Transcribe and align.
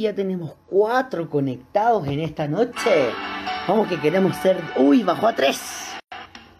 Ya 0.00 0.14
tenemos 0.14 0.52
cuatro 0.66 1.28
conectados 1.28 2.08
en 2.08 2.20
esta 2.20 2.48
noche. 2.48 3.10
Vamos 3.68 3.86
que 3.86 4.00
queremos 4.00 4.34
ser... 4.38 4.58
Uy, 4.76 5.02
bajó 5.02 5.26
a 5.26 5.34
tres. 5.34 5.60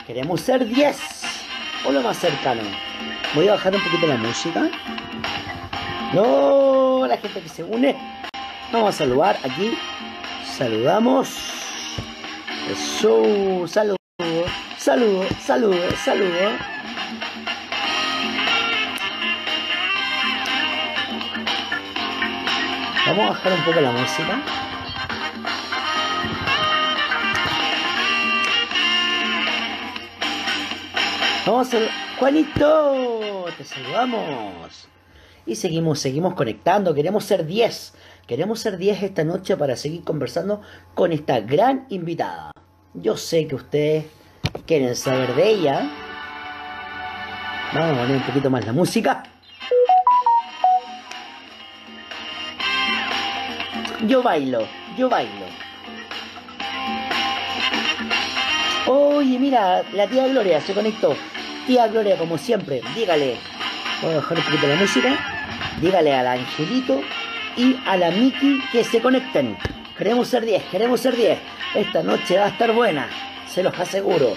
Queremos 0.06 0.42
ser 0.42 0.66
diez. 0.66 0.98
O 1.88 1.90
lo 1.90 2.02
más 2.02 2.18
cercano. 2.18 2.60
Voy 3.34 3.48
a 3.48 3.52
bajar 3.52 3.74
un 3.74 3.82
poquito 3.82 4.06
la 4.06 4.18
música. 4.18 4.68
No, 6.12 7.06
la 7.06 7.16
gente 7.16 7.40
que 7.40 7.48
se 7.48 7.64
une. 7.64 7.96
Vamos 8.70 8.90
a 8.90 8.92
saludar 8.92 9.38
aquí. 9.42 9.72
Saludamos. 10.44 11.30
Eso, 12.70 13.66
saludo, 13.66 13.96
saludo, 14.76 15.24
saludo, 15.40 15.96
saludo. 16.04 16.79
Vamos 23.10 23.24
a 23.24 23.28
bajar 23.30 23.52
un 23.54 23.64
poco 23.64 23.80
la 23.80 23.90
música. 23.90 24.40
Vamos 31.44 31.74
a 31.74 31.78
Juanito, 32.20 33.46
te 33.58 33.64
saludamos. 33.64 34.86
Y 35.44 35.56
seguimos, 35.56 35.98
seguimos 35.98 36.34
conectando. 36.34 36.94
Queremos 36.94 37.24
ser 37.24 37.46
10. 37.46 37.94
Queremos 38.28 38.60
ser 38.60 38.78
10 38.78 39.02
esta 39.02 39.24
noche 39.24 39.56
para 39.56 39.74
seguir 39.74 40.04
conversando 40.04 40.60
con 40.94 41.10
esta 41.10 41.40
gran 41.40 41.86
invitada. 41.88 42.52
Yo 42.94 43.16
sé 43.16 43.48
que 43.48 43.56
ustedes 43.56 44.04
quieren 44.66 44.94
saber 44.94 45.34
de 45.34 45.48
ella. 45.50 45.90
Vamos 47.74 47.98
a 47.98 48.02
poner 48.02 48.16
un 48.18 48.22
poquito 48.22 48.50
más 48.50 48.64
la 48.64 48.72
música. 48.72 49.24
Yo 54.06 54.22
bailo, 54.22 54.66
yo 54.96 55.08
bailo. 55.10 55.46
Oye, 58.86 59.38
mira, 59.38 59.82
la 59.92 60.06
tía 60.06 60.26
Gloria 60.28 60.60
se 60.60 60.72
conectó. 60.72 61.14
Tía 61.66 61.86
Gloria, 61.88 62.16
como 62.16 62.38
siempre, 62.38 62.80
dígale. 62.94 63.36
Voy 64.02 64.12
a 64.12 64.16
bajar 64.16 64.38
un 64.38 64.44
poquito 64.44 64.66
la 64.66 64.76
música. 64.76 65.18
Dígale 65.82 66.14
al 66.14 66.26
Angelito 66.26 67.02
y 67.56 67.76
a 67.86 67.96
la 67.98 68.10
Miki 68.10 68.60
que 68.72 68.84
se 68.84 69.00
conecten. 69.00 69.56
Queremos 69.98 70.28
ser 70.28 70.46
10, 70.46 70.64
queremos 70.70 71.00
ser 71.00 71.14
10. 71.14 71.38
Esta 71.74 72.02
noche 72.02 72.38
va 72.38 72.46
a 72.46 72.48
estar 72.48 72.72
buena, 72.72 73.06
se 73.46 73.62
los 73.62 73.78
aseguro. 73.78 74.32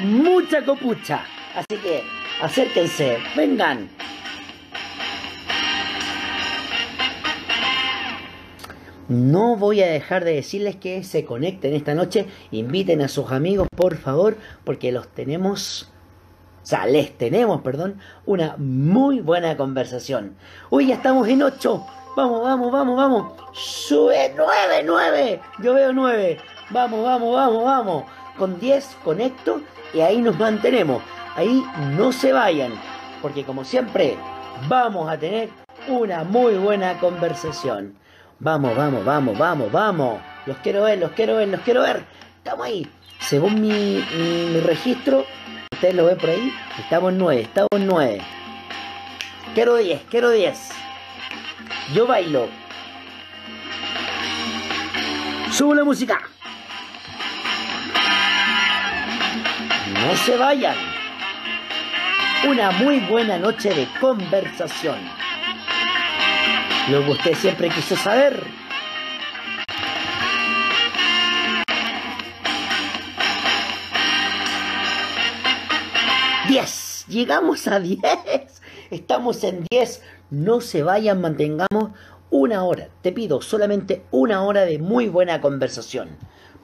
Mucha 0.00 0.64
copucha. 0.64 1.24
Así 1.54 1.80
que 1.80 2.02
acérquense, 2.42 3.18
vengan. 3.36 3.88
No 9.08 9.56
voy 9.56 9.82
a 9.82 9.86
dejar 9.86 10.24
de 10.24 10.34
decirles 10.34 10.76
que 10.76 11.04
se 11.04 11.26
conecten 11.26 11.74
esta 11.74 11.94
noche, 11.94 12.26
inviten 12.50 13.02
a 13.02 13.08
sus 13.08 13.32
amigos 13.32 13.68
por 13.76 13.96
favor, 13.96 14.38
porque 14.64 14.92
los 14.92 15.08
tenemos, 15.08 15.92
o 16.62 16.66
sea, 16.66 16.86
les 16.86 17.16
tenemos, 17.18 17.60
perdón, 17.60 18.00
una 18.24 18.56
muy 18.56 19.20
buena 19.20 19.58
conversación. 19.58 20.36
Hoy 20.70 20.86
ya 20.86 20.94
estamos 20.94 21.28
en 21.28 21.42
8, 21.42 21.86
vamos, 22.16 22.42
vamos, 22.42 22.72
vamos, 22.72 22.96
vamos, 22.96 23.32
sube 23.52 24.32
9, 24.34 24.82
9, 24.86 25.40
yo 25.62 25.74
veo 25.74 25.92
9, 25.92 26.38
vamos, 26.70 27.04
vamos, 27.04 27.34
vamos, 27.34 27.62
vamos, 27.62 28.04
con 28.38 28.58
10 28.58 28.96
conecto 29.04 29.60
y 29.92 30.00
ahí 30.00 30.22
nos 30.22 30.38
mantenemos, 30.38 31.02
ahí 31.36 31.62
no 31.94 32.10
se 32.10 32.32
vayan, 32.32 32.72
porque 33.20 33.44
como 33.44 33.64
siempre 33.64 34.16
vamos 34.66 35.10
a 35.10 35.18
tener 35.18 35.50
una 35.88 36.24
muy 36.24 36.54
buena 36.54 36.98
conversación. 37.00 38.02
Vamos, 38.40 38.76
vamos, 38.76 39.04
vamos, 39.04 39.38
vamos, 39.38 39.72
vamos. 39.72 40.20
Los 40.46 40.56
quiero 40.58 40.82
ver, 40.82 40.98
los 40.98 41.12
quiero 41.12 41.36
ver, 41.36 41.48
los 41.48 41.60
quiero 41.60 41.82
ver. 41.82 42.04
Estamos 42.38 42.66
ahí. 42.66 42.86
Según 43.20 43.60
mi, 43.60 44.00
registro, 44.60 45.24
ustedes 45.72 45.94
lo 45.94 46.06
ven 46.06 46.18
por 46.18 46.30
ahí, 46.30 46.52
estamos 46.78 47.12
en 47.12 47.18
9, 47.18 47.40
estamos 47.40 47.68
en 47.72 47.86
9. 47.86 48.20
Quiero 49.54 49.76
10, 49.76 50.02
quiero 50.10 50.30
10. 50.30 50.70
Yo 51.94 52.06
bailo. 52.06 52.48
Subo 55.52 55.74
la 55.74 55.84
música. 55.84 56.20
No 59.92 60.16
se 60.16 60.36
vayan. 60.36 60.76
Una 62.48 62.72
muy 62.72 62.98
buena 63.00 63.38
noche 63.38 63.72
de 63.72 63.88
conversación 64.00 65.23
lo 66.90 67.02
que 67.04 67.10
usted 67.12 67.34
siempre 67.34 67.68
quiso 67.70 67.96
saber. 67.96 68.42
¡Diez! 76.48 77.06
Llegamos 77.08 77.66
a 77.68 77.80
diez. 77.80 78.00
Estamos 78.90 79.42
en 79.44 79.64
diez. 79.70 80.02
No 80.30 80.60
se 80.60 80.82
vayan, 80.82 81.20
mantengamos 81.20 81.92
una 82.30 82.64
hora. 82.64 82.88
Te 83.02 83.12
pido 83.12 83.40
solamente 83.40 84.02
una 84.10 84.42
hora 84.42 84.64
de 84.66 84.78
muy 84.78 85.08
buena 85.08 85.40
conversación. 85.40 86.10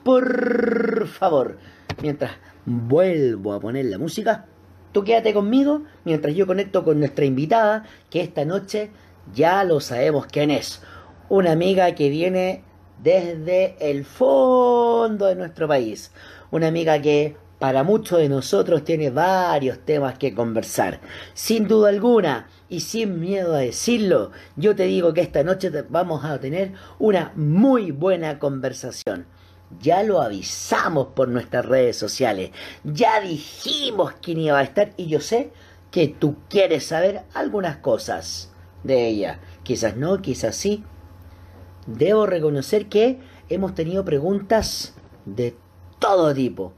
Por 0.05 1.07
favor, 1.09 1.59
mientras 2.03 2.33
vuelvo 2.67 3.55
a 3.55 3.61
poner 3.61 3.87
la 3.87 3.99
música, 3.99 4.47
tú 4.93 5.03
quédate 5.05 5.33
conmigo 5.33 5.83
mientras 6.05 6.35
yo 6.35 6.47
conecto 6.47 6.85
con 6.85 6.99
nuestra 6.99 7.25
invitada 7.25 7.85
que 8.11 8.21
esta 8.21 8.45
noche 8.45 8.91
ya 9.35 9.65
lo 9.65 9.81
sabemos 9.81 10.27
quién 10.27 10.51
es. 10.51 10.83
Una 11.29 11.53
amiga 11.53 11.95
que 11.95 12.09
viene 12.09 12.65
desde 13.03 13.77
el 13.81 14.05
fondo 14.05 15.27
de 15.27 15.37
nuestro 15.37 15.69
país. 15.69 16.13
Una 16.51 16.69
amiga 16.69 17.01
que 17.01 17.37
para 17.59 17.83
muchos 17.83 18.19
de 18.19 18.29
nosotros 18.29 18.85
tiene 18.85 19.11
varios 19.11 19.81
temas 19.81 20.19
que 20.19 20.35
conversar. 20.35 21.01
Sin 21.35 21.69
duda 21.69 21.91
alguna 21.91 22.49
y 22.69 22.81
sin 22.81 23.21
miedo 23.21 23.55
a 23.55 23.59
decirlo, 23.59 24.33
yo 24.57 24.75
te 24.75 24.85
digo 24.85 25.13
que 25.13 25.21
esta 25.21 25.45
noche 25.45 25.71
vamos 25.89 26.25
a 26.25 26.41
tener 26.41 26.73
una 26.99 27.33
muy 27.37 27.91
buena 27.91 28.39
conversación. 28.39 29.27
Ya 29.81 30.03
lo 30.03 30.21
avisamos 30.21 31.09
por 31.09 31.29
nuestras 31.29 31.67
redes 31.67 31.97
sociales. 31.97 32.51
Ya 32.83 33.21
dijimos 33.21 34.15
quién 34.21 34.39
iba 34.39 34.59
a 34.59 34.63
estar 34.63 34.93
y 34.97 35.07
yo 35.07 35.21
sé 35.21 35.53
que 35.91 36.09
tú 36.09 36.37
quieres 36.49 36.87
saber 36.87 37.23
algunas 37.35 37.77
cosas 37.77 38.51
de 38.83 39.07
ella. 39.09 39.41
Quizás 39.63 39.97
no, 39.97 40.21
quizás 40.23 40.57
sí. 40.57 40.85
Debo 41.87 42.27
reconocer 42.27 42.87
que 42.87 43.21
hemos 43.49 43.75
tenido 43.75 44.05
preguntas 44.05 44.95
de 45.25 45.57
todo 45.99 46.35
tipo. 46.35 46.73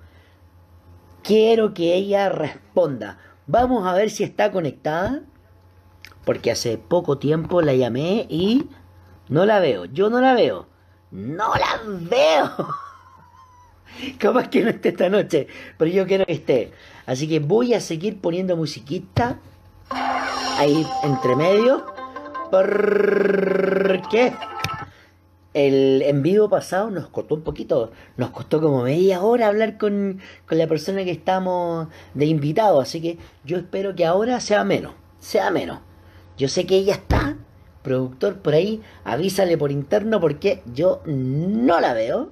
Quiero 1.23 1.75
que 1.75 1.95
ella 1.95 2.29
responda. 2.29 3.19
Vamos 3.47 3.87
a 3.87 3.95
ver 3.95 4.11
si 4.11 4.25
está 4.25 4.51
conectada. 4.51 5.23
Porque 6.25 6.53
hace 6.53 6.79
poco 6.79 7.19
tiempo 7.19 7.63
la 7.63 7.75
llamé 7.75 8.27
y 8.29 8.69
no 9.29 9.45
la 9.45 9.59
veo. 9.59 9.87
Yo 9.87 10.09
no 10.09 10.21
la 10.21 10.35
veo. 10.35 10.67
No 11.11 11.53
la 11.55 11.81
veo. 11.85 12.69
Capaz 14.19 14.49
que 14.49 14.63
no 14.63 14.71
esté 14.71 14.91
esta 14.91 15.09
noche, 15.09 15.49
pero 15.79 15.91
yo 15.91 16.07
quiero 16.07 16.25
que 16.25 16.33
esté. 16.33 16.73
Así 17.07 17.29
que 17.29 17.41
voy 17.41 17.75
a 17.75 17.81
seguir 17.81 18.21
poniendo 18.21 18.57
musiquita 18.57 19.39
ahí 20.63 20.87
entre 21.03 21.37
medio. 21.37 21.85
Porque 22.51 24.33
el 25.55 26.03
en 26.03 26.23
vivo 26.23 26.49
pasado 26.49 26.91
nos 26.91 27.09
costó 27.09 27.35
un 27.35 27.43
poquito, 27.43 27.93
nos 28.17 28.31
costó 28.31 28.61
como 28.61 28.83
media 28.83 29.23
hora 29.23 29.49
hablar 29.49 29.79
con, 29.79 30.21
con 30.47 30.59
la 30.59 30.67
persona 30.67 31.05
que 31.05 31.11
estamos 31.11 31.89
de 32.15 32.27
invitado, 32.27 32.81
así 32.81 33.01
que 33.01 33.19
yo 33.45 33.57
espero 33.57 33.95
que 33.95 34.07
ahora 34.07 34.41
sea 34.41 34.65
menos, 34.65 34.93
sea 35.19 35.51
menos. 35.51 35.81
Yo 36.39 36.49
sé 36.49 36.67
que 36.67 36.77
ella 36.77 36.95
está, 36.95 37.37
productor 37.83 38.39
por 38.39 38.55
ahí, 38.55 38.81
avísale 39.05 39.59
por 39.59 39.71
interno 39.71 40.21
porque 40.21 40.63
yo 40.73 41.03
no 41.07 41.81
la 41.81 41.93
veo. 41.93 42.31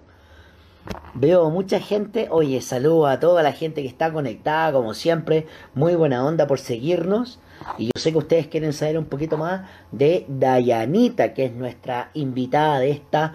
Veo 1.15 1.51
mucha 1.51 1.79
gente, 1.79 2.29
oye, 2.31 2.61
saludo 2.63 3.07
a 3.07 3.21
toda 3.21 3.43
la 3.43 3.53
gente 3.53 3.83
que 3.83 3.89
está 3.89 4.13
conectada, 4.13 4.73
como 4.73 4.95
siempre, 4.95 5.47
muy 5.75 5.95
buena 5.95 6.25
onda 6.25 6.47
por 6.47 6.59
seguirnos. 6.59 7.39
Y 7.79 7.87
yo 7.87 7.93
sé 7.97 8.13
que 8.13 8.19
ustedes 8.19 8.47
quieren 8.47 8.73
saber 8.73 8.99
un 8.99 9.07
poquito 9.07 9.37
más 9.37 9.69
de 9.93 10.25
Dayanita, 10.29 11.35
que 11.35 11.47
es 11.47 11.53
nuestra 11.53 12.11
invitada 12.15 12.79
de 12.81 12.91
esta 12.91 13.35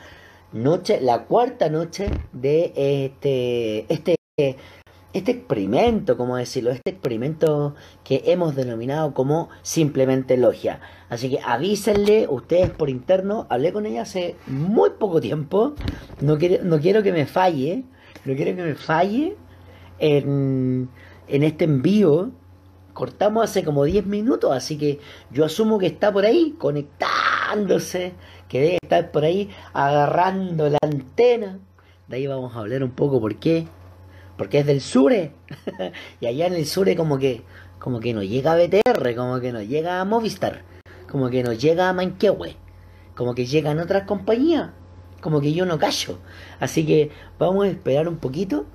noche, 0.51 0.99
la 1.01 1.25
cuarta 1.25 1.69
noche 1.69 2.09
de 2.33 2.71
este, 2.75 3.85
este, 3.93 4.15
este 5.13 5.31
experimento, 5.31 6.17
como 6.17 6.37
decirlo, 6.37 6.71
este 6.71 6.91
experimento 6.91 7.75
que 8.03 8.23
hemos 8.25 8.55
denominado 8.55 9.13
como 9.13 9.49
simplemente 9.61 10.37
logia. 10.37 10.79
Así 11.09 11.29
que 11.29 11.39
avísenle 11.43 12.27
ustedes 12.29 12.69
por 12.69 12.89
interno, 12.89 13.47
hablé 13.49 13.71
con 13.71 13.85
ella 13.85 14.01
hace 14.01 14.35
muy 14.47 14.91
poco 14.99 15.21
tiempo, 15.21 15.73
no 16.21 16.37
quiero, 16.37 16.63
no 16.63 16.79
quiero 16.79 17.03
que 17.03 17.11
me 17.11 17.25
falle, 17.25 17.83
no 18.25 18.35
quiero 18.35 18.55
que 18.55 18.63
me 18.63 18.75
falle 18.75 19.35
en, 19.99 20.89
en 21.27 21.43
este 21.43 21.65
envío 21.65 22.31
cortamos 22.95 23.43
hace 23.43 23.63
como 23.63 23.83
10 23.83 24.07
minutos, 24.07 24.51
así 24.51 24.75
que 24.75 24.99
yo 25.29 25.45
asumo 25.45 25.77
que 25.77 25.85
está 25.85 26.11
por 26.11 26.25
ahí, 26.25 26.55
conectada 26.57 27.25
asomándose, 27.45 28.13
que 28.49 28.61
debe 28.61 28.77
estar 28.81 29.11
por 29.11 29.23
ahí 29.23 29.49
agarrando 29.73 30.69
la 30.69 30.77
antena. 30.81 31.59
De 32.07 32.17
ahí 32.17 32.27
vamos 32.27 32.55
a 32.55 32.59
hablar 32.59 32.83
un 32.83 32.91
poco 32.91 33.19
por 33.19 33.35
qué. 33.37 33.67
Porque 34.37 34.59
es 34.59 34.65
del 34.65 34.81
Sure. 34.81 35.31
y 36.19 36.25
allá 36.25 36.47
en 36.47 36.53
el 36.53 36.65
Sure 36.65 36.95
como 36.95 37.17
que, 37.17 37.43
como 37.79 37.99
que 37.99 38.13
nos 38.13 38.27
llega 38.27 38.53
a 38.53 38.57
BTR, 38.57 39.15
como 39.15 39.39
que 39.39 39.51
nos 39.51 39.67
llega 39.67 40.01
a 40.01 40.05
Movistar, 40.05 40.63
como 41.09 41.29
que 41.29 41.43
nos 41.43 41.57
llega 41.57 41.89
a 41.89 41.93
Manquehue, 41.93 42.57
como 43.15 43.33
que 43.33 43.45
llegan 43.45 43.79
otras 43.79 44.03
compañías, 44.03 44.71
como 45.21 45.39
que 45.39 45.53
yo 45.53 45.65
no 45.65 45.79
callo. 45.79 46.19
Así 46.59 46.85
que 46.85 47.11
vamos 47.39 47.65
a 47.65 47.69
esperar 47.69 48.09
un 48.09 48.17
poquito. 48.17 48.65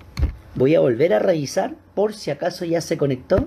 Voy 0.55 0.75
a 0.75 0.81
volver 0.81 1.13
a 1.15 1.19
revisar 1.19 1.75
por 1.95 2.15
si 2.15 2.31
acaso 2.31 2.65
ya 2.65 2.81
se 2.81 2.97
conectó. 2.97 3.47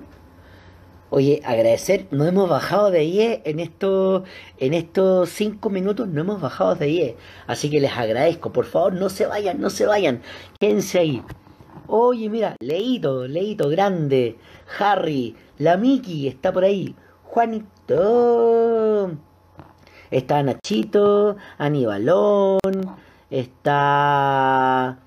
Oye, 1.16 1.40
agradecer, 1.44 2.08
no 2.10 2.24
hemos 2.24 2.48
bajado 2.48 2.90
de 2.90 2.98
10 2.98 3.42
en 3.44 3.60
estos, 3.60 4.24
en 4.58 4.74
estos 4.74 5.30
5 5.30 5.70
minutos, 5.70 6.08
no 6.08 6.22
hemos 6.22 6.40
bajado 6.40 6.74
de 6.74 6.86
10. 6.86 7.14
Así 7.46 7.70
que 7.70 7.78
les 7.78 7.92
agradezco, 7.92 8.52
por 8.52 8.64
favor, 8.64 8.94
no 8.94 9.08
se 9.08 9.24
vayan, 9.24 9.60
no 9.60 9.70
se 9.70 9.86
vayan, 9.86 10.22
quédense 10.58 10.98
ahí. 10.98 11.22
Oye, 11.86 12.28
mira, 12.28 12.56
Leito, 12.58 13.28
Leito 13.28 13.68
grande, 13.68 14.38
Harry, 14.80 15.36
la 15.58 15.76
Miki 15.76 16.26
está 16.26 16.52
por 16.52 16.64
ahí, 16.64 16.96
Juanito, 17.22 19.12
está 20.10 20.42
Nachito, 20.42 21.36
Aníbalón, 21.58 22.58
está 23.30 24.98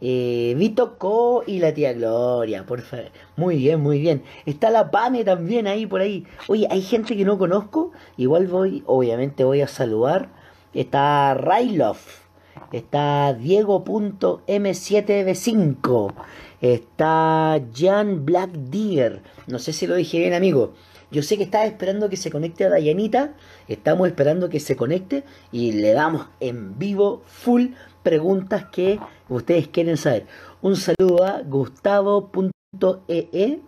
eh, 0.00 0.54
Vito 0.56 0.98
Co 0.98 1.42
y 1.46 1.58
la 1.58 1.74
tía 1.74 1.92
Gloria, 1.92 2.64
por 2.64 2.80
favor. 2.80 3.10
Muy 3.36 3.56
bien, 3.56 3.80
muy 3.80 4.00
bien. 4.00 4.22
Está 4.46 4.70
la 4.70 4.90
Pane 4.90 5.24
también 5.24 5.66
ahí 5.66 5.86
por 5.86 6.00
ahí. 6.00 6.24
Oye, 6.48 6.66
hay 6.70 6.82
gente 6.82 7.16
que 7.16 7.24
no 7.24 7.38
conozco. 7.38 7.92
Igual 8.16 8.46
voy, 8.46 8.82
obviamente 8.86 9.44
voy 9.44 9.60
a 9.60 9.68
saludar. 9.68 10.28
Está 10.72 11.34
Railof. 11.34 12.20
Está 12.72 13.34
Diego.m7b5. 13.34 16.12
Está 16.60 17.60
Jan 17.74 18.24
Black 18.24 18.52
Deer. 18.52 19.22
No 19.46 19.58
sé 19.58 19.72
si 19.72 19.86
lo 19.86 19.96
dije 19.96 20.18
bien, 20.18 20.34
amigo. 20.34 20.74
Yo 21.10 21.24
sé 21.24 21.36
que 21.36 21.42
estaba 21.42 21.64
esperando 21.64 22.08
que 22.08 22.16
se 22.16 22.30
conecte 22.30 22.64
a 22.64 22.68
Dayanita. 22.68 23.34
Estamos 23.66 24.06
esperando 24.06 24.48
que 24.48 24.60
se 24.60 24.76
conecte. 24.76 25.24
Y 25.50 25.72
le 25.72 25.92
damos 25.92 26.28
en 26.38 26.78
vivo, 26.78 27.22
full 27.26 27.70
preguntas 28.02 28.66
que 28.66 28.98
ustedes 29.28 29.68
quieren 29.68 29.96
saber. 29.96 30.26
Un 30.62 30.76
saludo 30.76 31.24
a 31.24 31.42
gustavo.ee. 31.42 33.28
E. 33.32 33.60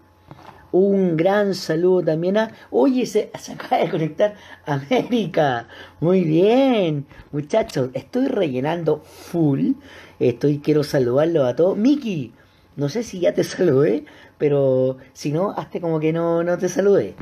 Un 0.72 1.18
gran 1.18 1.54
saludo 1.54 2.02
también 2.02 2.38
a... 2.38 2.50
Oye, 2.70 3.04
se, 3.04 3.30
acaba 3.52 3.82
de 3.82 3.90
conectar 3.90 4.34
América. 4.64 5.68
Muy 6.00 6.24
bien. 6.24 7.06
Muchachos, 7.30 7.90
estoy 7.92 8.26
rellenando 8.26 9.02
full. 9.04 9.72
Estoy, 10.18 10.60
quiero 10.60 10.82
saludarlo 10.82 11.44
a 11.44 11.54
todos. 11.54 11.76
Miki, 11.76 12.32
no 12.76 12.88
sé 12.88 13.02
si 13.02 13.20
ya 13.20 13.34
te 13.34 13.44
saludé, 13.44 14.06
pero 14.38 14.96
si 15.12 15.30
no, 15.30 15.50
hazte 15.50 15.80
como 15.80 16.00
que 16.00 16.12
no, 16.12 16.42
no 16.42 16.56
te 16.56 16.70
saludé. 16.70 17.16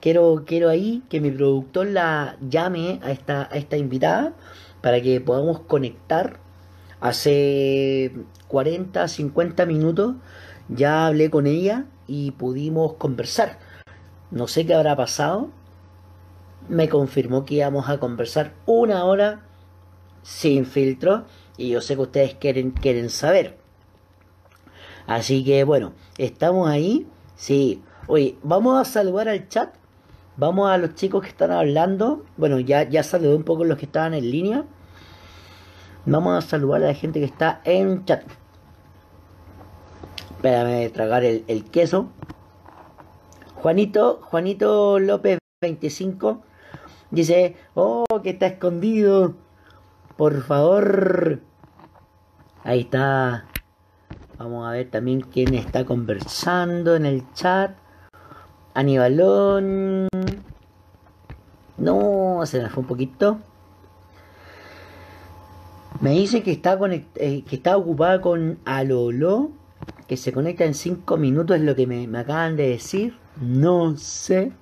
Quiero, 0.00 0.44
quiero 0.44 0.68
ahí 0.68 1.02
que 1.08 1.20
mi 1.20 1.30
productor 1.30 1.86
la 1.86 2.36
llame 2.40 3.00
a 3.02 3.12
esta, 3.12 3.48
a 3.50 3.56
esta 3.56 3.76
invitada 3.76 4.34
para 4.80 5.00
que 5.00 5.20
podamos 5.20 5.60
conectar 5.60 6.40
Hace 7.06 8.10
40, 8.48 9.06
50 9.06 9.64
minutos 9.64 10.16
ya 10.68 11.06
hablé 11.06 11.30
con 11.30 11.46
ella 11.46 11.84
y 12.08 12.32
pudimos 12.32 12.94
conversar. 12.94 13.60
No 14.32 14.48
sé 14.48 14.66
qué 14.66 14.74
habrá 14.74 14.96
pasado. 14.96 15.50
Me 16.68 16.88
confirmó 16.88 17.44
que 17.44 17.54
íbamos 17.54 17.88
a 17.88 17.98
conversar 17.98 18.54
una 18.66 19.04
hora 19.04 19.42
sin 20.24 20.66
filtro 20.66 21.26
y 21.56 21.68
yo 21.68 21.80
sé 21.80 21.94
que 21.94 22.02
ustedes 22.02 22.34
quieren, 22.34 22.72
quieren 22.72 23.08
saber. 23.08 23.56
Así 25.06 25.44
que 25.44 25.62
bueno, 25.62 25.92
estamos 26.18 26.68
ahí. 26.68 27.06
Sí. 27.36 27.84
Oye, 28.08 28.36
vamos 28.42 28.80
a 28.80 28.84
saludar 28.84 29.28
al 29.28 29.48
chat. 29.48 29.72
Vamos 30.36 30.68
a 30.68 30.76
los 30.76 30.96
chicos 30.96 31.22
que 31.22 31.28
están 31.28 31.52
hablando. 31.52 32.24
Bueno, 32.36 32.58
ya, 32.58 32.82
ya 32.82 33.04
saludé 33.04 33.36
un 33.36 33.44
poco 33.44 33.62
los 33.62 33.78
que 33.78 33.86
estaban 33.86 34.12
en 34.12 34.28
línea. 34.28 34.64
Vamos 36.08 36.38
a 36.38 36.40
saludar 36.40 36.84
a 36.84 36.86
la 36.86 36.94
gente 36.94 37.18
que 37.18 37.26
está 37.26 37.60
en 37.64 38.04
chat. 38.04 38.22
Espérame 40.36 40.88
tragar 40.92 41.24
el, 41.24 41.64
queso. 41.64 42.10
Juanito, 43.56 44.20
Juanito 44.22 45.00
López 45.00 45.38
25 45.60 46.42
dice, 47.10 47.56
oh, 47.74 48.04
que 48.22 48.30
está 48.30 48.46
escondido. 48.46 49.34
Por 50.16 50.44
favor. 50.44 51.40
Ahí 52.62 52.82
está. 52.82 53.46
Vamos 54.38 54.64
a 54.64 54.70
ver 54.70 54.88
también 54.88 55.22
quién 55.22 55.54
está 55.54 55.84
conversando 55.84 56.94
en 56.94 57.04
el 57.04 57.24
chat. 57.32 57.76
Anibalón. 58.74 60.06
No, 61.78 62.42
se 62.46 62.62
me 62.62 62.68
fue 62.68 62.82
un 62.82 62.86
poquito. 62.86 63.40
Me 66.00 66.10
dice 66.10 66.42
que 66.42 66.52
está, 66.52 66.78
eh, 67.16 67.42
que 67.48 67.56
está 67.56 67.76
ocupada 67.76 68.20
con 68.20 68.58
Alolo, 68.64 69.50
que 70.06 70.16
se 70.16 70.32
conecta 70.32 70.64
en 70.64 70.74
5 70.74 71.16
minutos, 71.16 71.56
es 71.56 71.62
lo 71.62 71.74
que 71.74 71.86
me, 71.86 72.06
acaban 72.18 72.56
de 72.56 72.68
decir. 72.68 73.14
No 73.40 73.96
sé 73.96 74.52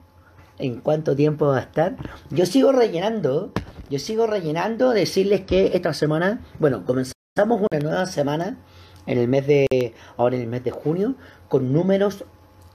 en 0.59 0.81
cuánto 0.81 1.17
tiempo 1.17 1.47
va 1.47 1.59
a 1.59 1.63
estar. 1.63 1.97
Yo 2.31 2.47
sigo 2.47 2.73
rellenando, 2.73 3.53
yo 3.91 3.99
sigo 3.99 4.27
rellenando, 4.27 4.91
decirles 4.91 5.43
que 5.43 5.73
esta 5.75 5.93
semana, 5.93 6.41
bueno, 6.59 6.85
comenzamos 6.85 7.61
una 7.71 7.81
nueva 7.81 8.07
semana 8.07 8.59
en 9.07 9.19
el 9.19 9.29
mes 9.29 9.47
de, 9.47 9.95
ahora 10.17 10.37
en 10.37 10.43
el 10.43 10.49
mes 10.49 10.65
de 10.65 10.71
junio, 10.71 11.15
con 11.49 11.73
números 11.73 12.25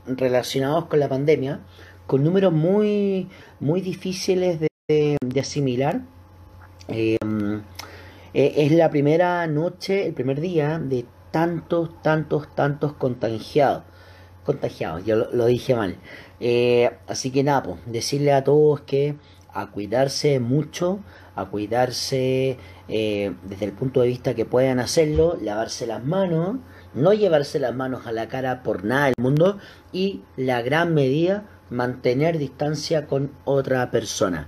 relacionados 0.06 0.86
con 0.86 1.00
la 1.00 1.10
pandemia, 1.10 1.62
con 2.08 2.24
números 2.24 2.54
muy, 2.54 3.30
muy 3.60 3.82
difíciles 3.82 4.60
de, 4.60 5.18
asimilar. 5.40 6.02
Eh, 6.88 7.18
eh, 8.34 8.54
es 8.58 8.72
la 8.72 8.90
primera 8.90 9.46
noche, 9.48 10.08
el 10.08 10.14
primer 10.14 10.40
día 10.42 10.80
de 10.80 11.06
tantos, 11.32 12.02
tantos, 12.02 12.54
tantos 12.56 12.94
contagiados. 12.94 13.84
Contagiados, 14.44 15.06
yo 15.06 15.16
lo, 15.16 15.46
dije 15.46 15.76
mal. 15.76 15.98
Eh, 16.40 16.92
así 17.08 17.32
que 17.32 17.44
nada, 17.44 17.64
pues, 17.64 17.80
decirle 17.86 18.34
a 18.34 18.44
todos 18.44 18.82
que 18.82 19.16
a 19.54 19.68
cuidarse 19.68 20.40
mucho, 20.40 21.00
a 21.36 21.46
cuidarse 21.46 22.58
eh, 22.88 23.34
desde 23.44 23.66
el 23.66 23.72
punto 23.74 24.02
de 24.02 24.08
vista 24.08 24.34
que 24.36 24.46
puedan 24.46 24.80
hacerlo, 24.80 25.38
lavarse 25.42 25.86
las 25.86 26.04
manos, 26.04 26.58
no 26.94 27.14
llevarse 27.14 27.60
las 27.60 27.76
manos 27.76 28.08
a 28.08 28.12
la 28.12 28.28
cara 28.28 28.64
por 28.64 28.84
nada 28.84 29.06
del 29.06 29.16
mundo 29.20 29.58
y 29.92 30.22
la 30.36 30.62
gran 30.62 30.94
medida, 30.94 31.46
mantener 31.70 32.38
distancia 32.38 33.06
con 33.06 33.32
otra 33.46 33.92
persona. 33.92 34.48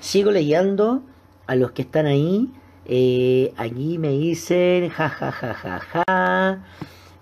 Sigo 0.00 0.30
leyendo 0.30 1.02
a 1.46 1.54
los 1.54 1.72
que 1.72 1.82
están 1.82 2.06
ahí. 2.06 2.50
Eh, 2.88 3.52
allí 3.56 3.98
me 3.98 4.10
dicen, 4.10 4.90
ja, 4.90 5.08
ja, 5.08 5.32
ja, 5.32 5.54
ja, 5.54 5.80
ja. 5.80 6.64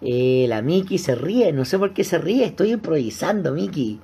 Eh, 0.03 0.45
la 0.49 0.61
Miki 0.61 0.99
se 0.99 1.15
ríe, 1.15 1.53
no 1.53 1.65
sé 1.65 1.79
por 1.79 1.95
qué 1.95 2.05
se 2.05 2.19
ríe, 2.19 2.45
estoy 2.45 2.73
improvisando, 2.73 3.53
Miki. 3.53 4.01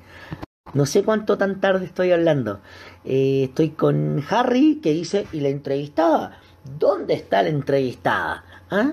No 0.73 0.87
sé 0.87 1.03
cuánto 1.03 1.37
tan 1.37 1.61
tarde 1.61 1.85
estoy 1.85 2.13
hablando. 2.13 2.61
Eh, 3.05 3.45
estoy 3.45 3.71
con 3.71 4.25
Harry 4.31 4.81
que 4.83 4.93
dice, 4.93 5.27
¿y 5.33 5.41
la 5.41 5.49
entrevistada? 5.49 6.41
¿Dónde 6.79 7.15
está 7.15 7.43
la 7.43 7.51
entrevistada? 7.51 8.45
¿Ah? 8.71 8.93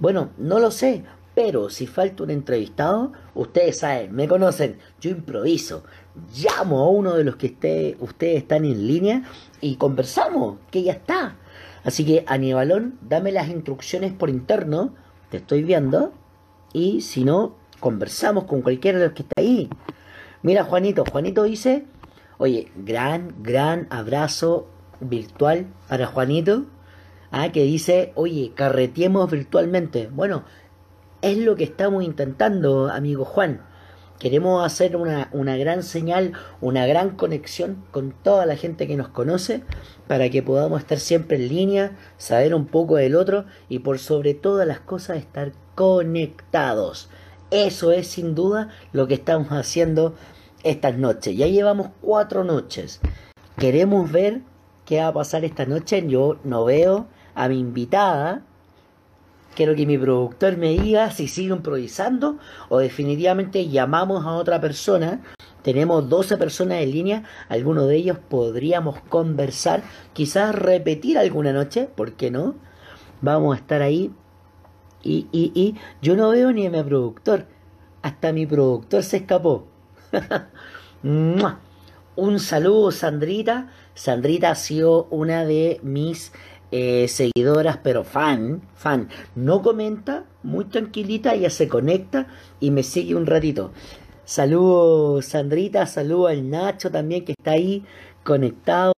Bueno, 0.00 0.30
no 0.38 0.58
lo 0.58 0.72
sé, 0.72 1.04
pero 1.34 1.68
si 1.70 1.86
falta 1.86 2.24
un 2.24 2.30
entrevistado, 2.30 3.12
ustedes 3.34 3.78
saben, 3.78 4.12
me 4.14 4.26
conocen, 4.26 4.78
yo 5.00 5.10
improviso. 5.10 5.84
Llamo 6.34 6.80
a 6.80 6.88
uno 6.88 7.14
de 7.14 7.24
los 7.24 7.36
que 7.36 7.46
esté, 7.46 7.96
ustedes 8.00 8.38
están 8.38 8.64
en 8.64 8.86
línea 8.86 9.22
y 9.60 9.76
conversamos, 9.76 10.58
que 10.70 10.82
ya 10.82 10.92
está. 10.92 11.36
Así 11.84 12.04
que, 12.04 12.24
Aníbalón, 12.26 12.98
dame 13.02 13.30
las 13.30 13.48
instrucciones 13.48 14.12
por 14.12 14.30
interno, 14.30 14.94
te 15.30 15.36
estoy 15.36 15.62
viendo, 15.62 16.12
y 16.72 17.02
si 17.02 17.24
no, 17.24 17.54
conversamos 17.78 18.44
con 18.44 18.62
cualquiera 18.62 18.98
de 18.98 19.06
los 19.06 19.14
que 19.14 19.22
está 19.22 19.40
ahí. 19.40 19.68
Mira, 20.42 20.64
Juanito, 20.64 21.04
Juanito 21.10 21.42
dice, 21.42 21.84
oye, 22.38 22.72
gran, 22.76 23.34
gran 23.42 23.86
abrazo 23.90 24.66
virtual 25.00 25.66
para 25.88 26.06
Juanito, 26.06 26.64
ah, 27.30 27.52
que 27.52 27.64
dice, 27.64 28.12
oye, 28.14 28.52
carretiemos 28.54 29.30
virtualmente. 29.30 30.08
Bueno, 30.10 30.44
es 31.20 31.38
lo 31.38 31.56
que 31.56 31.64
estamos 31.64 32.04
intentando, 32.04 32.88
amigo 32.90 33.24
Juan. 33.24 33.60
Queremos 34.18 34.64
hacer 34.64 34.96
una, 34.96 35.28
una, 35.32 35.56
gran 35.56 35.82
señal, 35.82 36.32
una 36.60 36.86
gran 36.86 37.10
conexión 37.10 37.84
con 37.90 38.12
toda 38.12 38.46
la 38.46 38.56
gente 38.56 38.86
que 38.86 38.96
nos 38.96 39.08
conoce 39.08 39.62
para 40.06 40.30
que 40.30 40.42
podamos 40.42 40.80
estar 40.80 40.98
siempre 40.98 41.36
en 41.36 41.48
línea, 41.48 41.96
saber 42.16 42.54
un 42.54 42.66
poco 42.66 42.96
del 42.96 43.16
otro 43.16 43.44
y 43.68 43.80
por 43.80 43.98
sobre 43.98 44.34
todas 44.34 44.66
las 44.66 44.80
cosas 44.80 45.18
estar 45.18 45.52
conectados. 45.74 47.08
Eso 47.50 47.92
es 47.92 48.06
sin 48.08 48.34
duda 48.34 48.70
lo 48.92 49.06
que 49.06 49.14
estamos 49.14 49.48
haciendo 49.50 50.14
estas 50.64 50.96
noches. 50.96 51.36
Ya 51.36 51.46
llevamos 51.46 51.88
cuatro 52.00 52.42
noches. 52.42 53.00
Queremos 53.58 54.10
ver 54.10 54.40
qué 54.84 54.98
va 54.98 55.08
a 55.08 55.12
pasar 55.12 55.44
esta 55.44 55.66
noche. 55.66 56.04
Yo 56.08 56.38
no 56.42 56.64
veo 56.64 57.06
a 57.34 57.48
mi 57.48 57.60
invitada. 57.60 58.42
Quiero 59.54 59.76
que 59.76 59.86
mi 59.86 59.96
productor 59.96 60.56
me 60.56 60.70
diga 60.70 61.10
si 61.10 61.28
sigo 61.28 61.54
improvisando 61.54 62.38
o 62.68 62.78
definitivamente 62.78 63.68
llamamos 63.68 64.24
a 64.26 64.32
otra 64.32 64.60
persona. 64.60 65.22
Tenemos 65.62 66.08
12 66.08 66.36
personas 66.36 66.82
en 66.82 66.90
línea, 66.90 67.22
algunos 67.48 67.88
de 67.88 67.96
ellos 67.96 68.18
podríamos 68.28 69.00
conversar, 69.08 69.82
quizás 70.12 70.54
repetir 70.54 71.16
alguna 71.18 71.52
noche, 71.52 71.88
¿por 71.94 72.12
qué 72.14 72.30
no? 72.30 72.56
Vamos 73.22 73.56
a 73.56 73.60
estar 73.60 73.80
ahí. 73.80 74.10
Y, 75.02 75.26
y, 75.32 75.52
y 75.54 75.76
yo 76.02 76.16
no 76.16 76.30
veo 76.30 76.52
ni 76.52 76.66
a 76.66 76.70
mi 76.70 76.82
productor, 76.82 77.46
hasta 78.02 78.32
mi 78.32 78.46
productor 78.46 79.02
se 79.02 79.18
escapó. 79.18 79.68
Un 82.16 82.38
saludo, 82.38 82.90
Sandrita. 82.92 83.72
Sandrita 83.94 84.50
ha 84.50 84.54
sido 84.54 85.08
una 85.10 85.44
de 85.44 85.80
mis 85.82 86.32
eh, 86.76 87.06
seguidoras, 87.06 87.78
pero 87.84 88.02
fan, 88.02 88.60
fan. 88.74 89.08
No 89.36 89.62
comenta, 89.62 90.24
muy 90.42 90.64
tranquilita, 90.64 91.32
ella 91.32 91.48
se 91.48 91.68
conecta 91.68 92.26
y 92.58 92.72
me 92.72 92.82
sigue 92.82 93.14
un 93.14 93.26
ratito. 93.26 93.70
Saludo, 94.24 95.22
Sandrita, 95.22 95.86
saludo 95.86 96.26
al 96.26 96.50
Nacho 96.50 96.90
también 96.90 97.24
que 97.24 97.34
está 97.38 97.52
ahí 97.52 97.84
conectado. 98.24 98.92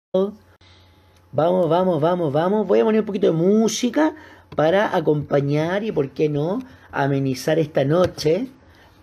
Vamos, 1.32 1.68
vamos, 1.68 2.00
vamos, 2.00 2.32
vamos. 2.32 2.64
Voy 2.68 2.78
a 2.78 2.84
poner 2.84 3.00
un 3.00 3.06
poquito 3.06 3.26
de 3.26 3.32
música 3.32 4.14
para 4.54 4.96
acompañar 4.96 5.82
y, 5.82 5.90
¿por 5.90 6.10
qué 6.10 6.28
no?, 6.28 6.60
amenizar 6.92 7.58
esta 7.58 7.84
noche 7.84 8.46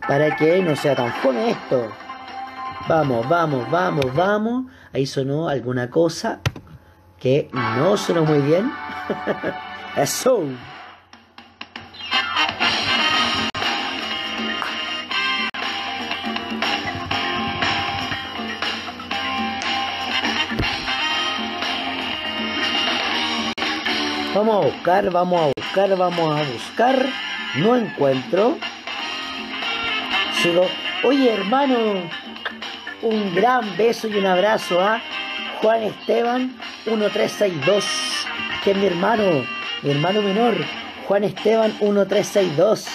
para 0.08 0.38
que 0.38 0.62
no 0.62 0.78
sea 0.78 0.96
tan 0.96 1.12
fome 1.12 1.51
esto. 1.51 1.90
Vamos, 2.88 3.28
vamos, 3.28 3.70
vamos, 3.70 4.16
vamos. 4.16 4.72
Ahí 4.94 5.06
sonó 5.06 5.50
alguna 5.50 5.90
cosa 5.90 6.40
que 7.22 7.50
no 7.54 7.96
sonó 7.98 8.25
muy 8.25 8.40
bien. 8.40 8.72
Eso. 9.96 10.44
Vamos 24.34 24.56
a 24.56 24.68
buscar, 24.68 25.12
vamos 25.12 25.42
a 25.42 25.51
buscar, 25.56 25.98
vamos 25.98 26.40
a 26.40 26.51
buscar. 26.51 27.06
No 27.58 27.75
encuentro. 27.75 28.58
Sigo. 30.42 30.66
Oye, 31.04 31.34
hermano, 31.34 31.75
un 33.04 33.36
gran 33.36 33.78
beso 33.78 34.08
y 34.08 34.16
un 34.16 34.25
abrazo 34.25 34.80
a 34.80 35.01
Juan 35.62 35.84
Esteban 35.84 36.56
1362, 36.85 37.85
que 38.63 38.71
es 38.71 38.77
mi 38.77 38.88
hermano, 38.88 39.45
mi 39.83 39.91
hermano 39.91 40.23
menor. 40.23 40.55
Juan 41.07 41.23
Esteban 41.23 41.71
1362, 41.79 42.88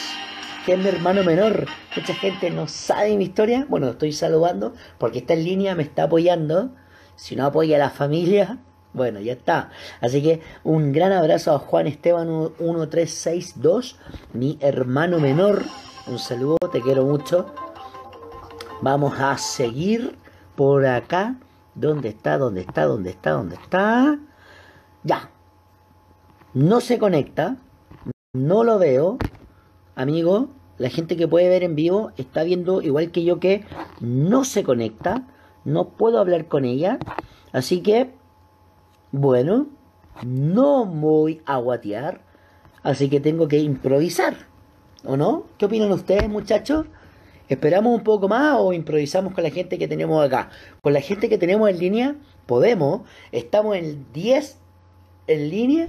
que 0.64 0.72
es 0.72 0.78
mi 0.78 0.88
hermano 0.88 1.22
menor. 1.22 1.66
Mucha 1.94 2.14
gente 2.14 2.50
no 2.50 2.66
sabe 2.66 3.16
mi 3.16 3.24
historia. 3.24 3.64
Bueno, 3.68 3.88
estoy 3.90 4.12
saludando 4.12 4.74
porque 4.98 5.18
está 5.18 5.34
en 5.34 5.44
línea, 5.44 5.76
me 5.76 5.84
está 5.84 6.04
apoyando. 6.04 6.70
Si 7.14 7.36
no 7.36 7.46
apoya 7.46 7.76
a 7.76 7.78
la 7.78 7.90
familia, 7.90 8.58
bueno, 8.92 9.20
ya 9.20 9.34
está. 9.34 9.70
Así 10.00 10.20
que 10.20 10.40
un 10.64 10.92
gran 10.92 11.12
abrazo 11.12 11.54
a 11.54 11.60
Juan 11.60 11.86
Esteban 11.86 12.28
1362, 12.28 13.98
mi 14.32 14.58
hermano 14.60 15.20
menor. 15.20 15.62
Un 16.08 16.18
saludo, 16.18 16.56
te 16.72 16.80
quiero 16.80 17.04
mucho. 17.04 17.54
Vamos 18.82 19.20
a 19.20 19.38
seguir 19.38 20.18
por 20.56 20.86
acá. 20.86 21.36
¿Dónde 21.76 22.08
está? 22.08 22.38
¿Dónde 22.38 22.62
está? 22.62 22.86
¿Dónde 22.86 23.10
está? 23.10 23.30
¿Dónde 23.32 23.56
está? 23.56 24.18
Ya. 25.04 25.30
No 26.54 26.80
se 26.80 26.98
conecta. 26.98 27.58
No 28.32 28.64
lo 28.64 28.78
veo. 28.78 29.18
Amigo, 29.94 30.48
la 30.78 30.88
gente 30.88 31.18
que 31.18 31.28
puede 31.28 31.50
ver 31.50 31.62
en 31.62 31.76
vivo 31.76 32.12
está 32.16 32.44
viendo 32.44 32.80
igual 32.80 33.10
que 33.10 33.24
yo 33.24 33.40
que 33.40 33.64
no 34.00 34.44
se 34.44 34.64
conecta. 34.64 35.28
No 35.66 35.90
puedo 35.90 36.18
hablar 36.18 36.48
con 36.48 36.64
ella. 36.64 36.98
Así 37.52 37.82
que, 37.82 38.10
bueno, 39.12 39.66
no 40.24 40.86
voy 40.86 41.42
a 41.44 41.58
guatear. 41.58 42.22
Así 42.82 43.10
que 43.10 43.20
tengo 43.20 43.48
que 43.48 43.58
improvisar. 43.58 44.46
¿O 45.04 45.18
no? 45.18 45.44
¿Qué 45.58 45.66
opinan 45.66 45.92
ustedes, 45.92 46.28
muchachos? 46.28 46.86
¿Esperamos 47.48 47.94
un 47.94 48.02
poco 48.02 48.28
más 48.28 48.56
o 48.58 48.72
improvisamos 48.72 49.32
con 49.32 49.44
la 49.44 49.50
gente 49.50 49.78
que 49.78 49.86
tenemos 49.86 50.24
acá? 50.24 50.50
Con 50.82 50.92
la 50.92 51.00
gente 51.00 51.28
que 51.28 51.38
tenemos 51.38 51.70
en 51.70 51.78
línea, 51.78 52.16
podemos. 52.46 53.02
Estamos 53.30 53.76
en 53.76 54.04
10 54.12 54.58
en 55.28 55.50
línea 55.50 55.86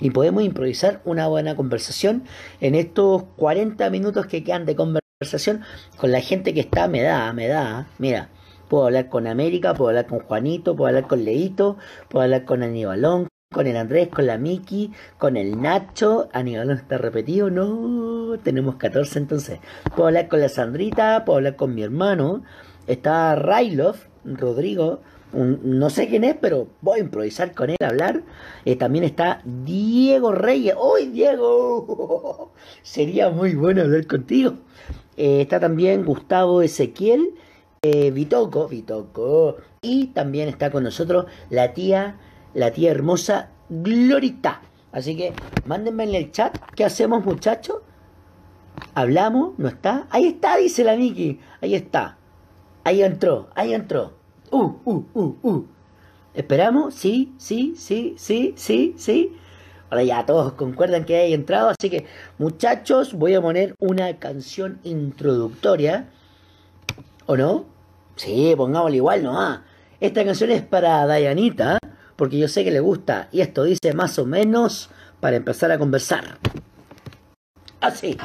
y 0.00 0.10
podemos 0.10 0.44
improvisar 0.44 1.00
una 1.04 1.26
buena 1.26 1.56
conversación 1.56 2.24
en 2.60 2.74
estos 2.74 3.24
40 3.36 3.90
minutos 3.90 4.26
que 4.26 4.44
quedan 4.44 4.66
de 4.66 4.76
conversación 4.76 5.62
con 5.96 6.12
la 6.12 6.20
gente 6.20 6.54
que 6.54 6.60
está, 6.60 6.86
me 6.86 7.02
da, 7.02 7.32
me 7.32 7.48
da. 7.48 7.88
Mira, 7.98 8.28
puedo 8.68 8.86
hablar 8.86 9.08
con 9.08 9.26
América, 9.26 9.74
puedo 9.74 9.88
hablar 9.88 10.06
con 10.06 10.20
Juanito, 10.20 10.76
puedo 10.76 10.88
hablar 10.88 11.08
con 11.08 11.24
Leito, 11.24 11.76
puedo 12.08 12.22
hablar 12.22 12.44
con 12.44 12.62
Aníbalón, 12.62 13.26
con 13.50 13.66
el 13.66 13.76
Andrés, 13.76 14.08
con 14.08 14.26
la 14.26 14.36
Miki, 14.36 14.92
con 15.16 15.36
el 15.36 15.60
Nacho. 15.60 16.28
Aníbal 16.32 16.68
no 16.68 16.74
está 16.74 16.98
repetido, 16.98 17.50
no. 17.50 18.38
Tenemos 18.42 18.76
14 18.76 19.18
entonces. 19.18 19.60
Puedo 19.96 20.08
hablar 20.08 20.28
con 20.28 20.40
la 20.40 20.50
Sandrita, 20.50 21.24
puedo 21.24 21.38
hablar 21.38 21.56
con 21.56 21.74
mi 21.74 21.82
hermano. 21.82 22.42
Está 22.86 23.34
Railov, 23.36 23.96
Rodrigo. 24.24 25.00
no 25.32 25.90
sé 25.90 26.08
quién 26.08 26.24
es, 26.24 26.36
pero 26.38 26.68
voy 26.82 26.98
a 26.98 27.02
improvisar 27.02 27.54
con 27.54 27.70
él 27.70 27.76
a 27.80 27.88
hablar. 27.88 28.22
Eh, 28.66 28.76
también 28.76 29.04
está 29.04 29.40
Diego 29.44 30.32
Reyes. 30.32 30.74
¡Hoy, 30.78 31.06
Diego! 31.06 32.52
Sería 32.82 33.30
muy 33.30 33.54
bueno 33.54 33.80
hablar 33.82 34.06
contigo. 34.06 34.54
Eh, 35.16 35.40
está 35.40 35.58
también 35.58 36.04
Gustavo 36.04 36.60
Ezequiel, 36.60 37.30
eh, 37.80 38.10
Vitoco, 38.10 38.68
Vitoco. 38.68 39.56
Y 39.80 40.08
también 40.08 40.50
está 40.50 40.70
con 40.70 40.84
nosotros 40.84 41.26
la 41.48 41.72
tía 41.72 42.18
la 42.54 42.70
tía 42.72 42.90
hermosa 42.90 43.50
Glorita. 43.68 44.62
Así 44.92 45.16
que 45.16 45.32
mándenme 45.66 46.04
en 46.04 46.14
el 46.14 46.32
chat. 46.32 46.56
¿Qué 46.74 46.84
hacemos, 46.84 47.24
muchachos? 47.24 47.78
¿Hablamos? 48.94 49.58
¿No 49.58 49.68
está? 49.68 50.06
Ahí 50.10 50.26
está, 50.26 50.56
dice 50.56 50.84
la 50.84 50.96
Miki. 50.96 51.40
Ahí 51.60 51.74
está. 51.74 52.16
Ahí 52.84 53.02
entró, 53.02 53.48
ahí 53.54 53.74
entró. 53.74 54.14
Uh, 54.50 54.72
uh, 54.84 55.04
uh, 55.14 55.36
uh. 55.42 55.66
¿Esperamos? 56.34 56.94
Sí, 56.94 57.34
sí, 57.36 57.74
sí, 57.76 58.14
sí, 58.16 58.54
sí, 58.56 58.94
sí. 58.96 59.36
Ahora 59.90 60.04
ya 60.04 60.26
todos 60.26 60.52
concuerdan 60.52 61.04
que 61.04 61.16
hay 61.16 61.34
entrado. 61.34 61.70
Así 61.70 61.90
que, 61.90 62.06
muchachos, 62.38 63.14
voy 63.14 63.34
a 63.34 63.42
poner 63.42 63.74
una 63.78 64.18
canción 64.18 64.80
introductoria. 64.84 66.08
¿O 67.26 67.36
no? 67.36 67.66
Sí, 68.16 68.54
pongámosle 68.56 68.96
igual 68.96 69.22
nomás. 69.22 69.60
Esta 70.00 70.24
canción 70.24 70.50
es 70.50 70.62
para 70.62 71.06
Dayanita 71.06 71.78
porque 72.18 72.36
yo 72.36 72.48
sé 72.48 72.64
que 72.64 72.72
le 72.72 72.80
gusta 72.80 73.28
y 73.30 73.42
esto 73.42 73.62
dice 73.62 73.94
más 73.94 74.18
o 74.18 74.26
menos 74.26 74.90
para 75.20 75.36
empezar 75.36 75.70
a 75.70 75.78
conversar. 75.78 76.36
Así. 77.80 78.18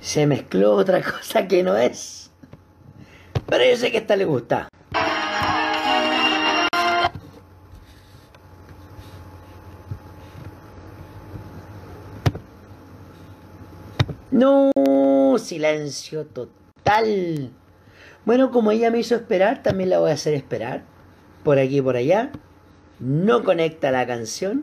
Se 0.00 0.26
mezcló 0.26 0.74
otra 0.74 1.00
cosa 1.12 1.46
que 1.46 1.62
no 1.62 1.76
es. 1.76 2.32
Pero 3.46 3.64
yo 3.64 3.76
sé 3.76 3.92
que 3.92 3.98
esta 3.98 4.16
le 4.16 4.24
gusta. 4.24 4.68
No, 14.40 15.36
silencio 15.36 16.24
total. 16.24 17.50
Bueno, 18.24 18.50
como 18.50 18.70
ella 18.70 18.90
me 18.90 18.98
hizo 18.98 19.14
esperar, 19.14 19.62
también 19.62 19.90
la 19.90 19.98
voy 19.98 20.12
a 20.12 20.14
hacer 20.14 20.32
esperar. 20.32 20.84
Por 21.44 21.58
aquí 21.58 21.76
y 21.76 21.82
por 21.82 21.96
allá. 21.96 22.30
No 23.00 23.44
conecta 23.44 23.90
la 23.90 24.06
canción. 24.06 24.62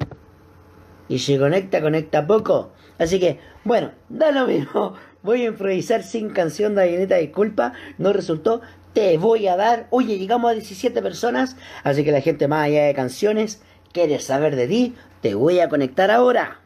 Y 1.07 1.19
si 1.19 1.37
conecta, 1.37 1.79
conecta 1.79 2.25
poco. 2.25 2.71
Así 2.97 3.19
que, 3.19 3.39
bueno, 3.65 3.91
da 4.09 4.31
lo 4.31 4.47
mismo. 4.47 4.95
Voy 5.21 5.43
a 5.43 5.49
improvisar 5.49 6.01
sin 6.01 6.31
canción 6.31 6.73
de 6.73 6.81
Ayeneta, 6.81 7.17
disculpa. 7.17 7.73
No 7.99 8.13
resultó. 8.13 8.61
Te 8.93 9.19
voy 9.19 9.47
a 9.47 9.57
dar. 9.57 9.85
Oye, 9.91 10.17
llegamos 10.17 10.49
a 10.49 10.53
17 10.55 11.03
personas. 11.03 11.55
Así 11.83 12.03
que 12.03 12.11
la 12.11 12.21
gente 12.21 12.47
más 12.47 12.65
allá 12.65 12.85
de 12.85 12.95
canciones 12.95 13.61
quiere 13.93 14.17
saber 14.17 14.55
de 14.55 14.67
ti. 14.67 14.95
Te 15.21 15.35
voy 15.35 15.59
a 15.59 15.69
conectar 15.69 16.09
ahora. 16.09 16.61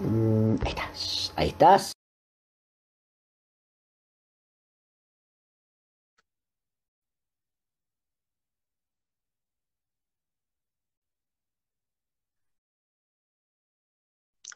Mm, 0.00 0.56
ahí 0.62 0.68
estás. 0.68 1.32
Ahí 1.36 1.48
estás. 1.48 1.92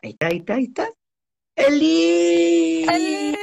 Ahí 0.03 0.11
está, 0.11 0.27
ahí 0.29 0.37
está, 0.39 0.55
ahí 0.55 0.65
está. 0.65 0.89
¡Eli! 1.57 2.85
¡Eli! 2.89 3.35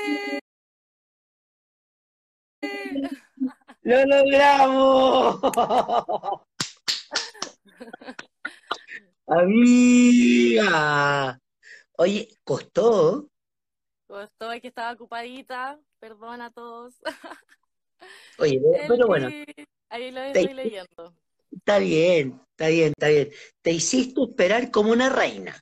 ¡Lo 3.83 4.05
logramos! 4.05 5.39
¡Amiga! 9.27 10.67
Oye, 11.97 12.29
¿costó? 12.43 13.27
Costó, 14.05 14.51
es 14.51 14.61
que 14.61 14.67
estaba 14.67 14.93
ocupadita. 14.93 15.79
Perdón 15.99 16.41
a 16.41 16.51
todos. 16.51 16.93
Oye, 18.37 18.61
pero 18.87 19.07
bueno. 19.07 19.29
Ahí 19.89 20.11
lo 20.11 20.21
estoy 20.21 20.53
leyendo. 20.53 21.15
Está 21.51 21.79
bien, 21.79 22.39
está 22.51 22.67
bien, 22.67 22.89
está 22.89 23.07
bien. 23.07 23.31
Te 23.63 23.71
hiciste 23.71 24.21
esperar 24.21 24.69
como 24.69 24.91
una 24.91 25.09
reina. 25.09 25.59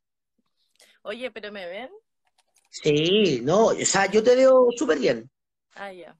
Oye, 1.03 1.31
¿pero 1.31 1.51
me 1.53 1.67
ven? 1.67 1.89
Sí, 2.69 3.39
no, 3.41 3.67
o 3.67 3.85
sea, 3.85 4.11
yo 4.11 4.21
te 4.21 4.35
veo 4.35 4.67
súper 4.75 4.99
bien. 4.99 5.29
Ah, 5.75 5.93
ya. 5.93 6.17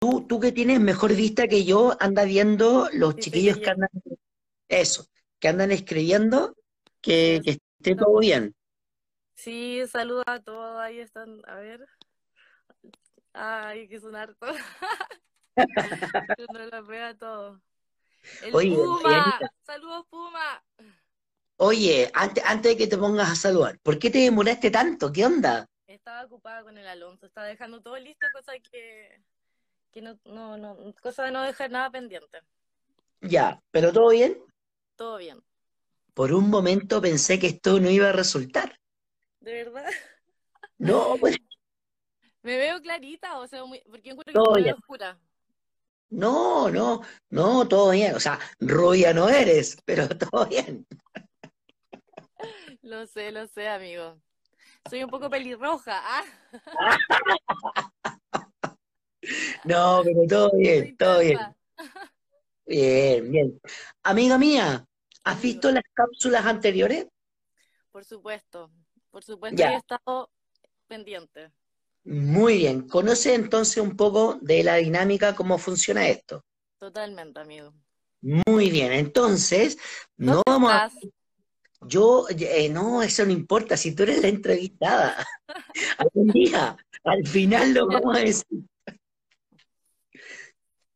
Tú, 0.00 0.26
tú 0.26 0.40
que 0.40 0.50
tienes 0.50 0.80
mejor 0.80 1.14
vista 1.14 1.46
que 1.46 1.64
yo, 1.64 1.96
anda 2.00 2.24
viendo 2.24 2.88
los 2.92 3.14
chiquillos 3.16 3.58
que 3.58 3.70
andan, 3.70 3.90
eso, 4.68 5.06
que 5.38 5.48
andan 5.48 5.70
escribiendo, 5.70 6.56
que, 7.00 7.36
esté 7.44 7.94
todo 7.94 8.18
bien. 8.18 8.54
Sí, 9.38 9.86
saluda 9.86 10.24
a 10.26 10.40
todos, 10.40 10.80
ahí 10.80 10.98
están, 10.98 11.40
a 11.46 11.54
ver. 11.54 11.86
Ay, 13.32 13.86
que 13.86 14.00
son 14.00 14.16
hartos. 14.16 14.56
no 16.52 16.66
los 16.66 16.86
veo 16.88 17.06
a 17.06 17.14
todos. 17.14 17.60
El 18.42 18.50
Puma, 18.50 19.38
saludos 19.62 20.06
Puma. 20.10 20.64
Oye, 21.58 22.10
antes, 22.14 22.42
antes 22.44 22.72
de 22.72 22.76
que 22.76 22.88
te 22.88 22.98
pongas 22.98 23.30
a 23.30 23.36
saludar, 23.36 23.78
¿por 23.78 24.00
qué 24.00 24.10
te 24.10 24.18
demoraste 24.18 24.72
tanto? 24.72 25.12
¿Qué 25.12 25.24
onda? 25.24 25.66
Estaba 25.86 26.24
ocupada 26.24 26.64
con 26.64 26.76
el 26.76 26.88
Alonso, 26.88 27.26
estaba 27.26 27.46
dejando 27.46 27.80
todo 27.80 27.96
listo, 27.96 28.26
cosa 28.32 28.54
que, 28.58 29.22
que 29.92 30.02
no, 30.02 30.18
no, 30.24 30.56
no, 30.56 30.76
cosa 31.00 31.22
de 31.22 31.30
no 31.30 31.44
dejar 31.44 31.70
nada 31.70 31.88
pendiente. 31.92 32.40
Ya, 33.20 33.62
¿pero 33.70 33.92
todo 33.92 34.08
bien? 34.08 34.36
Todo 34.96 35.18
bien. 35.18 35.40
Por 36.12 36.32
un 36.32 36.50
momento 36.50 37.00
pensé 37.00 37.38
que 37.38 37.46
esto 37.46 37.78
no 37.78 37.88
iba 37.88 38.08
a 38.08 38.12
resultar. 38.12 38.78
¿De 39.40 39.52
verdad? 39.52 39.90
No, 40.78 41.16
pues. 41.18 41.36
Me 42.42 42.56
veo 42.56 42.80
clarita, 42.80 43.38
o 43.38 43.46
sea, 43.46 43.64
muy, 43.64 43.82
porque 43.90 44.10
encuentro 44.10 44.32
que 44.32 44.60
estoy 44.60 44.70
oscura. 44.70 45.18
No, 46.10 46.70
no, 46.70 47.02
no, 47.30 47.68
todo 47.68 47.90
bien. 47.90 48.14
O 48.14 48.20
sea, 48.20 48.38
rubia 48.60 49.12
no 49.12 49.28
eres, 49.28 49.76
pero 49.84 50.08
todo 50.18 50.46
bien. 50.46 50.86
Lo 52.82 53.06
sé, 53.06 53.32
lo 53.32 53.46
sé, 53.48 53.68
amigo. 53.68 54.18
Soy 54.88 55.02
un 55.02 55.10
poco 55.10 55.28
pelirroja. 55.28 56.00
¿ah? 56.02 56.24
no, 59.64 60.00
pero 60.04 60.20
todo 60.26 60.56
bien, 60.56 60.96
todo 60.96 61.18
bien. 61.18 61.38
Bien, 62.64 63.30
bien. 63.30 63.60
Amiga 64.04 64.38
mía, 64.38 64.86
¿has 65.24 65.42
visto 65.42 65.70
las 65.70 65.82
cápsulas 65.92 66.46
anteriores? 66.46 67.08
Por 67.90 68.04
supuesto, 68.04 68.70
por 69.10 69.22
supuesto, 69.22 69.62
he 69.62 69.74
estado 69.74 70.30
pendiente. 70.86 71.50
Muy 72.04 72.58
bien. 72.58 72.88
¿Conoce 72.88 73.34
entonces 73.34 73.78
un 73.78 73.96
poco 73.96 74.38
de 74.40 74.62
la 74.62 74.76
dinámica, 74.76 75.34
cómo 75.34 75.58
funciona 75.58 76.08
esto? 76.08 76.44
Totalmente, 76.78 77.40
amigo. 77.40 77.74
Muy 78.20 78.70
bien. 78.70 78.92
Entonces, 78.92 79.78
no 80.16 80.42
vamos 80.46 80.72
a 80.72 80.90
yo, 81.86 82.26
eh, 82.28 82.68
no, 82.68 83.02
eso 83.02 83.24
no 83.24 83.32
importa, 83.32 83.76
si 83.76 83.94
tú 83.94 84.02
eres 84.02 84.22
la 84.22 84.28
entrevistada. 84.28 85.24
Algún 85.98 86.28
día, 86.28 86.76
al 87.04 87.26
final 87.26 87.72
lo 87.72 87.86
vamos 87.86 88.16
a 88.16 88.20
decir. 88.20 88.46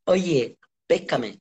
Oye, 0.04 0.58
péscame. 0.86 1.40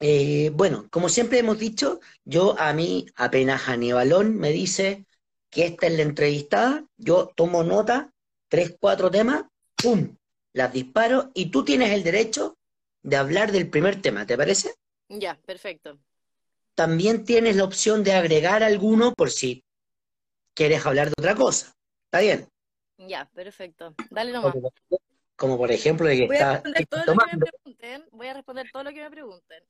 Eh, 0.00 0.50
bueno, 0.54 0.88
como 0.90 1.08
siempre 1.08 1.38
hemos 1.38 1.58
dicho, 1.58 2.00
yo 2.24 2.58
a 2.58 2.72
mí 2.72 3.06
apenas 3.16 3.68
Aníbalón 3.68 4.36
me 4.36 4.50
dice 4.50 5.06
que 5.50 5.66
esta 5.66 5.86
es 5.86 5.92
la 5.94 6.02
entrevistada, 6.02 6.84
yo 6.96 7.32
tomo 7.34 7.62
nota, 7.64 8.12
tres, 8.48 8.76
cuatro 8.80 9.10
temas, 9.10 9.44
¡pum! 9.76 10.16
Las 10.52 10.72
disparo 10.72 11.30
y 11.34 11.50
tú 11.50 11.64
tienes 11.64 11.90
el 11.92 12.02
derecho 12.02 12.56
de 13.02 13.16
hablar 13.16 13.52
del 13.52 13.68
primer 13.68 14.00
tema, 14.00 14.26
¿te 14.26 14.36
parece? 14.36 14.74
Ya, 15.08 15.38
perfecto 15.44 15.98
también 16.80 17.26
tienes 17.26 17.56
la 17.56 17.64
opción 17.64 18.02
de 18.02 18.14
agregar 18.14 18.62
alguno 18.62 19.12
por 19.12 19.30
si 19.30 19.62
quieres 20.54 20.86
hablar 20.86 21.08
de 21.08 21.14
otra 21.18 21.34
cosa. 21.34 21.74
¿Está 22.06 22.20
bien? 22.20 22.48
Ya, 22.96 23.28
perfecto. 23.34 23.94
Dale 24.08 24.32
nomás. 24.32 24.54
Como, 25.36 25.58
por 25.58 25.70
ejemplo 25.70 26.06
de 26.06 26.16
que 26.16 26.26
voy 26.26 26.36
está... 26.36 26.52
A 26.52 26.62
responder 26.62 26.86
todo 26.86 27.04
lo 27.04 27.18
que 27.18 27.36
me 27.36 27.42
pregunten, 27.42 28.08
voy 28.12 28.26
a 28.28 28.32
responder 28.32 28.70
todo 28.72 28.84
lo 28.84 28.90
que 28.92 29.02
me 29.02 29.10
pregunten. 29.10 29.62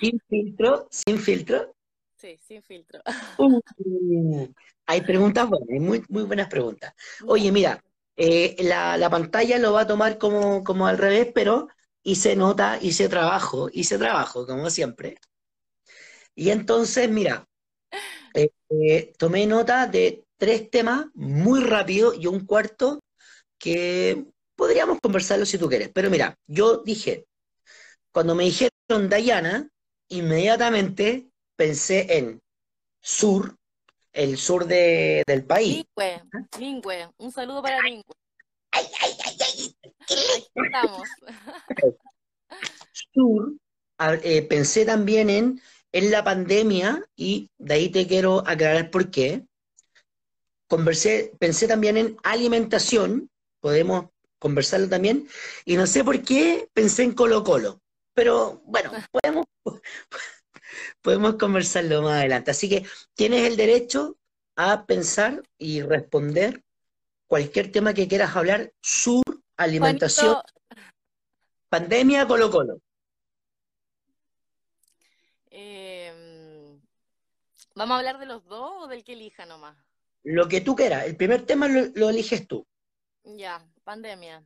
¿Sin 0.00 0.20
filtro? 0.28 0.88
¿Sin 0.90 1.18
filtro? 1.20 1.72
Sí, 2.16 2.38
sin 2.40 2.62
filtro. 2.62 3.00
Uh, 3.38 4.48
hay 4.86 5.00
preguntas 5.02 5.48
buenas, 5.48 5.68
hay 5.70 5.80
muy, 5.80 6.02
muy 6.08 6.22
buenas 6.22 6.48
preguntas. 6.48 6.94
Oye, 7.26 7.52
mira, 7.52 7.82
eh, 8.16 8.56
la, 8.60 8.96
la, 8.96 9.10
pantalla 9.10 9.58
lo 9.58 9.74
va 9.74 9.82
a 9.82 9.86
tomar 9.86 10.16
como, 10.16 10.64
como 10.64 10.86
al 10.86 10.96
revés, 10.96 11.28
pero 11.34 11.68
hice 12.02 12.34
nota, 12.34 12.78
hice 12.80 13.08
trabajo, 13.08 13.68
hice 13.72 13.98
trabajo, 13.98 14.46
como 14.46 14.70
siempre. 14.70 15.18
Y 16.34 16.50
entonces, 16.50 17.10
mira, 17.10 17.46
eh, 18.34 18.50
eh, 18.70 19.12
tomé 19.18 19.46
nota 19.46 19.86
de 19.86 20.24
tres 20.38 20.70
temas 20.70 21.06
muy 21.14 21.60
rápido 21.62 22.14
y 22.14 22.26
un 22.26 22.46
cuarto 22.46 23.00
que 23.58 24.26
podríamos 24.54 25.00
conversarlo 25.00 25.46
si 25.46 25.58
tú 25.58 25.68
quieres. 25.68 25.90
Pero 25.94 26.10
mira, 26.10 26.38
yo 26.46 26.78
dije, 26.78 27.26
cuando 28.12 28.34
me 28.34 28.44
dijeron 28.44 29.08
Dayana, 29.08 29.68
inmediatamente 30.08 31.28
pensé 31.56 32.18
en 32.18 32.40
sur, 33.00 33.56
el 34.12 34.38
sur 34.38 34.66
de, 34.66 35.22
del 35.26 35.44
país. 35.44 35.84
Lingüe, 35.96 36.22
Lingüe, 36.58 37.08
un 37.18 37.32
saludo 37.32 37.62
para 37.62 37.80
Lingüe. 37.82 38.14
Ay, 38.70 38.86
ay, 39.00 39.12
ay, 39.24 39.36
ay. 39.40 39.76
estamos. 40.54 41.08
Sur, 43.12 43.52
eh, 44.22 44.42
pensé 44.42 44.84
también 44.84 45.30
en 45.30 45.60
en 45.96 46.10
la 46.10 46.22
pandemia, 46.22 47.02
y 47.16 47.50
de 47.56 47.74
ahí 47.74 47.88
te 47.88 48.06
quiero 48.06 48.46
aclarar 48.46 48.90
por 48.90 49.10
qué, 49.10 49.46
conversé, 50.68 51.32
pensé 51.38 51.66
también 51.66 51.96
en 51.96 52.18
alimentación, 52.22 53.30
podemos 53.60 54.10
conversarlo 54.38 54.90
también, 54.90 55.26
y 55.64 55.76
no 55.76 55.86
sé 55.86 56.04
por 56.04 56.22
qué 56.22 56.68
pensé 56.74 57.02
en 57.02 57.14
Colo 57.14 57.42
Colo, 57.44 57.80
pero 58.12 58.60
bueno, 58.66 58.90
podemos, 59.10 59.46
podemos 61.06 61.36
conversarlo 61.36 62.02
más 62.02 62.14
adelante. 62.14 62.50
Así 62.50 62.68
que 62.68 62.84
tienes 63.14 63.46
el 63.46 63.56
derecho 63.56 64.18
a 64.56 64.86
pensar 64.86 65.40
y 65.56 65.80
responder 65.80 66.64
cualquier 67.28 67.70
tema 67.70 67.94
que 67.94 68.08
quieras 68.08 68.34
hablar, 68.34 68.72
sur, 68.82 69.22
alimentación, 69.56 70.38
pandemia, 71.68 72.26
Colo 72.26 72.50
Colo. 72.50 72.80
¿Vamos 77.76 77.94
a 77.94 77.98
hablar 77.98 78.18
de 78.18 78.26
los 78.26 78.44
dos 78.46 78.72
o 78.84 78.86
del 78.88 79.04
que 79.04 79.12
elija 79.12 79.46
nomás? 79.46 79.76
Lo 80.24 80.48
que 80.48 80.60
tú 80.60 80.74
quieras. 80.74 81.04
El 81.04 81.14
primer 81.14 81.46
tema 81.46 81.68
lo, 81.68 82.08
eliges 82.08 82.48
tú. 82.48 82.66
Ya, 83.22 83.64
pandemia. 83.84 84.42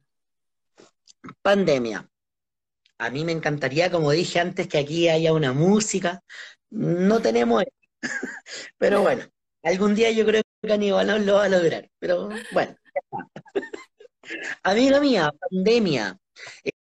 Pandemia. 1.41 2.07
A 3.01 3.11
mí 3.11 3.25
me 3.25 3.33
encantaría, 3.33 3.91
como 3.91 4.11
dije 4.11 4.41
antes, 4.41 4.69
que 4.69 4.79
aquí 4.79 5.09
haya 5.09 5.33
una 5.33 5.53
música. 5.55 6.23
No 6.71 7.21
tenemos, 7.23 7.65
pero 8.79 9.03
bueno, 9.03 9.25
algún 9.63 9.95
día 9.95 10.11
yo 10.11 10.27
creo 10.27 10.43
que 10.63 10.73
Aníbal 10.73 11.27
lo 11.27 11.35
va 11.37 11.45
a 11.45 11.49
lograr. 11.49 11.89
Pero 11.99 12.29
bueno, 12.53 12.77
Amiga 14.63 15.01
mía, 15.01 15.33
pandemia. 15.51 16.19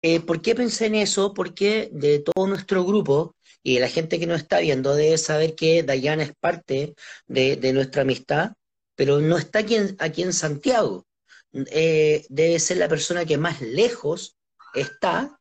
Eh, 0.03 0.21
¿Por 0.21 0.43
qué 0.43 0.55
pensé 0.55 0.87
en 0.87 0.97
eso? 0.97 1.33
Porque 1.33 1.89
de 1.93 2.21
todo 2.21 2.47
nuestro 2.47 2.85
grupo, 2.85 3.35
y 3.63 3.79
la 3.79 3.89
gente 3.89 4.19
que 4.19 4.27
nos 4.27 4.43
está 4.43 4.61
viendo 4.61 4.95
debe 4.95 5.19
saber 5.19 5.55
que 5.55 5.83
Dayana 5.83 6.25
es 6.25 6.33
parte 6.39 6.95
de, 7.27 7.73
nuestra 7.73 8.03
amistad, 8.03 8.53
pero 8.97 9.21
no 9.21 9.39
está 9.39 9.61
aquí 9.61 9.77
en, 9.77 9.97
aquí 9.99 10.23
en 10.23 10.33
Santiago. 10.33 11.07
Eh, 11.53 12.27
debe 12.29 12.59
ser 12.59 12.79
la 12.79 12.89
persona 12.89 13.25
que 13.25 13.39
más 13.39 13.61
lejos 13.61 14.37
está 14.75 15.39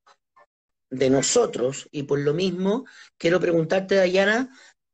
de 0.91 1.09
nosotros 1.09 1.87
y 1.91 2.03
por 2.03 2.19
lo 2.19 2.33
mismo 2.33 2.85
quiero 3.17 3.39
preguntarte, 3.39 3.95
Dayana, 3.95 4.49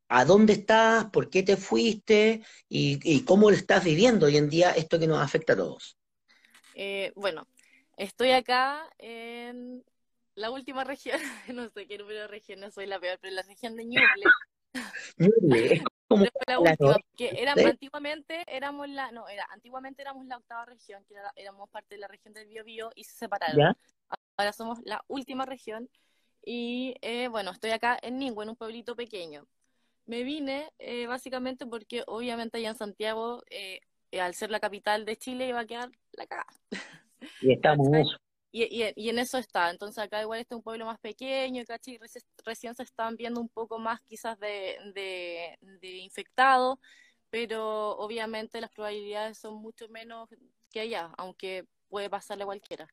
¿a 0.07 0.25
dónde 0.25 0.53
estás? 0.53 1.05
¿Por 1.05 1.29
qué 1.29 1.43
te 1.43 1.57
fuiste? 1.57 2.43
¿Y, 2.69 3.23
cómo 3.25 3.49
lo 3.49 3.55
estás 3.57 3.83
viviendo 3.83 4.27
hoy 4.27 4.38
en 4.38 4.49
día 4.49 4.71
esto 4.71 4.99
que 4.99 5.07
nos 5.07 5.19
afecta 5.19 5.53
a 5.53 5.57
todos? 5.57 5.97
Eh, 6.75 7.12
bueno, 7.15 7.47
estoy 7.97 8.31
acá 8.31 8.88
en 8.99 9.83
la 10.36 10.51
última 10.51 10.83
región, 10.83 11.19
no 11.53 11.67
sé 11.69 11.88
qué 11.88 11.97
número 11.97 12.21
de 12.21 12.27
regiones 12.27 12.75
soy 12.75 12.86
la 12.86 12.99
peor, 12.99 13.17
pero 13.19 13.33
la 13.33 13.41
región 13.41 13.75
de 13.75 13.86
Ñuble. 13.86 14.23
Ñuble, 15.17 15.81
como 16.07 16.25
la 16.45 16.60
última, 16.60 16.93
porque 16.93 17.31
éramos, 17.41 17.65
antiguamente 17.65 18.45
éramos 18.47 18.88
la, 18.88 19.12
no, 19.12 19.27
era, 19.27 19.47
antiguamente 19.51 20.03
éramos 20.03 20.27
la 20.27 20.38
octava 20.38 20.65
región, 20.65 21.03
que 21.05 21.15
era- 21.15 21.33
éramos 21.36 21.69
parte 21.69 21.95
de 21.95 22.01
la 22.01 22.07
región 22.07 22.33
del 22.33 22.47
Biobío 22.47 22.91
y 22.95 23.03
se 23.03 23.15
separaron. 23.15 23.57
¿ya? 23.57 23.75
Ahora 24.38 24.54
somos 24.54 24.80
la 24.84 25.04
última 25.08 25.45
región 25.45 25.89
y 26.45 26.95
eh, 27.02 27.28
bueno, 27.28 27.52
estoy 27.52 27.71
acá 27.71 27.97
en 28.02 28.17
Ningüe, 28.19 28.43
en 28.43 28.50
un 28.52 28.56
pueblito 28.56 28.95
pequeño. 28.95 29.47
Me 30.06 30.23
vine 30.23 30.71
eh, 30.80 31.08
básicamente 31.08 31.65
porque 31.65 32.04
obviamente 32.08 32.58
allá 32.60 32.69
en 32.69 32.76
Santiago, 32.78 33.43
eh, 33.50 33.82
al 34.19 34.36
ser 34.36 34.52
la 34.52 34.60
capital 34.60 35.06
de 35.06 35.17
Chile, 35.17 35.47
iba 35.47 35.60
a 35.60 35.65
quedar 35.65 35.89
la 36.13 36.28
cagada. 36.28 36.54
Y 37.41 37.52
estamos 37.52 37.88
en 37.88 37.95
eso. 37.95 38.17
Y, 38.52 38.63
y- 38.63 38.93
y 38.95 39.10
en 39.10 39.19
eso 39.19 39.38
está. 39.38 39.69
Entonces 39.69 40.04
acá 40.04 40.21
igual 40.21 40.39
este 40.39 40.54
es 40.54 40.58
un 40.58 40.63
pueblo 40.63 40.86
más 40.86 41.00
pequeño, 41.00 41.63
¿cachai? 41.65 41.97
Reci- 42.00 42.23
recién 42.45 42.73
se 42.76 42.84
están 42.84 43.15
viendo 43.17 43.41
un 43.41 43.50
poco 43.50 43.78
más 43.80 44.02
quizás 44.02 44.39
de, 44.39 44.78
de, 44.95 45.58
de 45.80 45.97
infectados, 45.97 46.80
pero 47.30 47.97
obviamente 47.97 48.62
las 48.62 48.71
probabilidades 48.71 49.38
son 49.39 49.56
mucho 49.62 49.89
menos 49.89 50.30
que 50.71 50.80
allá, 50.80 51.12
aunque 51.17 51.65
puede 51.89 52.10
pasarle 52.10 52.43
a 52.43 52.47
cualquiera. 52.47 52.88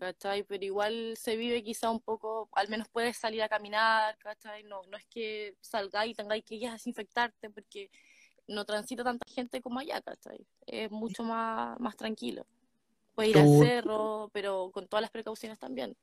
¿Cachai? 0.00 0.44
Pero 0.44 0.64
igual 0.64 1.14
se 1.18 1.36
vive 1.36 1.62
quizá 1.62 1.90
un 1.90 2.00
poco, 2.00 2.48
al 2.52 2.68
menos 2.70 2.88
puedes 2.88 3.18
salir 3.18 3.42
a 3.42 3.50
caminar, 3.50 4.16
¿cachai? 4.16 4.62
No, 4.62 4.80
no 4.90 4.96
es 4.96 5.04
que 5.04 5.56
salgáis 5.60 6.12
y 6.12 6.14
tengáis 6.14 6.42
que 6.42 6.58
ya 6.58 6.72
desinfectarte 6.72 7.50
porque 7.50 7.90
no 8.48 8.64
transita 8.64 9.04
tanta 9.04 9.26
gente 9.30 9.60
como 9.60 9.78
allá, 9.78 10.00
¿cachai? 10.00 10.46
Es 10.66 10.90
mucho 10.90 11.22
más, 11.22 11.78
más 11.80 11.98
tranquilo. 11.98 12.46
Puedes 13.14 13.32
ir 13.32 13.38
al 13.38 13.58
cerro, 13.58 14.30
pero 14.32 14.70
con 14.72 14.88
todas 14.88 15.02
las 15.02 15.10
precauciones 15.10 15.58
también. 15.58 15.94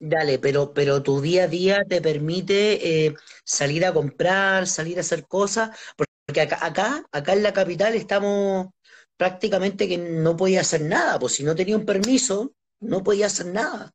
dale, 0.00 0.40
pero, 0.40 0.74
pero 0.74 1.00
tu 1.00 1.20
día 1.20 1.44
a 1.44 1.46
día 1.46 1.84
te 1.88 2.00
permite 2.00 3.06
eh, 3.06 3.14
salir 3.44 3.84
a 3.86 3.92
comprar, 3.92 4.66
salir 4.66 4.98
a 4.98 5.02
hacer 5.02 5.28
cosas, 5.28 5.78
porque 5.96 6.40
acá, 6.40 6.58
acá, 6.66 7.04
acá 7.12 7.32
en 7.34 7.44
la 7.44 7.52
capital 7.52 7.94
estamos 7.94 8.66
prácticamente 9.16 9.86
que 9.86 9.98
no 9.98 10.36
podía 10.36 10.62
hacer 10.62 10.82
nada, 10.82 11.20
pues 11.20 11.34
si 11.34 11.44
no 11.44 11.54
tenía 11.54 11.76
un 11.76 11.86
permiso, 11.86 12.52
no 12.80 13.02
podía 13.02 13.26
hacer 13.26 13.46
nada. 13.46 13.90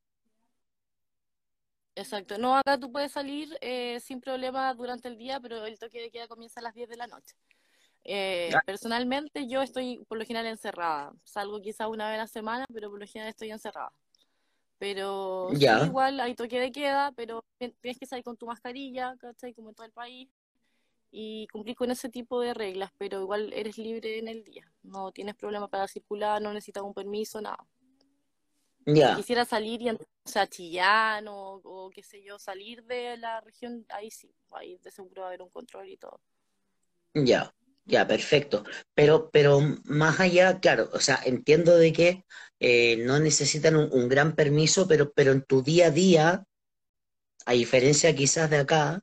Exacto. 1.95 2.37
No, 2.37 2.57
acá 2.57 2.77
tú 2.77 2.91
puedes 2.91 3.11
salir 3.13 3.57
eh, 3.61 3.99
sin 4.01 4.19
problema 4.19 4.73
durante 4.73 5.07
el 5.07 5.17
día, 5.17 5.39
pero 5.39 5.65
el 5.65 5.79
toque 5.79 6.01
de 6.01 6.11
queda 6.11 6.27
comienza 6.27 6.59
a 6.59 6.63
las 6.63 6.73
10 6.73 6.89
de 6.89 6.97
la 6.97 7.07
noche. 7.07 7.35
Eh, 8.03 8.51
personalmente 8.65 9.47
yo 9.47 9.61
estoy 9.61 10.03
por 10.07 10.17
lo 10.17 10.25
general 10.25 10.47
encerrada. 10.47 11.13
Salgo 11.23 11.61
quizá 11.61 11.87
una 11.87 12.07
vez 12.09 12.15
a 12.15 12.23
la 12.23 12.27
semana, 12.27 12.65
pero 12.73 12.89
por 12.89 12.99
lo 12.99 13.07
general 13.07 13.29
estoy 13.29 13.49
encerrada. 13.51 13.91
Pero 14.77 15.49
sí, 15.81 15.87
igual 15.87 16.19
hay 16.19 16.35
toque 16.35 16.59
de 16.59 16.71
queda, 16.71 17.13
pero 17.13 17.43
tien- 17.59 17.75
tienes 17.81 17.97
que 17.97 18.05
salir 18.05 18.25
con 18.25 18.35
tu 18.37 18.45
mascarilla, 18.45 19.15
¿cachai? 19.17 19.53
Como 19.53 19.69
en 19.69 19.75
todo 19.75 19.85
el 19.85 19.93
país, 19.93 20.29
y 21.11 21.47
cumplir 21.47 21.75
con 21.77 21.91
ese 21.91 22.09
tipo 22.09 22.41
de 22.41 22.53
reglas, 22.53 22.91
pero 22.97 23.21
igual 23.21 23.53
eres 23.53 23.77
libre 23.77 24.19
en 24.19 24.27
el 24.27 24.43
día. 24.43 24.69
No 24.83 25.11
tienes 25.13 25.35
problema 25.35 25.69
para 25.69 25.87
circular, 25.87 26.41
no 26.41 26.51
necesitas 26.53 26.83
un 26.83 26.93
permiso, 26.93 27.39
nada. 27.41 27.65
Si 28.93 29.09
ya, 29.09 29.11
quisiera 29.11 29.45
salir 29.45 29.81
y 29.81 29.89
entonces 29.89 30.37
a 30.37 30.47
Chillán 30.47 31.27
o, 31.27 31.61
o 31.63 31.89
qué 31.91 32.03
sé 32.03 32.23
yo, 32.23 32.39
salir 32.39 32.83
de 32.85 33.17
la 33.17 33.41
región, 33.41 33.85
ahí 33.89 34.09
sí, 34.11 34.33
ahí 34.51 34.77
de 34.79 34.91
seguro 34.91 35.21
va 35.21 35.27
a 35.27 35.29
haber 35.29 35.41
un 35.43 35.49
control 35.49 35.89
y 35.89 35.97
todo. 35.97 36.21
ya, 37.13 37.53
ya, 37.85 38.07
perfecto. 38.07 38.63
Pero, 38.93 39.29
pero 39.31 39.59
más 39.85 40.19
allá, 40.19 40.59
claro, 40.59 40.89
o 40.93 40.99
sea, 40.99 41.19
entiendo 41.25 41.77
de 41.77 41.93
que 41.93 42.25
eh, 42.59 42.97
no 43.05 43.19
necesitan 43.19 43.75
un, 43.75 43.89
un 43.91 44.09
gran 44.09 44.35
permiso, 44.35 44.87
pero, 44.87 45.11
pero 45.13 45.31
en 45.31 45.43
tu 45.43 45.61
día 45.63 45.87
a 45.87 45.91
día, 45.91 46.45
a 47.45 47.53
diferencia 47.53 48.15
quizás 48.15 48.49
de 48.49 48.57
acá, 48.57 49.01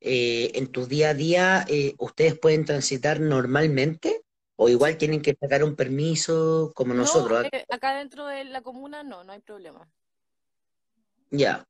eh, 0.00 0.52
en 0.54 0.68
tu 0.68 0.86
día 0.86 1.10
a 1.10 1.14
día, 1.14 1.64
eh, 1.68 1.94
¿ustedes 1.98 2.38
pueden 2.38 2.64
transitar 2.64 3.20
normalmente? 3.20 4.19
¿O 4.62 4.68
igual 4.68 4.98
tienen 4.98 5.22
que 5.22 5.34
sacar 5.40 5.64
un 5.64 5.74
permiso 5.74 6.70
como 6.74 6.92
No, 6.92 7.00
nosotros? 7.00 7.46
eh, 7.50 7.64
acá 7.70 7.94
dentro 7.94 8.26
de 8.26 8.44
la 8.44 8.60
comuna 8.60 9.02
no, 9.02 9.24
no 9.24 9.32
hay 9.32 9.40
problema. 9.40 9.88
Ya, 11.30 11.64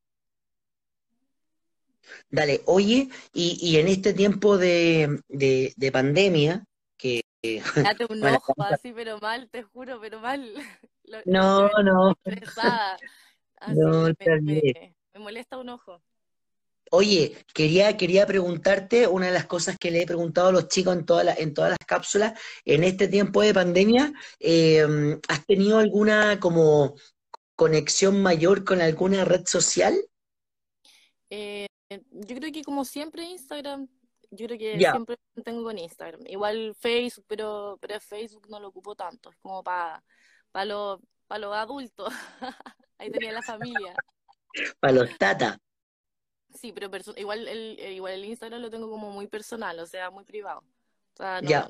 dale. 2.30 2.62
Oye, 2.66 3.08
y, 3.32 3.58
y 3.60 3.76
en 3.76 3.86
este 3.86 4.12
tiempo 4.12 4.58
de, 4.58 5.20
de, 5.28 5.72
de 5.76 5.92
pandemia, 5.92 6.64
que, 6.96 7.22
Date 7.94 8.06
un 8.10 8.20
bueno, 8.20 8.38
ojo 8.38 8.60
así, 8.64 8.92
pero 8.92 9.20
mal, 9.20 9.48
te 9.50 9.62
juro, 9.62 10.00
pero 10.00 10.18
mal. 10.18 10.52
Lo, 11.04 11.18
no, 11.26 11.68
no, 11.84 12.14
estresada, 12.24 12.98
así, 13.60 13.78
no, 13.78 14.02
me, 14.42 14.94
me 15.14 15.20
molesta 15.20 15.58
un 15.58 15.68
ojo. 15.68 16.02
Oye, 16.90 17.36
quería, 17.54 17.96
quería 17.96 18.26
preguntarte 18.26 19.06
una 19.06 19.26
de 19.26 19.32
las 19.32 19.46
cosas 19.46 19.76
que 19.78 19.92
le 19.92 20.02
he 20.02 20.06
preguntado 20.06 20.48
a 20.48 20.52
los 20.52 20.68
chicos 20.68 20.96
en 20.96 21.06
todas 21.06 21.24
las, 21.24 21.38
en 21.38 21.54
todas 21.54 21.70
las 21.70 21.78
cápsulas, 21.86 22.38
en 22.64 22.82
este 22.82 23.06
tiempo 23.06 23.42
de 23.42 23.54
pandemia, 23.54 24.12
eh, 24.40 24.84
¿has 25.28 25.46
tenido 25.46 25.78
alguna 25.78 26.40
como 26.40 26.96
conexión 27.54 28.20
mayor 28.20 28.64
con 28.64 28.80
alguna 28.80 29.24
red 29.24 29.46
social? 29.46 29.94
Eh, 31.30 31.68
yo 31.88 32.36
creo 32.36 32.52
que 32.52 32.64
como 32.64 32.84
siempre 32.84 33.24
Instagram, 33.24 33.86
yo 34.30 34.46
creo 34.46 34.58
que 34.58 34.78
Ya, 34.78 34.90
siempre 34.90 35.16
tengo 35.44 35.62
con 35.62 35.78
Instagram. 35.78 36.22
Igual 36.26 36.74
Facebook, 36.74 37.24
pero, 37.28 37.78
pero 37.80 38.00
Facebook 38.00 38.48
no 38.48 38.58
lo 38.58 38.68
ocupo 38.68 38.96
tanto, 38.96 39.30
es 39.30 39.36
como 39.42 39.62
para 39.62 40.02
para 40.50 40.64
los 40.64 41.00
para 41.28 41.40
los 41.40 41.54
adultos. 41.54 42.12
Ahí 42.98 43.10
tenía 43.10 43.32
la 43.32 43.42
familia. 43.42 43.94
para 44.80 44.92
los 44.92 45.16
tatas. 45.16 45.56
Sí, 46.54 46.72
pero 46.72 46.90
igual 47.16 47.48
el, 47.48 47.78
eh, 47.78 47.94
igual 47.94 48.14
el 48.14 48.24
Instagram 48.24 48.60
lo 48.60 48.70
tengo 48.70 48.90
como 48.90 49.10
muy 49.10 49.26
personal, 49.26 49.78
o 49.78 49.86
sea, 49.86 50.10
muy 50.10 50.24
privado. 50.24 50.60
O 51.14 51.16
sea, 51.16 51.40
no, 51.40 51.68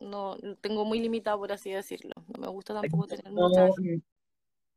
no, 0.00 0.36
tengo 0.60 0.84
muy 0.84 1.00
limitado, 1.00 1.38
por 1.38 1.52
así 1.52 1.70
decirlo. 1.70 2.14
No 2.34 2.40
me 2.40 2.48
gusta 2.48 2.74
tampoco 2.74 3.06
tener 3.06 3.30
no, 3.32 3.48
muchas... 3.48 3.70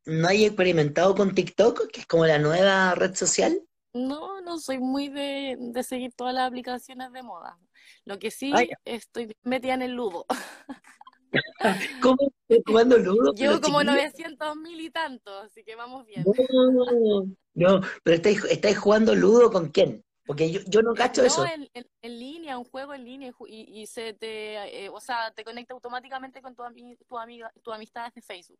¿no 0.05 0.27
hay 0.27 0.45
experimentado 0.45 1.15
con 1.15 1.35
TikTok, 1.35 1.87
que 1.91 2.01
es 2.01 2.07
como 2.07 2.25
la 2.25 2.39
nueva 2.39 2.95
red 2.95 3.15
social? 3.15 3.61
No, 3.93 4.41
no 4.41 4.59
soy 4.59 4.79
muy 4.79 5.09
de, 5.09 5.57
de 5.59 5.83
seguir 5.83 6.13
todas 6.13 6.33
las 6.33 6.47
aplicaciones 6.47 7.11
de 7.11 7.23
moda. 7.23 7.57
Lo 8.05 8.19
que 8.19 8.27
Ay, 8.27 8.31
sí 8.31 8.53
estoy 8.85 9.35
metida 9.43 9.73
en 9.73 9.81
el 9.81 9.93
ludo. 9.93 10.25
¿cómo 12.01 12.17
estás 12.47 12.63
jugando 12.65 12.97
Ludo, 12.97 13.33
Llevo 13.33 13.59
como 13.61 13.81
chiquilla? 13.81 14.01
900 14.01 14.55
mil 14.57 14.79
y 14.79 14.89
tanto, 14.89 15.37
así 15.39 15.63
que 15.63 15.75
vamos 15.75 16.05
bien. 16.05 16.25
No, 16.25 17.25
no, 17.53 17.81
pero 18.03 18.15
estáis, 18.15 18.43
estáis 18.45 18.77
jugando 18.77 19.15
Ludo 19.15 19.51
con 19.51 19.69
quién? 19.69 20.03
Porque 20.25 20.51
yo, 20.51 20.59
yo 20.67 20.81
no 20.81 20.93
cacho 20.93 21.21
no, 21.21 21.27
eso. 21.27 21.45
en, 21.45 21.67
en, 21.73 21.87
en 22.01 22.19
línea, 22.19 22.57
un 22.57 22.65
juego 22.65 22.93
en 22.93 23.03
línea 23.03 23.31
y, 23.47 23.81
y 23.81 23.87
se 23.87 24.13
te, 24.13 24.85
eh, 24.85 24.89
o 24.89 24.99
sea, 25.01 25.31
te 25.31 25.43
conecta 25.43 25.73
automáticamente 25.73 26.41
con 26.41 26.55
tu, 26.55 26.61
ami- 26.63 26.97
tu 27.07 27.17
amiga, 27.17 27.51
tus 27.63 27.73
amistades 27.73 28.13
de 28.13 28.21
Facebook. 28.21 28.59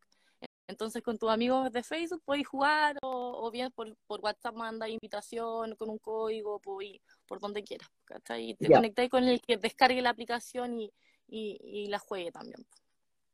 Entonces, 0.66 1.02
con 1.02 1.18
tus 1.18 1.30
amigos 1.30 1.70
de 1.72 1.82
Facebook 1.82 2.22
podéis 2.24 2.46
jugar 2.46 2.96
o, 3.02 3.46
o 3.46 3.50
bien 3.50 3.70
por, 3.72 3.92
por 4.06 4.20
WhatsApp 4.20 4.54
manda 4.54 4.88
invitación 4.88 5.74
con 5.76 5.90
un 5.90 5.98
código, 5.98 6.60
por, 6.60 6.84
por 7.26 7.40
donde 7.40 7.62
quieras. 7.64 7.88
¿cachai? 8.04 8.50
Y 8.50 8.54
te 8.54 8.68
Ya, 8.68 8.76
conectáis 8.76 9.10
con 9.10 9.24
el 9.24 9.40
que 9.40 9.56
descargue 9.56 10.00
la 10.00 10.10
aplicación 10.10 10.78
y, 10.80 10.92
y, 11.30 11.58
y 11.62 11.86
la 11.88 11.98
juegue 11.98 12.32
también. 12.32 12.66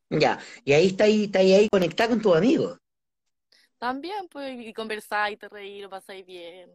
ya. 0.09 0.39
Y 0.63 0.73
ahí 0.73 0.87
estáis, 0.87 1.25
estáis 1.25 1.53
ahí 1.55 1.67
conectado 1.69 2.11
con 2.11 2.21
tus 2.21 2.35
amigos. 2.37 2.77
También, 3.77 4.27
pues, 4.29 4.59
y 4.59 4.73
conversáis, 4.73 5.37
te 5.37 5.49
reí, 5.49 5.81
lo 5.81 5.89
pasáis 5.89 6.25
bien, 6.25 6.71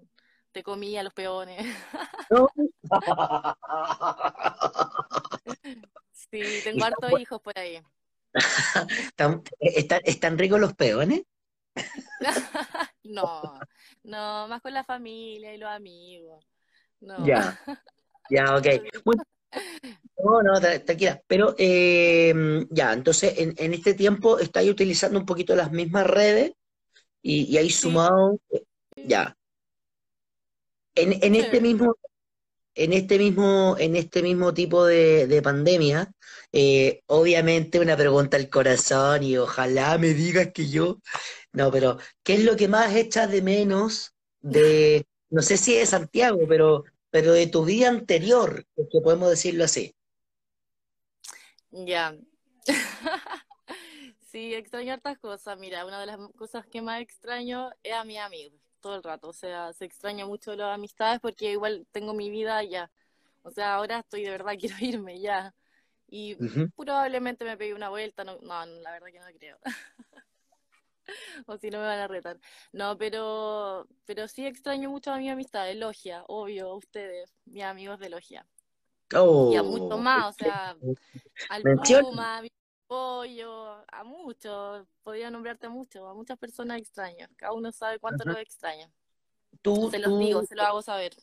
te 0.53 0.63
comí 0.63 0.97
a 0.97 1.03
los 1.03 1.13
peones. 1.15 1.67
¿No? 2.31 2.49
Sí, 6.13 6.61
tengo 6.65 6.85
hartos 6.85 7.19
hijos 7.21 7.41
por 7.43 7.59
ahí. 7.59 7.81
están, 8.99 9.43
están- 9.61 10.01
están 10.05 10.39
ricos 10.39 10.61
los 10.61 10.75
peones. 10.75 11.23
No, 13.05 13.53
no, 14.05 14.47
más 14.49 14.63
con 14.63 14.73
la 14.73 14.85
familia 14.85 15.53
y 15.53 15.59
los 15.59 15.69
amigos. 15.69 16.45
No, 17.01 17.27
Ya, 17.27 17.59
ya, 18.31 18.57
ok. 18.57 18.67
No, 20.19 20.43
no, 20.43 20.55
tra- 20.61 20.85
tranquila. 20.85 21.23
Pero 21.27 21.55
eh, 21.59 22.35
ya, 22.71 22.93
entonces 22.93 23.35
en, 23.39 23.55
en 23.57 23.75
este 23.75 23.95
tiempo 23.95 24.39
estáis 24.39 24.71
utilizando 24.71 25.19
un 25.19 25.27
poquito 25.27 25.55
las 25.57 25.73
mismas 25.73 26.07
redes 26.07 26.53
y, 27.23 27.45
y 27.53 27.59
ahí 27.59 27.71
Sí, 27.71 27.71
sumado, 27.71 28.39
ya. 29.05 29.37
En, 30.95 31.13
en 31.25 31.35
este 31.35 31.61
mismo, 31.61 31.97
en 32.77 32.93
este 32.95 33.19
mismo, 33.19 33.77
en 33.79 33.97
este 33.97 34.23
mismo 34.23 34.55
tipo 34.55 34.87
de, 34.87 35.27
de 35.29 35.43
pandemia, 35.43 36.13
eh, 36.53 37.03
obviamente 37.09 37.81
una 37.81 37.97
pregunta 37.97 38.37
al 38.39 38.51
corazón 38.51 39.23
y 39.25 39.39
ojalá 39.39 39.99
me 39.99 40.09
digas 40.15 40.51
que 40.55 40.69
yo, 40.71 41.01
no, 41.53 41.71
pero 41.73 41.99
¿qué 42.25 42.35
es 42.37 42.45
lo 42.45 42.57
que 42.57 42.69
más 42.69 42.95
echas 42.97 43.31
de 43.33 43.43
menos 43.43 44.15
de, 44.41 45.07
no 45.31 45.43
sé 45.43 45.57
si 45.59 45.77
de 45.77 45.87
Santiago, 45.87 46.41
pero, 46.49 46.85
pero 47.13 47.33
de 47.35 47.47
tu 47.47 47.65
vida 47.65 47.89
anterior, 47.89 48.65
que 48.75 49.01
podemos 49.03 49.29
decirlo 49.29 49.65
así? 49.65 49.95
Ya. 51.71 52.17
Sí, 54.33 54.55
extraño 54.55 54.95
hartas 54.95 55.19
cosas. 55.19 55.59
Mira, 55.59 55.85
una 55.85 56.01
de 56.01 56.07
las 56.07 56.17
cosas 56.39 56.67
que 56.67 56.81
más 56.81 57.03
extraño 57.03 57.71
es 57.83 57.93
a 57.93 58.03
mis 58.05 58.17
amigos, 58.19 58.59
todo 58.81 58.97
el 58.97 59.03
rato. 59.03 59.29
O 59.29 59.33
sea, 59.35 59.75
se 59.75 59.85
extraña 59.85 60.25
mucho 60.25 60.57
las 60.57 60.75
amistades 60.75 61.21
porque 61.21 61.53
igual 61.53 61.87
tengo 61.93 62.15
mi 62.15 62.31
vida 62.31 62.57
allá. 62.57 62.91
O 63.43 63.51
sea, 63.51 63.75
ahora 63.75 63.99
estoy 63.99 64.23
de 64.23 64.31
verdad, 64.31 64.55
quiero 64.59 64.77
irme 64.81 65.21
ya. 65.21 65.55
Y 66.09 66.37
probablemente 66.77 67.45
me 67.45 67.59
pegué 67.59 67.75
una 67.75 67.91
vuelta, 67.91 68.25
no, 68.25 68.39
no, 68.41 68.65
la 68.65 68.93
verdad 68.93 69.09
que 69.09 69.21
no 69.21 69.27
creo. 69.39 69.59
o 71.47 71.57
si 71.59 71.71
no 71.71 71.79
me 71.79 71.87
van 71.87 71.99
a 71.99 72.09
retar. 72.09 72.39
No, 72.73 72.97
pero, 72.97 73.87
pero 74.05 74.29
sí 74.29 74.47
extraño 74.47 74.91
mucho 74.91 75.13
a 75.13 75.19
mi 75.19 75.31
amistad, 75.31 75.67
de 75.67 75.75
Logia, 75.75 76.25
obvio, 76.29 76.75
ustedes, 76.75 77.33
mis 77.45 77.63
amigos 77.63 77.99
de 77.99 78.11
Logia. 78.11 78.47
y 79.11 79.57
a 79.57 79.63
mucho 79.63 79.99
más, 79.99 80.31
o 80.31 80.33
sea, 80.33 80.77
al 81.49 81.63
Puma, 81.63 82.39
a 82.39 82.43
mi 82.43 82.49
pollo, 82.87 83.85
a 83.91 84.05
muchos, 84.05 84.87
podría 85.03 85.31
nombrarte 85.31 85.67
a 85.67 85.71
muchos, 85.71 86.09
a 86.09 86.15
muchas 86.15 86.39
personas 86.39 86.79
extrañas. 86.79 87.31
Cada 87.37 87.53
uno 87.53 87.73
sabe 87.73 87.99
cuánto 87.99 88.25
lo 88.25 88.39
extraña. 88.39 88.91
Tú, 89.63 89.91
se 89.91 89.99
los 89.99 90.19
digo, 90.19 90.45
se 90.45 90.55
lo 90.55 90.63
hago 90.63 90.83
saber. 90.83 91.15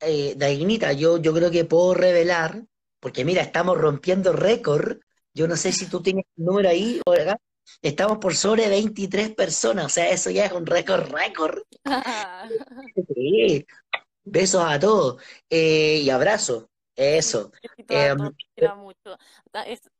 Eh, 0.00 0.34
Dainita, 0.36 0.92
yo, 0.92 1.18
yo 1.18 1.32
creo 1.32 1.50
que 1.50 1.64
puedo 1.64 1.94
revelar, 1.94 2.64
porque 2.98 3.24
mira, 3.24 3.42
estamos 3.42 3.78
rompiendo 3.78 4.32
récord. 4.32 4.98
Yo 5.32 5.46
no 5.46 5.56
sé 5.56 5.72
si 5.72 5.86
tú 5.86 6.02
tienes 6.02 6.24
el 6.36 6.44
número 6.44 6.68
ahí 6.68 7.00
o 7.06 7.12
acá. 7.12 7.38
Estamos 7.82 8.18
por 8.18 8.34
sobre 8.34 8.68
23 8.68 9.34
personas, 9.34 9.86
o 9.86 9.88
sea, 9.88 10.10
eso 10.10 10.30
ya 10.30 10.46
es 10.46 10.52
un 10.52 10.66
récord, 10.66 11.10
récord. 11.10 11.62
Besos 14.24 14.62
a 14.64 14.78
todos 14.78 15.22
eh, 15.48 16.00
y 16.04 16.10
abrazos. 16.10 16.66
Eso. 16.94 17.50
Eh, 17.88 18.14
mucho. 18.76 19.16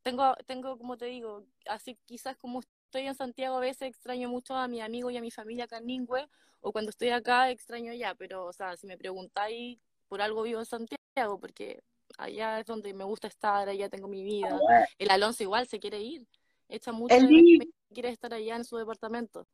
tengo, 0.02 0.35
tengo, 0.46 0.76
como 0.76 0.98
te 0.98 1.06
digo, 1.06 1.46
así 1.66 1.96
quizás 2.04 2.37
como 2.37 2.61
estoy 2.61 3.06
en 3.06 3.14
Santiago 3.14 3.56
a 3.56 3.61
veces 3.61 3.88
extraño 3.88 4.28
mucho 4.28 4.54
a 4.54 4.68
mi 4.68 4.83
amigo 4.83 5.11
y 5.11 5.16
a 5.16 5.22
mi 5.22 5.30
familia 5.30 5.64
acá 5.64 5.78
en 5.78 5.87
Ningüe, 5.87 6.28
o 6.61 6.72
cuando 6.72 6.90
estoy 6.90 7.09
acá 7.09 7.50
extraño 7.50 7.92
allá, 7.92 8.14
pero, 8.14 8.44
o 8.44 8.52
sea, 8.52 8.76
si 8.76 8.87
me 8.87 8.98
preguntáis, 8.98 9.78
por 10.09 10.20
algo 10.20 10.42
vivo 10.42 10.59
en 10.59 10.66
Santiago, 10.66 11.38
porque 11.40 11.83
allá 12.18 12.61
es 12.61 12.66
donde 12.66 12.92
me 12.92 13.04
gusta 13.04 13.28
estar, 13.28 13.68
allá 13.68 13.88
tengo 13.88 14.09
mi 14.09 14.24
vida. 14.24 14.59
Ah, 14.68 14.85
el 14.98 15.11
Alonso 15.11 15.42
igual 15.42 15.66
se 15.68 15.78
quiere 15.78 16.00
ir, 16.00 16.26
echa 16.70 16.92
mucho 16.92 17.14
quiere 17.92 18.11
estar 18.11 18.33
allá 18.33 18.56
en 18.56 18.64
su 18.64 18.76
departamento. 18.76 19.46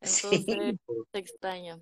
Entonces, 0.00 0.76
se 1.12 1.18
extraña. 1.18 1.78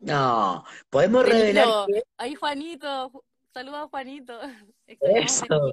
No, 0.00 0.64
podemos 0.90 1.24
revelar. 1.24 1.86
Ahí 2.16 2.34
Juanito, 2.34 3.24
saluda 3.52 3.82
a 3.82 3.88
Juanito. 3.88 4.38
Eso. 5.00 5.72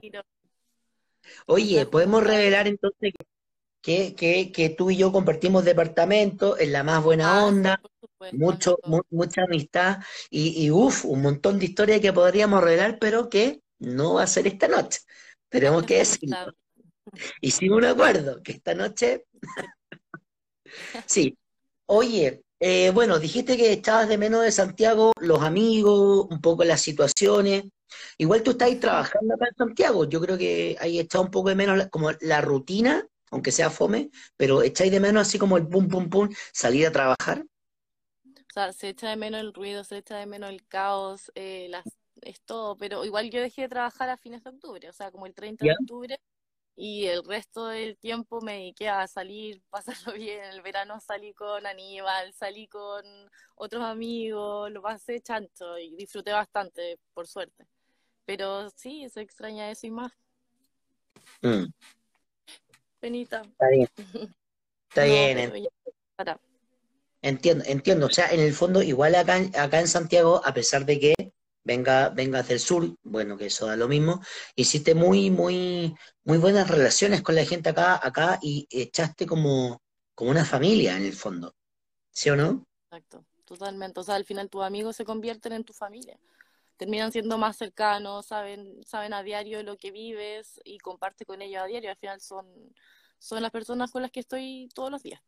Oye, 1.45 1.85
podemos 1.85 2.23
revelar 2.23 2.67
entonces 2.67 3.13
que, 3.81 4.15
que, 4.15 4.51
que, 4.51 4.69
tú 4.69 4.89
y 4.89 4.97
yo 4.97 5.11
compartimos 5.11 5.65
departamento 5.65 6.57
en 6.59 6.71
la 6.71 6.83
más 6.83 7.03
buena 7.03 7.39
ah, 7.39 7.45
onda, 7.45 7.81
mucho, 8.33 8.77
mucha 9.09 9.43
amistad 9.43 9.99
y, 10.29 10.65
y 10.65 10.71
uff, 10.71 11.05
un 11.05 11.21
montón 11.21 11.59
de 11.59 11.65
historias 11.65 12.01
que 12.01 12.13
podríamos 12.13 12.63
revelar, 12.63 12.99
pero 12.99 13.29
que 13.29 13.61
no 13.79 14.15
va 14.15 14.23
a 14.23 14.27
ser 14.27 14.47
esta 14.47 14.67
noche. 14.67 14.99
Tenemos 15.49 15.83
que 15.83 15.99
decirlo. 15.99 16.53
Hicimos 17.41 17.77
un 17.77 17.85
acuerdo 17.85 18.41
que 18.43 18.53
esta 18.53 18.73
noche. 18.73 19.25
sí. 21.05 21.37
Oye, 21.85 22.43
eh, 22.59 22.91
bueno, 22.91 23.19
dijiste 23.19 23.57
que 23.57 23.71
estabas 23.71 24.09
de 24.09 24.17
menos 24.17 24.43
de 24.43 24.51
Santiago, 24.51 25.13
los 25.19 25.41
amigos, 25.41 26.27
un 26.29 26.41
poco 26.41 26.63
las 26.63 26.81
situaciones. 26.81 27.63
Igual 28.17 28.43
tú 28.43 28.51
estás 28.51 28.79
trabajando 28.79 29.33
acá 29.33 29.47
en 29.47 29.55
Santiago. 29.55 30.05
Yo 30.05 30.21
creo 30.21 30.37
que 30.37 30.75
ahí 30.79 30.99
está 30.99 31.19
un 31.19 31.31
poco 31.31 31.49
de 31.49 31.55
menos 31.55 31.87
como 31.87 32.11
la 32.21 32.41
rutina, 32.41 33.07
aunque 33.31 33.51
sea 33.51 33.69
fome, 33.69 34.11
pero 34.37 34.61
echáis 34.61 34.91
de 34.91 34.99
menos 34.99 35.27
así 35.27 35.39
como 35.39 35.57
el 35.57 35.67
pum, 35.67 35.87
pum, 35.87 36.09
pum, 36.09 36.29
salir 36.51 36.85
a 36.87 36.91
trabajar. 36.91 37.45
O 38.23 38.53
sea, 38.53 38.73
se 38.73 38.89
echa 38.89 39.09
de 39.09 39.15
menos 39.15 39.41
el 39.41 39.53
ruido, 39.53 39.83
se 39.83 39.97
echa 39.97 40.17
de 40.17 40.25
menos 40.25 40.49
el 40.49 40.67
caos, 40.67 41.31
eh, 41.35 41.67
las, 41.69 41.85
es 42.21 42.41
todo, 42.41 42.75
pero 42.77 43.05
igual 43.05 43.29
yo 43.29 43.41
dejé 43.41 43.63
de 43.63 43.69
trabajar 43.69 44.09
a 44.09 44.17
fines 44.17 44.43
de 44.43 44.49
octubre, 44.49 44.89
o 44.89 44.93
sea, 44.93 45.11
como 45.11 45.27
el 45.27 45.33
30 45.33 45.65
de 45.65 45.71
octubre, 45.71 46.19
y 46.75 47.07
el 47.07 47.23
resto 47.23 47.67
del 47.67 47.97
tiempo 47.97 48.41
me 48.41 48.53
dediqué 48.53 48.89
a 48.89 49.07
salir, 49.07 49.61
pasarlo 49.69 50.13
bien. 50.13 50.43
El 50.45 50.61
verano 50.61 50.99
salí 50.99 51.33
con 51.33 51.65
Aníbal, 51.65 52.33
salí 52.33 52.67
con 52.67 53.03
otros 53.55 53.83
amigos, 53.83 54.71
lo 54.71 54.81
pasé 54.81 55.19
chancho 55.21 55.77
y 55.77 55.95
disfruté 55.95 56.31
bastante, 56.31 56.97
por 57.13 57.27
suerte. 57.27 57.65
Pero 58.25 58.69
sí, 58.69 59.09
se 59.09 59.21
extraña 59.21 59.71
eso 59.71 59.87
y 59.87 59.91
más. 59.91 60.11
Mm. 61.41 61.65
Penita. 62.99 63.41
Está 63.41 63.69
bien. 63.69 63.89
Está 64.89 65.03
bien. 65.03 65.69
Entiendo, 67.21 67.63
entiendo. 67.67 68.05
O 68.07 68.09
sea, 68.09 68.31
en 68.31 68.39
el 68.39 68.53
fondo, 68.53 68.81
igual 68.81 69.15
acá, 69.15 69.39
acá 69.57 69.79
en 69.79 69.87
Santiago, 69.87 70.41
a 70.45 70.53
pesar 70.53 70.85
de 70.85 70.99
que 70.99 71.13
venga, 71.63 72.09
venga 72.09 72.39
hacia 72.39 72.53
el 72.53 72.59
sur, 72.59 72.95
bueno, 73.03 73.37
que 73.37 73.47
eso 73.47 73.67
da 73.67 73.75
lo 73.75 73.87
mismo, 73.87 74.21
hiciste 74.55 74.95
muy, 74.95 75.29
muy, 75.29 75.95
muy 76.23 76.37
buenas 76.37 76.69
relaciones 76.69 77.21
con 77.21 77.35
la 77.35 77.45
gente 77.45 77.69
acá, 77.69 77.99
acá 78.01 78.39
y 78.41 78.67
echaste 78.69 79.25
como, 79.25 79.81
como 80.15 80.31
una 80.31 80.45
familia 80.45 80.97
en 80.97 81.05
el 81.05 81.13
fondo, 81.13 81.53
¿sí 82.11 82.29
o 82.29 82.35
no? 82.35 82.65
Exacto, 82.91 83.25
totalmente. 83.45 83.99
O 83.99 84.03
sea, 84.03 84.15
al 84.15 84.25
final 84.25 84.49
tus 84.49 84.63
amigos 84.63 84.95
se 84.95 85.05
convierten 85.05 85.53
en 85.53 85.63
tu 85.63 85.73
familia. 85.73 86.19
Terminan 86.77 87.11
siendo 87.11 87.37
más 87.37 87.57
cercanos, 87.57 88.27
saben, 88.27 88.83
saben 88.85 89.13
a 89.13 89.21
diario 89.21 89.61
lo 89.63 89.77
que 89.77 89.91
vives 89.91 90.59
y 90.63 90.79
comparte 90.79 91.25
con 91.25 91.41
ellos 91.41 91.61
a 91.61 91.65
diario. 91.65 91.91
Al 91.91 91.97
final 91.97 92.21
son, 92.21 92.47
son 93.19 93.41
las 93.43 93.51
personas 93.51 93.91
con 93.91 94.01
las 94.01 94.11
que 94.11 94.21
estoy 94.21 94.69
todos 94.73 94.89
los 94.89 95.03
días. 95.03 95.21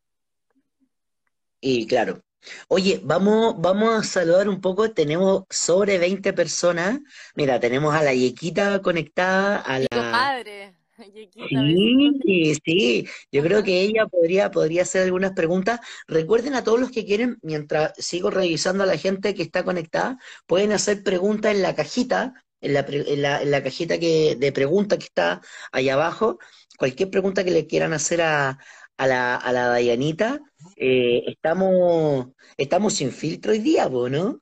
Y 1.62 1.86
claro. 1.86 2.22
Oye, 2.66 3.00
vamos, 3.04 3.54
vamos 3.58 3.94
a 3.94 4.02
saludar 4.02 4.48
un 4.48 4.60
poco. 4.60 4.90
Tenemos 4.90 5.44
sobre 5.48 5.98
20 5.98 6.32
personas. 6.32 6.98
Mira, 7.36 7.60
tenemos 7.60 7.94
a 7.94 8.02
la 8.02 8.12
Yequita 8.12 8.82
conectada, 8.82 9.58
a 9.58 9.78
la. 9.78 10.10
madre. 10.10 10.74
sí, 12.24 12.54
sí. 12.64 13.08
Yo 13.30 13.42
creo 13.42 13.62
que 13.62 13.80
ella 13.80 14.06
podría, 14.06 14.50
podría 14.50 14.82
hacer 14.82 15.04
algunas 15.04 15.32
preguntas. 15.32 15.78
Recuerden 16.08 16.54
a 16.54 16.64
todos 16.64 16.80
los 16.80 16.90
que 16.90 17.06
quieren, 17.06 17.38
mientras 17.42 17.92
sigo 17.96 18.30
revisando 18.30 18.82
a 18.82 18.86
la 18.86 18.98
gente 18.98 19.34
que 19.34 19.42
está 19.42 19.64
conectada, 19.64 20.18
pueden 20.46 20.72
hacer 20.72 21.04
preguntas 21.04 21.54
en 21.54 21.62
la 21.62 21.76
cajita, 21.76 22.34
en 22.60 22.74
la, 22.74 22.80
en 22.88 23.22
la, 23.22 23.40
en 23.40 23.50
la 23.52 23.62
cajita 23.62 23.98
que, 23.98 24.36
de 24.36 24.50
preguntas 24.50 24.98
que 24.98 25.04
está 25.04 25.40
ahí 25.70 25.88
abajo. 25.88 26.38
Cualquier 26.76 27.10
pregunta 27.10 27.44
que 27.44 27.52
le 27.52 27.68
quieran 27.68 27.92
hacer 27.92 28.22
a, 28.22 28.58
a 29.02 29.06
la, 29.08 29.34
a 29.34 29.52
la 29.52 29.66
Dayanita, 29.66 30.40
eh, 30.76 31.24
estamos, 31.26 32.28
estamos 32.56 32.94
sin 32.94 33.10
filtro 33.10 33.50
hoy 33.50 33.58
día, 33.58 33.88
¿no? 33.88 34.40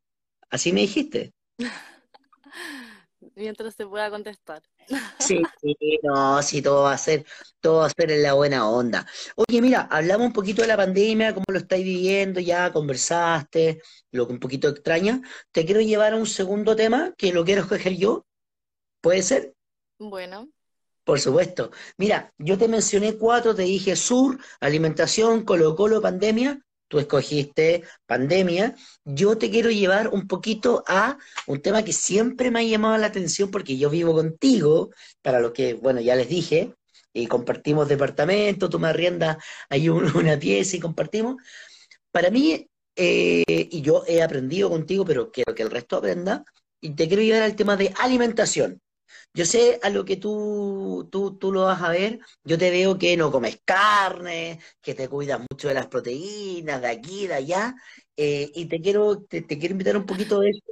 Así 0.50 0.70
me 0.70 0.82
dijiste. 0.82 1.32
Mientras 3.36 3.74
se 3.74 3.86
pueda 3.86 4.10
contestar. 4.10 4.62
Sí, 5.18 5.40
sí, 5.62 5.76
no, 6.02 6.42
sí, 6.42 6.60
todo 6.60 6.82
va 6.82 6.92
a 6.92 6.98
ser, 6.98 7.24
todo 7.60 7.78
va 7.78 7.86
a 7.86 7.90
ser 7.90 8.10
en 8.10 8.22
la 8.22 8.34
buena 8.34 8.68
onda. 8.68 9.06
Oye, 9.34 9.62
mira, 9.62 9.88
hablamos 9.90 10.26
un 10.26 10.32
poquito 10.34 10.60
de 10.60 10.68
la 10.68 10.76
pandemia, 10.76 11.32
cómo 11.32 11.46
lo 11.48 11.58
estáis 11.58 11.84
viviendo, 11.84 12.38
ya 12.38 12.70
conversaste, 12.70 13.80
lo 14.10 14.26
que 14.26 14.34
un 14.34 14.40
poquito 14.40 14.68
extraña. 14.68 15.22
Te 15.52 15.64
quiero 15.64 15.80
llevar 15.80 16.12
a 16.12 16.16
un 16.16 16.26
segundo 16.26 16.76
tema 16.76 17.14
que 17.16 17.32
lo 17.32 17.46
quiero 17.46 17.62
escoger 17.62 17.96
yo. 17.96 18.26
¿Puede 19.00 19.22
ser? 19.22 19.54
Bueno. 19.98 20.50
Por 21.04 21.18
supuesto. 21.20 21.70
Mira, 21.96 22.32
yo 22.38 22.58
te 22.58 22.68
mencioné 22.68 23.16
cuatro, 23.16 23.54
te 23.54 23.62
dije 23.62 23.96
sur, 23.96 24.38
alimentación, 24.60 25.44
Colo 25.44 25.74
Colo, 25.74 26.00
pandemia. 26.00 26.60
Tú 26.88 26.98
escogiste 26.98 27.84
pandemia. 28.06 28.74
Yo 29.04 29.38
te 29.38 29.50
quiero 29.50 29.70
llevar 29.70 30.08
un 30.08 30.26
poquito 30.26 30.82
a 30.88 31.18
un 31.46 31.62
tema 31.62 31.84
que 31.84 31.92
siempre 31.92 32.50
me 32.50 32.60
ha 32.60 32.62
llamado 32.64 32.98
la 32.98 33.06
atención 33.06 33.50
porque 33.50 33.78
yo 33.78 33.90
vivo 33.90 34.12
contigo, 34.12 34.90
para 35.22 35.40
lo 35.40 35.52
que, 35.52 35.74
bueno, 35.74 36.00
ya 36.00 36.16
les 36.16 36.28
dije, 36.28 36.74
y 37.12 37.26
compartimos 37.26 37.88
departamento, 37.88 38.68
tú 38.68 38.78
me 38.78 38.88
arriendas 38.88 39.36
hay 39.68 39.88
una 39.88 40.38
pieza 40.38 40.76
y 40.76 40.80
compartimos. 40.80 41.36
Para 42.10 42.30
mí, 42.30 42.68
eh, 42.96 43.44
y 43.46 43.82
yo 43.82 44.04
he 44.06 44.22
aprendido 44.22 44.68
contigo, 44.70 45.04
pero 45.04 45.30
quiero 45.30 45.54
que 45.54 45.62
el 45.62 45.70
resto 45.70 45.96
aprenda, 45.96 46.44
y 46.80 46.90
te 46.94 47.08
quiero 47.08 47.22
llevar 47.22 47.42
al 47.42 47.56
tema 47.56 47.76
de 47.76 47.92
alimentación. 47.98 48.80
Yo 49.32 49.44
sé 49.46 49.78
a 49.82 49.90
lo 49.90 50.04
que 50.04 50.16
tú, 50.16 51.08
tú, 51.10 51.36
tú 51.38 51.52
lo 51.52 51.64
vas 51.64 51.80
a 51.82 51.90
ver, 51.90 52.18
yo 52.42 52.58
te 52.58 52.70
veo 52.70 52.98
que 52.98 53.16
no 53.16 53.30
comes 53.30 53.60
carne, 53.64 54.58
que 54.82 54.94
te 54.94 55.08
cuidas 55.08 55.40
mucho 55.48 55.68
de 55.68 55.74
las 55.74 55.86
proteínas, 55.86 56.80
de 56.80 56.88
aquí, 56.88 57.28
de 57.28 57.34
allá, 57.34 57.74
eh, 58.16 58.50
y 58.54 58.66
te 58.66 58.80
quiero, 58.80 59.22
te, 59.22 59.46
quiero 59.46 59.72
invitar 59.72 59.96
un 59.96 60.06
poquito 60.06 60.40
de 60.40 60.50
eso, 60.50 60.62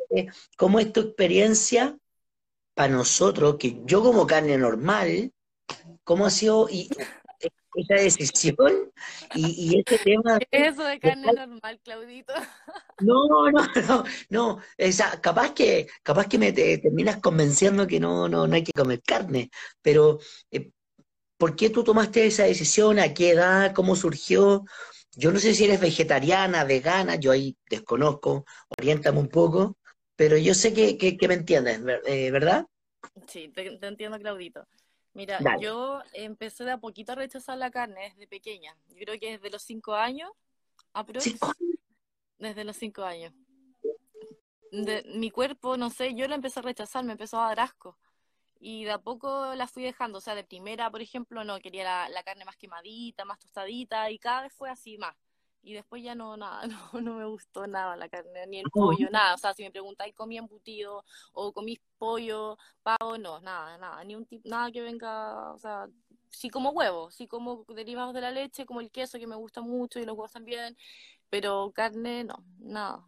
cómo 0.56 0.80
es 0.80 0.92
tu 0.92 1.00
experiencia 1.00 1.96
para 2.74 2.92
nosotros, 2.92 3.56
que 3.58 3.80
yo 3.84 4.02
como 4.02 4.26
carne 4.26 4.58
normal, 4.58 5.32
cómo 6.04 6.26
ha 6.26 6.30
sido, 6.30 6.68
y 6.68 6.88
esa 7.74 7.94
decisión 7.94 8.92
y, 9.35 9.74
y 9.74 9.81
ese 9.81 9.98
tema. 9.98 10.38
Eso 10.50 10.85
de 10.85 10.98
carne 11.00 11.33
normal, 11.33 11.81
Claudito. 11.83 12.33
No, 13.00 13.48
no, 13.52 13.64
no, 13.87 14.04
no. 14.28 14.59
Esa, 14.76 15.20
capaz 15.20 15.54
que, 15.54 15.87
capaz 16.02 16.26
que 16.26 16.37
me 16.37 16.52
terminas 16.52 17.18
convenciendo 17.18 17.87
que 17.87 18.00
no, 18.00 18.28
no, 18.28 18.48
no 18.48 18.54
hay 18.57 18.64
que 18.64 18.72
comer 18.72 19.00
carne, 19.02 19.50
pero 19.81 20.18
eh, 20.50 20.72
¿por 21.37 21.54
qué 21.54 21.70
tú 21.70 21.85
tomaste 21.85 22.26
esa 22.26 22.42
decisión? 22.42 22.98
¿A 22.98 23.14
qué 23.14 23.31
edad? 23.31 23.72
¿Cómo 23.72 23.94
surgió? 23.94 24.64
Yo 25.12 25.31
no 25.31 25.38
sé 25.38 25.54
si 25.54 25.64
eres 25.64 25.81
vegetariana, 25.81 26.64
vegana, 26.64 27.14
yo 27.14 27.31
ahí 27.31 27.57
desconozco, 27.70 28.44
oriéntame 28.76 29.20
un 29.20 29.28
poco, 29.28 29.78
pero 30.16 30.37
yo 30.37 30.54
sé 30.54 30.72
que, 30.72 30.98
que, 30.98 31.28
me 31.28 31.35
entiendes, 31.35 31.81
eh, 32.07 32.31
¿verdad? 32.31 32.66
Sí, 33.26 33.48
te, 33.54 33.78
entiendo, 33.87 34.18
Claudito. 34.18 34.66
Mira, 35.18 35.40
yo 35.59 36.00
empecé 36.12 36.62
de 36.62 36.70
a 36.70 36.78
poquito 36.78 37.11
a 37.11 37.16
rechazar 37.16 37.59
la 37.59 37.72
carne 37.72 38.02
desde 38.11 38.28
pequeña. 38.28 38.76
Yo 38.90 38.98
creo 38.98 39.18
que 39.18 39.33
desde 39.33 39.50
los 39.50 39.62
cinco 39.62 39.96
años, 39.96 40.31
Desde 42.38 42.62
los 42.62 42.76
cinco 42.76 43.02
años. 43.02 43.35
De, 44.70 45.02
mi 45.16 45.33
cuerpo, 45.33 45.76
no 45.76 45.90
sé, 45.90 46.14
yo 46.14 46.28
lo 46.28 46.37
empecé 46.37 46.61
a 46.61 46.62
rechazar, 46.62 47.04
me 47.04 47.11
empezó 47.14 47.40
a 47.40 47.48
dar 47.48 47.59
asco. 47.59 47.98
Y 48.61 48.85
de 48.85 48.92
a 48.92 48.98
poco 48.98 49.57
la 49.57 49.66
fui 49.66 49.83
dejando. 49.83 50.18
O 50.18 50.20
sea, 50.20 50.37
de 50.37 50.44
primera, 50.44 50.88
por 50.88 51.02
ejemplo, 51.02 51.42
no 51.42 51.59
quería 51.59 51.83
la, 51.83 52.09
la 52.11 52.22
carne 52.22 52.44
más 52.44 52.57
quemadita, 52.57 53.24
más 53.24 53.40
tostadita, 53.40 54.09
y 54.12 54.20
cada 54.20 54.42
vez 54.42 54.52
fue 54.52 54.70
así 54.70 54.98
más 54.98 55.16
y 55.62 55.74
después 55.74 56.02
ya 56.02 56.14
no, 56.14 56.36
nada, 56.36 56.62
no, 56.92 57.00
no 57.00 57.14
me 57.14 57.26
gustó 57.26 57.66
nada 57.66 57.96
la 57.96 58.08
carne, 58.08 58.46
ni 58.46 58.58
el 58.60 58.70
pollo, 58.70 59.08
nada. 59.10 59.34
O 59.34 59.38
sea, 59.38 59.54
si 59.54 59.62
me 59.62 59.70
preguntáis, 59.70 60.14
¿comí 60.14 60.38
embutido 60.38 61.04
o 61.32 61.52
comí 61.52 61.78
pollo, 61.98 62.58
pavo? 62.82 63.18
No, 63.18 63.40
nada, 63.40 63.78
nada, 63.78 64.04
ni 64.04 64.14
un 64.14 64.26
tipo, 64.26 64.48
nada 64.48 64.70
que 64.70 64.80
venga, 64.80 65.52
o 65.52 65.58
sea, 65.58 65.88
sí 66.30 66.50
como 66.50 66.70
huevo, 66.70 67.10
sí 67.10 67.26
como 67.26 67.64
derivados 67.68 68.14
de 68.14 68.20
la 68.20 68.30
leche, 68.30 68.66
como 68.66 68.80
el 68.80 68.90
queso 68.90 69.18
que 69.18 69.26
me 69.26 69.36
gusta 69.36 69.60
mucho 69.60 69.98
y 69.98 70.04
los 70.04 70.16
huevos 70.16 70.32
también, 70.32 70.76
pero 71.30 71.72
carne, 71.74 72.24
no, 72.24 72.44
nada. 72.58 73.04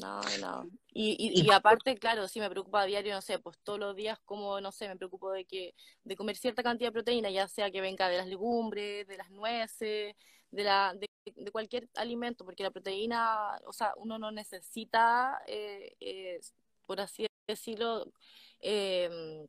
Nada, 0.00 0.22
nada. 0.40 0.64
Y, 0.94 1.16
y, 1.18 1.42
y, 1.42 1.50
aparte, 1.50 1.96
claro, 1.96 2.26
sí 2.26 2.40
me 2.40 2.48
preocupa 2.48 2.82
a 2.82 2.86
diario, 2.86 3.14
no 3.14 3.20
sé, 3.20 3.38
pues 3.38 3.58
todos 3.62 3.78
los 3.78 3.94
días 3.94 4.18
como, 4.24 4.60
no 4.60 4.72
sé, 4.72 4.88
me 4.88 4.96
preocupo 4.96 5.30
de 5.30 5.44
que 5.44 5.74
de 6.04 6.16
comer 6.16 6.36
cierta 6.36 6.62
cantidad 6.62 6.88
de 6.88 6.92
proteína, 6.92 7.30
ya 7.30 7.46
sea 7.46 7.70
que 7.70 7.82
venga 7.82 8.08
de 8.08 8.16
las 8.16 8.26
legumbres, 8.26 9.06
de 9.06 9.16
las 9.18 9.30
nueces, 9.30 10.14
de, 10.50 10.64
la, 10.64 10.94
de, 10.94 11.06
cualquier 11.52 11.88
alimento, 11.96 12.44
porque 12.44 12.62
la 12.62 12.70
proteína, 12.70 13.58
o 13.66 13.72
sea, 13.72 13.94
uno 13.96 14.18
no 14.18 14.30
necesita, 14.30 15.42
eh, 15.46 15.94
eh, 16.00 16.40
por 16.86 17.00
así 17.00 17.26
decirlo, 17.46 18.12
em, 18.60 19.46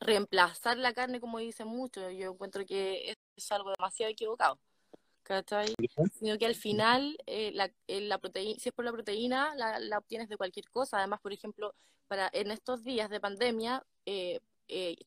reemplazar 0.00 0.76
la 0.78 0.92
carne 0.92 1.20
como 1.20 1.38
dice 1.38 1.64
mucho. 1.64 2.10
Yo 2.10 2.32
encuentro 2.32 2.64
que 2.66 3.14
es 3.36 3.52
algo 3.52 3.70
demasiado 3.76 4.10
equivocado. 4.12 4.58
¿cachai? 5.22 5.74
Sino 6.18 6.38
que 6.38 6.46
al 6.46 6.56
final, 6.56 7.16
eh, 7.26 7.52
la, 7.54 7.70
la 7.86 8.18
proteína, 8.18 8.58
si 8.58 8.68
es 8.70 8.74
por 8.74 8.84
la 8.84 8.92
proteína, 8.92 9.54
la, 9.54 9.78
la, 9.78 9.98
obtienes 9.98 10.28
de 10.28 10.36
cualquier 10.36 10.68
cosa. 10.70 10.98
Además, 10.98 11.20
por 11.20 11.32
ejemplo, 11.32 11.74
para 12.08 12.28
en 12.32 12.50
estos 12.50 12.82
días 12.82 13.10
de 13.10 13.20
pandemia, 13.20 13.84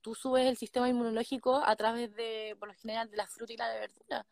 tú 0.02 0.16
subes 0.16 0.46
el 0.46 0.58
sistema 0.58 0.88
inmunológico 0.88 1.62
a 1.66 1.76
través 1.76 2.14
de, 2.16 2.56
por 2.60 2.70
lo 2.70 2.74
general, 2.76 3.10
de 3.10 3.18
la 3.18 3.28
fruta 3.28 3.54
y 3.54 3.58
la 3.58 3.68
verdura 3.74 4.26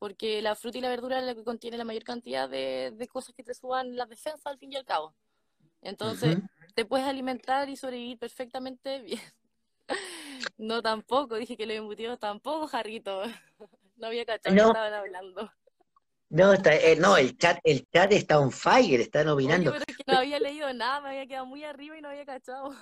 porque 0.00 0.40
la 0.40 0.56
fruta 0.56 0.78
y 0.78 0.80
la 0.80 0.88
verdura 0.88 1.18
es 1.18 1.24
la 1.26 1.34
que 1.34 1.44
contiene 1.44 1.76
la 1.76 1.84
mayor 1.84 2.04
cantidad 2.04 2.48
de, 2.48 3.06
cosas 3.12 3.34
que 3.34 3.44
te 3.44 3.52
suban 3.52 3.96
la 3.96 4.06
defensa 4.06 4.48
al 4.48 4.58
fin 4.58 4.72
y 4.72 4.76
al 4.76 4.86
cabo. 4.86 5.14
Entonces, 5.82 6.38
te 6.74 6.86
puedes 6.86 7.06
alimentar 7.06 7.68
y 7.68 7.76
sobrevivir 7.76 8.18
perfectamente 8.18 9.02
bien. 9.02 9.20
no 10.56 10.80
tampoco, 10.80 11.36
dije 11.36 11.54
que 11.54 11.66
los 11.66 11.76
embutidos 11.76 12.18
tampoco, 12.18 12.66
Jarrito. 12.66 13.22
no 13.96 14.06
había 14.06 14.24
cachado 14.24 14.56
no. 14.56 14.62
que 14.62 14.68
estaban 14.68 14.94
hablando. 14.94 15.52
No, 16.30 16.54
está, 16.54 16.74
eh, 16.74 16.96
no, 16.96 17.18
el 17.18 17.36
chat, 17.36 17.58
el 17.62 17.86
chat 17.90 18.10
está 18.12 18.38
on 18.38 18.50
fire, 18.50 19.00
están 19.00 19.28
opinando. 19.28 19.72
pero 19.72 19.84
es 19.86 19.96
que 19.98 20.04
no 20.06 20.16
había 20.16 20.40
leído 20.40 20.72
nada, 20.72 21.02
me 21.02 21.08
había 21.10 21.26
quedado 21.26 21.44
muy 21.44 21.62
arriba 21.64 21.98
y 21.98 22.00
no 22.00 22.08
había 22.08 22.24
cachado. 22.24 22.74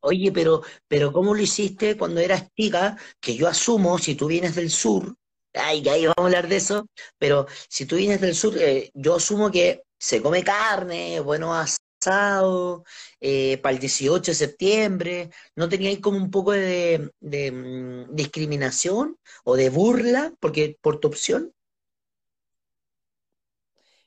Oye, 0.00 0.32
pero, 0.32 0.62
pero 0.88 1.12
¿cómo 1.12 1.34
lo 1.34 1.40
hiciste 1.40 1.96
cuando 1.96 2.20
eras 2.20 2.52
chica? 2.52 2.96
Que 3.20 3.36
yo 3.36 3.46
asumo, 3.46 3.96
si 3.98 4.16
tú 4.16 4.26
vienes 4.26 4.56
del 4.56 4.70
sur, 4.70 5.16
ay, 5.56 5.88
ahí 5.88 6.06
vamos 6.06 6.18
a 6.18 6.22
hablar 6.22 6.48
de 6.48 6.56
eso, 6.56 6.88
pero 7.18 7.46
si 7.68 7.86
tú 7.86 7.96
vienes 7.96 8.20
del 8.20 8.34
sur, 8.34 8.56
eh, 8.58 8.90
yo 8.94 9.16
asumo 9.16 9.50
que 9.50 9.82
se 9.98 10.22
come 10.22 10.44
carne, 10.44 11.20
bueno 11.20 11.54
asado, 11.54 12.84
eh, 13.20 13.58
para 13.58 13.74
el 13.74 13.80
18 13.80 14.30
de 14.30 14.34
septiembre, 14.34 15.30
¿no 15.54 15.68
teníais 15.68 16.00
como 16.00 16.18
un 16.18 16.30
poco 16.30 16.52
de, 16.52 17.10
mm, 17.20 18.14
discriminación 18.14 19.18
o 19.44 19.56
de 19.56 19.70
burla 19.70 20.32
porque 20.40 20.76
por 20.80 21.00
tu 21.00 21.08
opción? 21.08 21.52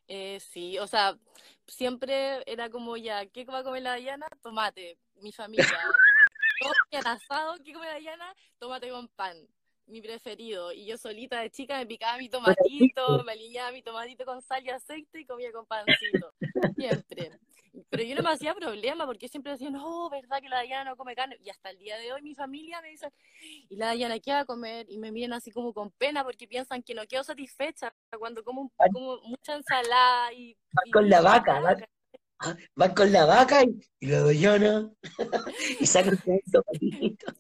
Eh, 0.07 0.39
sí, 0.39 0.79
o 0.79 0.87
sea, 0.87 1.17
siempre 1.67 2.43
era 2.51 2.69
como 2.69 2.97
ya, 2.97 3.25
¿qué 3.27 3.45
va 3.45 3.59
a 3.59 3.63
comer 3.63 3.83
la 3.83 3.95
Diana? 3.95 4.27
Tomate, 4.41 4.97
mi 5.21 5.31
familia. 5.31 5.65
Todo 6.61 6.73
asado, 7.05 7.55
¿qué 7.63 7.73
come 7.73 7.87
la 7.87 7.99
Diana? 7.99 8.35
Tomate 8.57 8.89
con 8.89 9.07
pan 9.09 9.47
mi 9.89 10.01
preferido. 10.01 10.71
Y 10.71 10.85
yo 10.85 10.97
solita 10.97 11.41
de 11.41 11.49
chica 11.49 11.77
me 11.77 11.85
picaba 11.85 12.17
mi 12.17 12.29
tomatito, 12.29 13.23
me 13.25 13.33
alineaba 13.33 13.71
mi 13.71 13.81
tomatito 13.81 14.25
con 14.25 14.41
sal 14.41 14.65
y 14.65 14.69
aceite 14.69 15.21
y 15.21 15.25
comía 15.25 15.51
con 15.51 15.65
pancito. 15.65 16.33
Siempre. 16.75 17.31
Pero 17.89 18.03
yo 18.03 18.15
no 18.15 18.23
me 18.23 18.31
hacía 18.31 18.53
problema 18.53 19.05
porque 19.05 19.27
siempre 19.27 19.51
decían, 19.51 19.73
no, 19.73 20.09
¿verdad 20.09 20.41
que 20.41 20.49
la 20.49 20.61
Diana 20.61 20.91
no 20.91 20.97
come 20.97 21.15
carne? 21.15 21.37
Y 21.43 21.49
hasta 21.49 21.69
el 21.69 21.77
día 21.77 21.97
de 21.97 22.11
hoy 22.13 22.21
mi 22.21 22.35
familia 22.35 22.81
me 22.81 22.89
dice, 22.89 23.11
¿y 23.69 23.75
la 23.75 23.91
Diana 23.91 24.19
qué 24.19 24.31
va 24.31 24.39
a 24.39 24.45
comer? 24.45 24.85
Y 24.89 24.97
me 24.97 25.11
miran 25.11 25.33
así 25.33 25.51
como 25.51 25.73
con 25.73 25.91
pena 25.91 26.23
porque 26.23 26.47
piensan 26.47 26.83
que 26.83 26.93
no 26.93 27.05
quedo 27.07 27.23
satisfecha 27.23 27.93
cuando 28.17 28.43
como, 28.43 28.71
como 28.91 29.19
mucha 29.21 29.55
ensalada 29.55 30.33
y... 30.33 30.57
con 30.91 31.09
la 31.09 31.21
vaca, 31.21 31.59
vaca 31.59 31.87
van 32.75 32.93
con 32.93 33.11
la 33.11 33.25
vaca 33.25 33.63
y, 33.63 34.07
la 34.07 34.19
doñona 34.21 34.91
y 35.79 35.85
sacan 35.85 36.17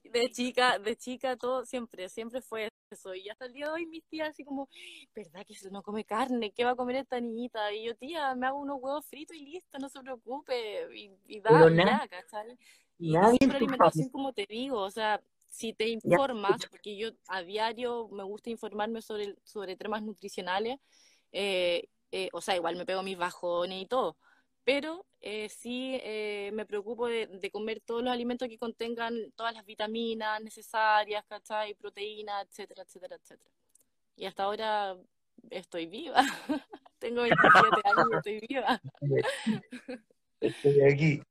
De 0.03 0.29
chica, 0.31 0.79
de 0.79 0.95
chica 0.95 1.37
todo 1.37 1.65
siempre, 1.65 2.09
siempre 2.09 2.41
fue 2.41 2.69
eso. 2.89 3.13
Y 3.15 3.29
hasta 3.29 3.45
el 3.45 3.53
día 3.53 3.67
de 3.67 3.71
hoy 3.71 3.85
mis 3.85 4.03
tías 4.05 4.29
así 4.29 4.43
como, 4.43 4.67
¿verdad 5.15 5.45
que 5.47 5.55
no 5.71 5.81
come 5.83 6.03
carne? 6.03 6.51
¿Qué 6.51 6.65
va 6.65 6.71
a 6.71 6.75
comer 6.75 6.97
esta 6.97 7.19
niñita? 7.19 7.71
Y 7.73 7.85
yo, 7.85 7.95
tía, 7.95 8.35
me 8.35 8.47
hago 8.47 8.59
unos 8.59 8.77
huevos 8.81 9.05
fritos 9.05 9.37
y 9.37 9.45
listo, 9.45 9.79
no 9.79 9.89
se 9.89 10.01
preocupe. 10.01 10.87
Y, 10.95 11.11
y 11.27 11.39
da, 11.39 11.69
ya, 11.69 12.07
¿cachai? 12.07 12.57
Y 12.97 13.11
siempre 13.37 13.57
alimentación, 13.57 14.09
como 14.09 14.33
te 14.33 14.45
digo, 14.49 14.81
o 14.81 14.91
sea, 14.91 15.21
si 15.47 15.73
te 15.73 15.87
informas, 15.87 16.65
porque 16.65 16.97
yo 16.97 17.11
a 17.29 17.41
diario 17.41 18.09
me 18.09 18.23
gusta 18.23 18.49
informarme 18.49 19.01
sobre, 19.01 19.35
sobre 19.43 19.77
temas 19.77 20.03
nutricionales, 20.03 20.79
eh, 21.31 21.87
eh, 22.11 22.29
o 22.33 22.41
sea, 22.41 22.57
igual 22.57 22.75
me 22.75 22.85
pego 22.85 23.03
mis 23.03 23.17
bajones 23.17 23.81
y 23.81 23.85
todo 23.85 24.17
pero 24.63 25.05
eh, 25.21 25.49
sí 25.49 25.99
eh, 26.03 26.51
me 26.53 26.65
preocupo 26.65 27.07
de, 27.07 27.49
comer 27.51 27.81
todos 27.81 28.03
los 28.03 28.13
alimentos 28.13 28.47
que 28.47 28.57
contengan 28.57 29.31
todas 29.35 29.53
las 29.53 29.65
vitaminas 29.65 30.41
necesarias, 30.41 31.25
¿cachai? 31.27 31.73
Proteínas, 31.73 32.47
etcétera, 32.47 32.83
etcétera, 32.83 33.15
etcétera. 33.15 33.51
Y 34.15 34.25
hasta 34.25 34.43
ahora 34.43 34.97
estoy 35.49 35.87
viva. 35.87 36.21
Tengo 36.99 37.21
27 37.23 37.81
años 37.83 38.07
y 38.11 38.15
estoy 38.15 38.47
viva. 38.47 38.81
Estoy 40.41 40.81
aquí. 40.81 41.21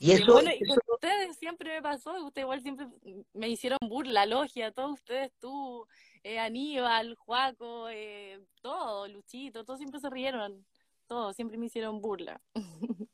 y 0.00 0.12
eso, 0.12 0.32
bueno, 0.32 0.50
y 0.50 0.66
con 0.66 0.78
ustedes 0.94 1.36
siempre 1.36 1.74
me 1.74 1.82
pasó, 1.82 2.24
ustedes 2.24 2.44
igual 2.44 2.62
siempre 2.62 2.86
me 3.34 3.48
hicieron 3.48 3.78
burla, 3.86 4.24
logia, 4.24 4.72
todos 4.72 4.92
ustedes, 4.92 5.30
tú, 5.38 5.86
eh, 6.22 6.38
Aníbal, 6.38 7.16
Juaco, 7.16 7.90
eh, 7.90 8.40
todo, 8.62 9.08
Luchito, 9.08 9.64
todos 9.64 9.78
siempre 9.78 10.00
se 10.00 10.08
rieron 10.08 10.64
todo, 11.10 11.32
siempre 11.32 11.58
me 11.58 11.66
hicieron 11.66 12.00
burla. 12.00 12.40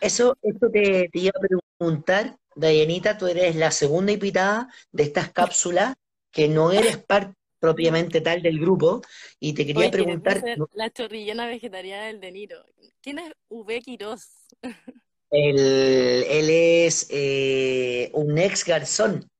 Eso, 0.00 0.36
eso 0.42 0.68
te, 0.72 1.08
iba 1.12 1.32
a 1.36 1.40
preguntar, 1.78 2.36
Dayanita, 2.56 3.16
tú 3.16 3.28
eres 3.28 3.54
la 3.54 3.70
segunda 3.70 4.10
invitada 4.10 4.68
de 4.90 5.04
estas 5.04 5.30
cápsulas, 5.30 5.94
que 6.32 6.48
no 6.48 6.72
eres 6.72 6.96
parte 6.96 7.34
propiamente 7.60 8.20
tal 8.20 8.42
del 8.42 8.58
grupo, 8.58 9.02
y 9.38 9.52
te 9.52 9.64
quería 9.64 9.88
preguntar... 9.88 10.42
La 10.72 10.90
chorrillana 10.90 11.46
vegetariana 11.46 12.06
del 12.06 12.18
De 12.18 12.32
Niro. 12.32 12.64
¿Quién 13.00 13.20
es 13.20 13.32
V. 13.48 13.82
Quiroz? 13.82 14.26
Él, 15.30 15.58
él 15.58 16.50
es 16.50 17.06
eh, 17.10 18.10
un 18.14 18.38
ex 18.38 18.64
garzón 18.64 19.30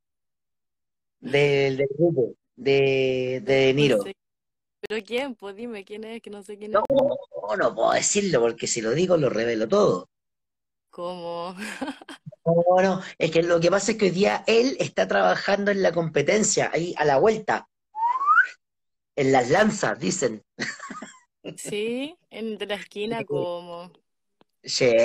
del, 1.18 1.84
grupo 1.96 2.34
de, 2.54 3.40
de, 3.42 3.72
Niro. 3.74 4.04
¿Pero 4.88 5.04
quién? 5.04 5.34
Pues 5.34 5.54
dime, 5.54 5.84
¿quién 5.84 6.02
es? 6.04 6.22
Que 6.22 6.30
no 6.30 6.42
sé 6.42 6.56
quién 6.56 6.72
es. 6.74 6.80
No, 6.90 7.56
no 7.56 7.74
puedo 7.74 7.92
decirlo 7.92 8.40
porque 8.40 8.66
si 8.66 8.80
lo 8.80 8.92
digo 8.92 9.18
lo 9.18 9.28
revelo 9.28 9.68
todo. 9.68 10.08
¿Cómo? 10.90 11.54
Bueno, 12.44 13.02
es 13.18 13.30
que 13.30 13.42
lo 13.42 13.60
que 13.60 13.70
pasa 13.70 13.92
es 13.92 13.98
que 13.98 14.06
hoy 14.06 14.10
día 14.10 14.42
él 14.46 14.78
está 14.80 15.06
trabajando 15.06 15.70
en 15.70 15.82
la 15.82 15.92
competencia, 15.92 16.70
ahí 16.72 16.94
a 16.96 17.04
la 17.04 17.18
vuelta. 17.18 17.68
En 19.14 19.32
las 19.32 19.50
lanzas, 19.50 20.00
dicen. 20.00 20.42
Sí, 21.56 22.16
en 22.30 22.58
la 22.58 22.74
esquina, 22.74 23.22
como. 23.24 23.92
Sí. 24.62 24.96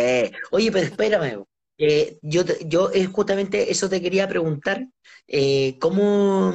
Oye, 0.51 0.71
pero 0.71 0.86
espérame. 0.86 1.43
Eh, 1.77 2.17
yo, 2.21 2.43
yo 2.65 2.89
es 2.91 3.07
justamente 3.09 3.69
eso 3.69 3.89
te 3.89 4.01
quería 4.01 4.27
preguntar. 4.29 4.88
Eh, 5.27 5.77
¿Cómo 5.79 6.53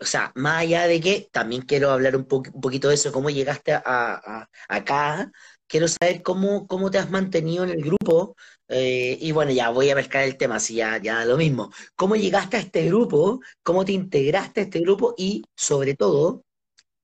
o 0.00 0.04
sea, 0.04 0.32
más 0.34 0.62
allá 0.62 0.86
de 0.86 1.00
que 1.00 1.28
también 1.30 1.62
quiero 1.62 1.90
hablar 1.90 2.16
un, 2.16 2.24
poquito 2.24 2.88
de 2.88 2.94
eso, 2.94 3.12
cómo 3.12 3.28
llegaste 3.30 3.72
a, 3.74 4.48
acá, 4.68 5.30
quiero 5.66 5.88
saber 5.88 6.22
cómo, 6.22 6.66
cómo 6.66 6.90
te 6.90 6.98
has 6.98 7.10
mantenido 7.10 7.64
en 7.64 7.70
el 7.70 7.82
grupo, 7.82 8.34
eh, 8.68 9.18
y 9.20 9.32
bueno, 9.32 9.52
ya 9.52 9.70
voy 9.70 9.90
a 9.90 9.94
pescar 9.94 10.24
el 10.24 10.38
tema, 10.38 10.56
así 10.56 10.76
ya, 10.76 10.98
ya 10.98 11.24
lo 11.24 11.36
mismo. 11.36 11.70
¿Cómo 11.96 12.16
llegaste 12.16 12.56
a 12.56 12.60
este 12.60 12.86
grupo? 12.86 13.40
¿Cómo 13.62 13.84
te 13.84 13.92
integraste 13.92 14.60
a 14.60 14.64
este 14.64 14.80
grupo? 14.80 15.14
Y 15.18 15.44
sobre 15.54 15.94
todo, 15.94 16.44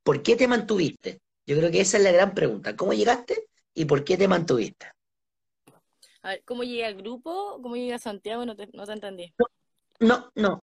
¿por 0.03 0.23
qué 0.23 0.37
te 0.37 0.49
mantuviste? 0.49 1.21
Yo 1.47 1.57
creo 1.59 1.71
que 1.71 1.81
esa 1.81 1.99
es 1.99 2.05
la 2.05 2.13
gran 2.13 2.35
pregunta. 2.35 2.77
¿Cómo 2.77 2.93
llegaste 2.93 3.49
y 3.75 3.85
por 3.85 4.05
qué 4.05 4.17
te 4.17 4.27
mantuviste? 4.27 4.87
A 6.23 6.31
ver, 6.31 6.43
¿cómo 6.45 6.65
llegué 6.65 6.87
al 6.87 6.97
grupo? 6.97 7.61
¿Cómo 7.63 7.77
llegué 7.77 7.95
a 7.95 7.99
Santiago? 7.99 8.45
No 8.47 8.57
te, 8.57 8.69
no 8.73 8.85
te 8.87 8.93
entendí. 8.93 9.35
No, 10.01 10.31
no. 10.35 10.63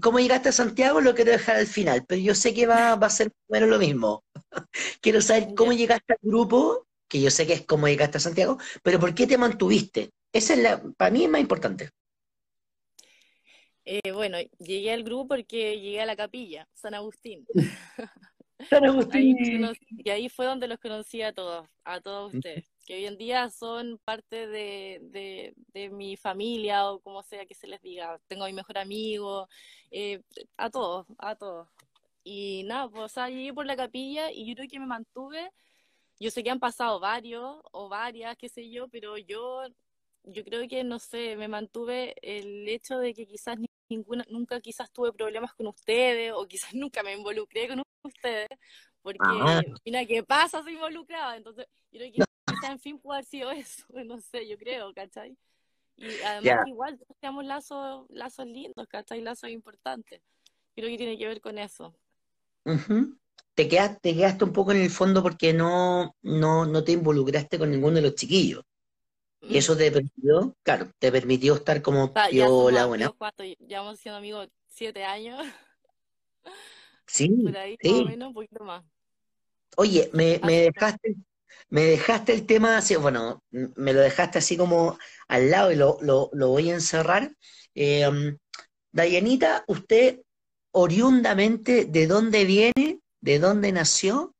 ¿Cómo 0.00 0.18
llegaste 0.18 0.48
a 0.48 0.52
Santiago? 0.52 1.00
Lo 1.00 1.14
quiero 1.14 1.32
dejar 1.32 1.56
al 1.56 1.66
final, 1.66 2.04
pero 2.06 2.20
yo 2.20 2.34
sé 2.34 2.54
que 2.54 2.66
va, 2.66 2.96
va 2.96 3.06
a 3.08 3.10
ser 3.10 3.30
menos 3.48 3.68
lo 3.68 3.78
mismo. 3.78 4.24
quiero 5.02 5.20
saber 5.20 5.54
cómo 5.54 5.72
llegaste 5.72 6.14
al 6.14 6.18
grupo, 6.22 6.86
que 7.08 7.20
yo 7.20 7.30
sé 7.30 7.46
que 7.46 7.52
es 7.52 7.66
cómo 7.66 7.88
llegaste 7.88 8.16
a 8.16 8.20
Santiago, 8.20 8.58
pero 8.82 8.98
por 8.98 9.14
qué 9.14 9.26
te 9.26 9.36
mantuviste. 9.36 10.10
Esa 10.32 10.54
es 10.54 10.60
la, 10.60 10.82
para 10.96 11.10
mí 11.10 11.24
es 11.24 11.30
más 11.30 11.40
importante. 11.40 11.90
Eh, 13.84 14.12
bueno, 14.12 14.38
llegué 14.58 14.92
al 14.92 15.02
grupo 15.02 15.28
porque 15.28 15.80
llegué 15.80 16.00
a 16.00 16.06
la 16.06 16.16
capilla, 16.16 16.68
San 16.72 16.94
Agustín. 16.94 17.46
San 18.68 18.84
Ahí 19.12 19.34
conocí- 19.58 19.86
y 20.04 20.10
ahí 20.10 20.28
fue 20.28 20.46
donde 20.46 20.68
los 20.68 20.78
conocí 20.78 21.22
a 21.22 21.32
todos, 21.32 21.66
a 21.84 22.00
todos 22.00 22.34
ustedes, 22.34 22.70
que 22.86 22.94
hoy 22.94 23.06
en 23.06 23.16
día 23.18 23.48
son 23.50 23.98
parte 24.04 24.46
de, 24.46 24.98
de, 25.02 25.54
de 25.72 25.90
mi 25.90 26.16
familia 26.16 26.90
o 26.90 27.00
como 27.00 27.22
sea 27.22 27.46
que 27.46 27.54
se 27.54 27.66
les 27.66 27.80
diga. 27.82 28.20
Tengo 28.26 28.44
a 28.44 28.46
mi 28.48 28.52
mejor 28.52 28.78
amigo, 28.78 29.48
eh, 29.90 30.20
a 30.56 30.70
todos, 30.70 31.06
a 31.18 31.34
todos. 31.36 31.68
Y 32.24 32.62
nada, 32.64 32.88
pues 32.88 33.02
o 33.04 33.08
sea, 33.08 33.28
llegué 33.28 33.52
por 33.52 33.66
la 33.66 33.76
capilla 33.76 34.30
y 34.30 34.46
yo 34.46 34.54
creo 34.54 34.68
que 34.68 34.78
me 34.80 34.86
mantuve. 34.86 35.50
Yo 36.20 36.30
sé 36.30 36.44
que 36.44 36.50
han 36.50 36.60
pasado 36.60 37.00
varios 37.00 37.56
o 37.72 37.88
varias, 37.88 38.36
qué 38.36 38.48
sé 38.48 38.70
yo, 38.70 38.86
pero 38.88 39.16
yo, 39.18 39.64
yo 40.24 40.44
creo 40.44 40.68
que, 40.68 40.84
no 40.84 40.98
sé, 41.00 41.36
me 41.36 41.48
mantuve 41.48 42.14
el 42.22 42.68
hecho 42.68 42.98
de 42.98 43.12
que 43.12 43.26
quizás 43.26 43.58
ni- 43.58 43.66
ninguna, 43.88 44.24
nunca 44.28 44.60
quizás 44.60 44.90
tuve 44.92 45.12
problemas 45.12 45.52
con 45.54 45.66
ustedes 45.66 46.32
o 46.32 46.46
quizás 46.46 46.72
nunca 46.74 47.02
me 47.02 47.12
involucré 47.14 47.66
con 47.68 47.82
ustedes, 48.02 48.48
porque 49.02 49.18
mira, 49.84 50.04
¿qué 50.06 50.22
pasa? 50.22 50.62
Se 50.62 50.72
involucraba. 50.72 51.36
Entonces, 51.36 51.66
yo 51.90 51.98
creo 52.00 52.12
que 52.12 52.20
en 52.72 52.78
fin, 52.78 52.98
puede 52.98 53.18
haber 53.18 53.26
sido 53.26 53.50
eso, 53.50 53.84
no 54.04 54.20
sé, 54.20 54.48
yo 54.48 54.56
creo, 54.58 54.92
¿cachai? 54.94 55.36
Y 55.96 56.20
además 56.22 56.42
Ya. 56.44 56.64
que 56.64 56.70
igual 56.70 56.98
todos 56.98 57.16
tenemos 57.20 57.44
lazos, 57.44 58.06
lazos 58.10 58.46
lindos, 58.46 58.86
¿cachai? 58.88 59.20
Lazos 59.20 59.50
importantes. 59.50 60.20
Creo 60.74 60.88
que 60.88 60.96
tiene 60.96 61.18
que 61.18 61.26
ver 61.28 61.40
con 61.40 61.58
eso. 61.58 61.94
Te 63.54 63.68
quedaste, 63.68 63.98
te 64.00 64.14
quedaste 64.16 64.44
un 64.44 64.52
poco 64.52 64.72
en 64.72 64.80
el 64.80 64.90
fondo 64.90 65.22
porque 65.22 65.52
no, 65.52 66.16
no, 66.22 66.64
no 66.64 66.82
te 66.84 66.92
involucraste 66.92 67.58
con 67.58 67.70
ninguno 67.70 67.96
de 67.96 68.02
los 68.02 68.14
chiquillos. 68.14 68.64
Y 69.42 69.54
Mm. 69.54 69.56
eso 69.58 69.76
te 69.76 69.90
permitió, 69.90 70.56
claro, 70.62 70.90
te 70.98 71.10
permitió 71.10 71.54
estar 71.54 71.82
como 71.82 72.04
O 72.04 72.12
sea, 72.12 72.30
ya 72.30 72.46
somos 72.46 72.64
piola, 72.64 72.86
buena. 72.86 73.12
¿cuánto? 73.12 73.42
Llevamos 73.44 73.98
siendo 73.98 74.18
amigos 74.18 74.48
siete 74.68 75.04
años, 75.04 75.44
Sí, 77.12 77.28
por 77.28 77.56
ahí 77.56 77.76
más 77.82 77.92
o 77.92 77.96
sí. 77.98 78.04
menos, 78.04 78.28
un 78.28 78.34
poquito 78.34 78.64
más. 78.64 78.84
Oye, 79.76 80.10
me, 80.14 80.40
me 80.44 80.70
dejaste, 80.70 81.16
me 81.68 81.82
dejaste 81.82 82.32
el 82.32 82.46
tema 82.46 82.78
así, 82.78 82.96
bueno, 82.96 83.42
me 83.50 83.92
lo 83.92 84.00
dejaste 84.00 84.38
así 84.38 84.56
como 84.56 84.98
al 85.28 85.50
lado 85.50 85.72
y 85.72 85.76
lo, 85.76 85.98
lo, 86.00 86.30
lo 86.32 86.48
voy 86.48 86.70
a 86.70 86.74
encerrar. 86.74 87.34
Eh, 87.74 88.08
Dayanita, 88.92 89.64
usted 89.66 90.20
oriundamente, 90.72 91.84
¿de 91.84 92.06
dónde 92.06 92.44
viene? 92.44 93.00
¿De 93.20 93.38
dónde 93.38 93.72
nació? 93.72 94.34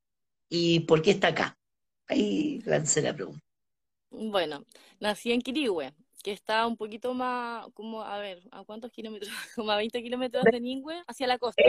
¿Y 0.49 0.81
por 0.81 1.03
qué 1.03 1.11
está 1.13 1.29
acá? 1.29 1.59
Ahí 2.07 2.61
lancé 2.65 3.03
la 3.03 3.15
pregunta. 3.15 3.43
bueno, 4.11 4.65
nací 5.01 5.33
en 5.33 5.41
Quirihue, 5.41 5.93
que 6.23 6.33
está 6.33 6.67
un 6.67 6.77
poquito 6.77 7.15
más, 7.15 7.67
como, 7.75 8.03
a 8.03 8.19
ver, 8.19 8.43
¿a 8.51 8.65
cuántos 8.65 8.91
kilómetros? 8.93 9.31
Como 9.57 9.71
a 9.71 9.77
20 9.77 10.03
kilómetros 10.03 10.45
de 10.45 10.61
Ningüe, 10.61 11.03
hacia 11.07 11.27
la 11.27 11.39
costa. 11.39 11.63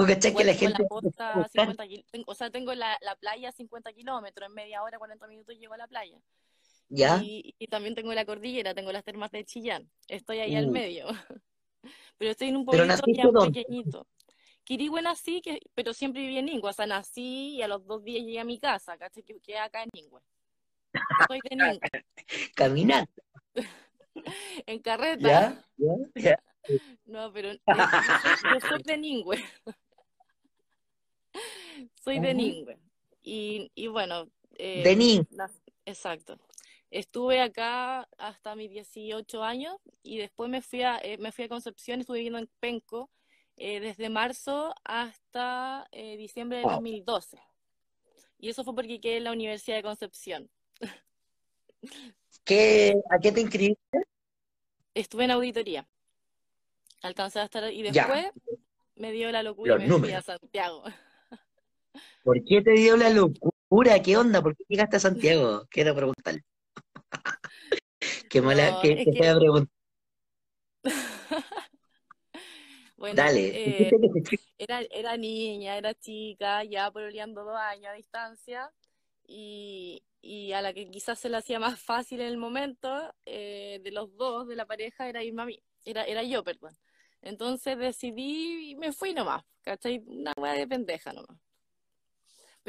¿Tú 0.00 0.06
que 0.06 0.28
Igual 0.28 0.46
la 0.46 0.52
tengo 0.52 0.68
la 0.70 0.76
gente 0.76 0.88
costa 0.88 1.48
50 1.52 1.86
kil- 1.86 2.04
tengo- 2.10 2.24
o 2.26 2.34
sea, 2.34 2.50
tengo 2.50 2.74
la, 2.74 2.96
la 3.02 3.16
playa 3.16 3.48
a 3.48 3.52
50 3.52 3.92
kilómetros, 3.92 4.48
en 4.48 4.54
media 4.54 4.82
hora, 4.82 4.98
40 4.98 5.26
minutos 5.26 5.56
llego 5.58 5.74
a 5.74 5.78
la 5.78 5.86
playa. 5.88 6.18
¿Ya? 6.88 7.20
Y, 7.22 7.54
y 7.58 7.66
también 7.68 7.94
tengo 7.94 8.12
la 8.14 8.24
cordillera, 8.24 8.74
tengo 8.74 8.90
las 8.92 9.04
termas 9.04 9.30
de 9.30 9.44
Chillán. 9.44 9.88
Estoy 10.08 10.40
ahí 10.40 10.56
al 10.56 10.66
Uh, 10.68 10.72
medio. 10.72 11.06
Pero 12.18 12.30
estoy 12.32 12.48
en 12.48 12.56
un 12.56 12.66
¿pero 12.66 12.84
pueblito 12.84 13.06
ya 13.14 13.24
dónde? 13.30 13.60
pequeñito. 13.62 14.06
Quirihue 14.64 15.00
nací, 15.00 15.40
que, 15.40 15.58
pero 15.74 15.94
siempre 15.94 16.20
viví 16.20 16.36
en 16.38 16.44
Ningüe. 16.44 16.68
O 16.68 16.72
sea, 16.72 16.86
nací 16.86 17.54
y 17.56 17.62
a 17.62 17.68
los 17.68 17.86
dos 17.86 18.04
días 18.04 18.22
llegué 18.24 18.38
a 18.40 18.44
mi 18.44 18.58
casa, 18.58 18.98
¿cachai? 18.98 19.22
Que 19.22 19.56
acá 19.58 19.82
en 19.82 19.88
Ningüe. 19.94 20.20
Soy 21.26 21.40
de 21.48 21.56
Ningüe. 21.56 21.80
Caminando, 22.54 23.10
En 24.66 24.78
carreta. 24.80 25.28
¿ya? 25.28 25.64
¿Ya? 25.78 25.94
¿Ya? 26.14 26.42
No, 27.06 27.32
pero 27.32 27.52
eh, 27.52 27.60
yo 27.66 27.74
soy, 27.74 28.52
yo 28.60 28.68
soy 28.68 28.82
de 28.84 28.98
Ningüe. 28.98 29.38
Soy 32.04 32.18
de. 32.20 32.34
Ningüe. 32.34 32.78
Y, 33.22 33.70
y 33.74 33.86
bueno, 33.88 34.26
De 34.50 34.92
eh, 34.92 34.96
niño. 34.96 35.26
nas- 35.30 35.60
exacto. 35.84 36.38
Estuve 36.90 37.40
acá 37.40 38.08
hasta 38.18 38.56
mis 38.56 38.70
18 38.70 39.44
años 39.44 39.76
y 40.02 40.18
después 40.18 40.50
me 40.50 40.60
fui 40.62 40.82
a, 40.82 40.98
eh, 40.98 41.18
me 41.18 41.30
fui 41.30 41.44
a 41.44 41.48
Concepción, 41.48 42.00
estuve 42.00 42.18
viviendo 42.18 42.38
en 42.40 42.50
Penco 42.58 43.10
eh, 43.56 43.78
desde 43.78 44.08
marzo 44.08 44.74
hasta 44.84 45.86
eh, 45.92 46.16
diciembre 46.16 46.58
del 46.58 46.66
Wow. 46.66 46.74
2012. 46.76 47.38
Y 48.38 48.48
eso 48.48 48.64
fue 48.64 48.74
porque 48.74 49.00
quedé 49.00 49.18
en 49.18 49.24
la 49.24 49.32
Universidad 49.32 49.76
de 49.76 49.82
Concepción. 49.82 50.50
¿Qué, 52.44 52.94
a 53.10 53.18
qué 53.18 53.32
te 53.32 53.40
inscribiste? 53.42 54.02
Estuve 54.94 55.24
en 55.24 55.30
auditoría. 55.32 55.86
Alcancé 57.02 57.38
a 57.40 57.44
estar 57.44 57.72
y 57.72 57.82
Ya, 57.90 58.06
después 58.06 58.30
me 58.96 59.12
dio 59.12 59.30
la 59.30 59.42
locura 59.42 59.76
y 59.76 59.86
los 59.86 60.00
me 60.00 60.06
fui 60.06 60.12
a. 60.14 60.22
Santiago. 60.22 60.82
¿Por 62.22 62.44
qué 62.44 62.62
te 62.62 62.72
dio 62.72 62.96
la 62.96 63.10
locura? 63.10 64.00
¿Qué 64.02 64.16
onda? 64.16 64.42
¿Por 64.42 64.56
qué 64.56 64.64
llegaste 64.68 64.96
a 64.96 65.00
Santiago? 65.00 65.66
Quiero 65.70 65.94
preguntarle. 65.94 66.44
Qué 68.30 68.40
mala, 68.40 68.70
No, 68.70 68.80
qué 68.82 68.96
que, 68.96 69.12
bueno, 72.96 73.22
Dale, 73.22 73.46
eh, 73.48 73.66
dijiste 73.66 73.96
que 74.00 74.08
te 74.08 74.24
fuiste. 74.24 74.46
era, 74.58 74.80
era 74.90 75.16
niña, 75.16 75.76
era 75.76 75.94
chica, 75.94 76.64
ya 76.64 76.90
pololeando 76.90 77.44
dos 77.44 77.56
años 77.56 77.86
a 77.90 77.94
distancia, 77.94 78.72
y, 79.26 80.02
y 80.22 80.52
a 80.52 80.62
la 80.62 80.72
que 80.72 80.90
quizás 80.90 81.18
se 81.18 81.28
le 81.28 81.36
hacía 81.36 81.58
más 81.58 81.80
fácil 81.80 82.20
en 82.20 82.28
el 82.28 82.36
momento 82.36 83.14
eh, 83.26 83.80
de 83.82 83.90
los 83.90 84.16
dos, 84.16 84.46
de 84.48 84.56
la 84.56 84.66
pareja, 84.66 85.08
era 85.08 85.22
irme 85.22 85.42
a 85.42 85.46
mí, 85.46 85.62
era, 85.84 86.04
era 86.04 86.22
yo, 86.22 86.44
perdón. 86.44 86.76
Entonces 87.22 87.76
decidí 87.78 88.70
y 88.70 88.74
me 88.76 88.92
fui 88.92 89.12
nomás, 89.12 89.42
¿cachai? 89.62 90.02
Una 90.06 90.32
hueá 90.36 90.54
de 90.54 90.66
pendeja 90.66 91.12
nomás. 91.12 91.36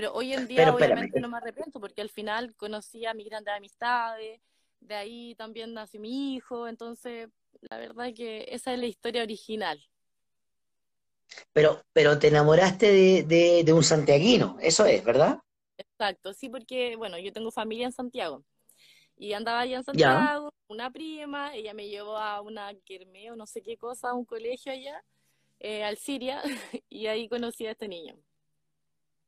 Pero 0.02 0.14
hoy 0.14 0.34
en 0.34 0.48
día 0.48 0.64
Pero 0.64 0.72
espérame, 0.72 1.04
obviamente 1.04 1.20
no 1.20 1.30
me 1.30 1.38
arrepiento 1.38 1.80
porque 1.80 2.02
al 2.02 2.10
final 2.10 2.56
conocí 2.56 3.06
a 3.06 3.14
mis 3.14 3.28
grandes 3.28 3.54
amistades, 3.54 4.42
de 4.80 4.96
ahí 4.96 5.36
también 5.36 5.74
nació 5.74 6.00
mi 6.02 6.36
hijo, 6.36 6.68
entonces 6.68 7.30
la 7.62 7.78
verdad 7.78 8.08
es 8.08 8.16
que 8.16 8.46
esa 8.50 8.74
es 8.74 8.80
la 8.80 8.88
historia 8.88 9.22
original. 9.24 9.80
pero, 11.54 11.82
pero 11.94 12.20
te 12.20 12.28
enamoraste 12.28 12.88
de, 12.92 13.24
de, 13.24 13.64
de 13.64 13.74
un 13.74 13.84
santiaguino, 13.84 14.58
eso 14.62 14.86
es, 14.86 15.04
¿verdad? 15.04 15.40
Exacto, 15.78 16.34
sí, 16.34 16.50
porque 16.50 16.96
bueno, 16.96 17.18
yo 17.18 17.34
tengo 17.34 17.52
familia 17.52 17.86
en 17.88 17.92
Santiago 17.92 18.44
y 19.18 19.34
andaba 19.34 19.62
allá 19.62 19.78
en 19.78 19.84
Ya, 19.94 20.30
Santiago, 20.30 20.54
una 20.68 20.92
prima, 20.92 21.56
ella 21.56 21.74
me 21.74 21.90
llevó 21.90 22.18
a 22.18 22.42
una 22.42 22.74
kermés 22.86 23.32
o 23.32 23.38
no 23.38 23.48
sé 23.48 23.62
qué 23.64 23.78
cosa, 23.78 24.10
a 24.12 24.16
un 24.16 24.26
colegio 24.26 24.72
allá, 24.74 25.04
eh, 25.60 25.84
al 25.84 25.98
Siria, 25.98 26.42
y 26.90 27.08
ahí 27.08 27.30
conocí 27.30 27.68
a 27.68 27.72
este 27.72 27.88
niño. 27.90 28.16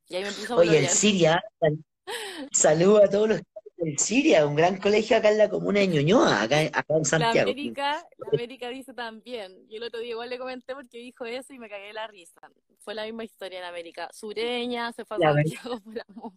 Y 0.09 0.15
ahí 0.15 0.23
me 0.23 0.31
puse 0.31 0.51
a 0.53 0.55
oye, 0.55 0.69
el 0.69 0.75
pololear. 0.75 0.91
Siria, 0.91 1.43
sal- 1.59 1.83
saludo 2.51 3.03
a 3.03 3.09
todos 3.09 3.29
los 3.29 3.41
del 3.77 3.97
Siria, 3.99 4.45
un 4.45 4.55
gran 4.55 4.77
colegio 4.77 5.17
acá 5.17 5.29
en 5.31 5.37
la 5.39 5.49
comuna 5.49 5.79
de 5.81 5.87
Ñuñoa, 5.87 6.43
acá, 6.43 6.59
acá 6.61 6.85
en 6.89 6.99
La 6.99 7.05
Santiago. 7.05 7.49
América, 7.51 8.07
la 8.17 8.27
América 8.31 8.69
dice 8.69 8.93
también. 8.93 9.67
Yo 9.69 9.77
el 9.77 9.83
otro 9.83 9.99
día 9.99 10.11
igual 10.11 10.29
le 10.29 10.37
comenté 10.37 10.73
porque 10.73 10.99
dijo 10.99 11.25
eso 11.25 11.53
y 11.53 11.59
me 11.59 11.69
cagué 11.69 11.91
la 11.91 12.07
risa. 12.07 12.39
Fue 12.79 12.93
la 12.95 13.03
misma 13.05 13.23
historia 13.25 13.59
en 13.59 13.65
América. 13.65 14.09
Sureña, 14.13 14.91
se 14.93 15.03
fue 15.05 15.17
a 15.17 15.19
La. 15.19 15.33
Santiago 15.33 15.79
por 15.81 16.01
amor. 16.07 16.31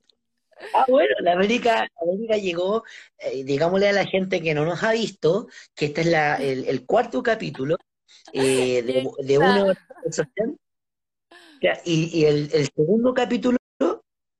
Ah, 0.72 0.86
bueno, 0.88 1.14
la 1.20 1.32
América, 1.34 1.86
América 2.00 2.36
llegó, 2.38 2.82
eh, 3.18 3.44
digámosle 3.44 3.88
a 3.90 3.92
la 3.92 4.06
gente 4.06 4.40
que 4.40 4.54
no 4.54 4.64
nos 4.64 4.82
ha 4.82 4.92
visto, 4.92 5.48
que 5.74 5.84
este 5.86 6.00
es 6.00 6.06
la, 6.06 6.36
el, 6.36 6.64
el 6.64 6.86
cuarto 6.86 7.22
capítulo 7.22 7.76
eh, 8.32 8.82
de, 8.82 9.04
de. 9.22 9.76
Ya, 11.60 11.78
Y, 11.84 12.20
y 12.20 12.24
el, 12.24 12.48
el 12.52 12.68
segundo 12.74 13.12
capítulo 13.14 13.55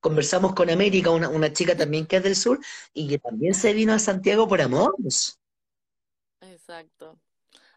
conversamos 0.00 0.54
con 0.54 0.70
América, 0.70 1.10
una, 1.10 1.28
una 1.28 1.52
chica 1.52 1.76
también 1.76 2.06
que 2.06 2.16
es 2.16 2.22
del 2.22 2.36
sur, 2.36 2.60
y 2.92 3.08
que 3.08 3.18
también 3.18 3.54
se 3.54 3.72
vino 3.72 3.92
a 3.92 3.98
Santiago 3.98 4.48
por 4.48 4.60
amor. 4.60 4.94
Exacto. 6.40 7.18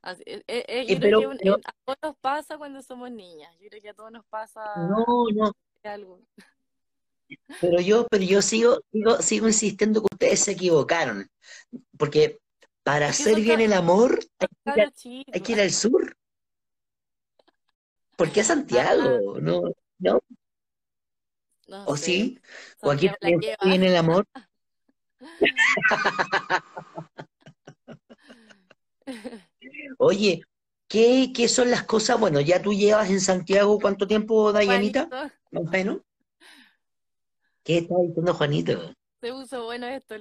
Así- 0.02 0.24
eh, 0.26 0.44
eh, 0.48 0.66
eh, 0.68 0.86
creo 1.00 1.00
pero, 1.02 1.30
que 1.30 1.50
a 1.66 1.74
todos 1.86 1.98
nos 2.02 2.16
pasa 2.18 2.58
cuando 2.58 2.82
somos 2.82 3.12
niñas. 3.12 3.54
Yo 3.60 3.70
creo 3.70 3.82
que 3.82 3.90
a 3.90 3.94
todos 3.94 4.12
nos 4.12 4.26
pasa 4.26 4.62
no, 4.76 5.06
no, 5.34 5.52
algo. 5.84 6.20
pero 7.62 7.82
yo, 7.82 8.08
pero 8.10 8.24
yo 8.24 8.42
sigo, 8.42 8.80
sigo, 8.92 9.18
sigo 9.22 9.48
insistiendo 9.48 10.02
que 10.02 10.08
ustedes 10.14 10.40
se 10.40 10.52
equivocaron, 10.52 11.28
porque 11.98 12.40
para 12.84 13.10
Es 13.10 13.20
hacer 13.22 13.42
bien 13.42 13.62
el 13.62 13.74
amor 13.74 14.20
hay 14.40 14.48
que 14.92 15.10
ir, 15.10 15.26
hay 15.32 15.42
que 15.42 15.54
al 15.62 15.72
sur. 15.72 16.16
¿Por 18.16 18.32
qué 18.32 18.42
a 18.42 18.44
Ah, 18.44 18.48
Santiago? 18.48 19.40
No, 19.40 19.62
no, 20.00 20.20
no 21.70 21.86
o 21.86 21.96
sí, 21.96 22.40
o 22.82 22.92
aquí 22.92 23.10
viene 23.64 23.88
el 23.88 23.96
amor. 23.98 24.26
Oye, 29.98 30.44
¿qué, 30.88 31.32
qué 31.34 31.48
son 31.48 31.72
las 31.72 31.84
cosas? 31.84 32.20
Bueno, 32.20 32.40
ya 32.42 32.62
tú 32.62 32.74
llevas 32.74 33.10
en 33.10 33.22
Santiago, 33.22 33.80
¿cuánto 33.80 34.08
tiempo, 34.08 34.52
Dayanita? 34.52 35.08
Juanito, 35.08 35.36
Más 35.52 35.64
o 35.64 35.70
menos. 35.70 35.98
¿Qué 37.64 37.78
está 37.80 37.96
diciendo 38.02 38.34
Juanito? 38.34 38.94
se 39.22 39.32
puso 39.32 39.66
bueno 39.66 39.88
esto. 39.88 40.16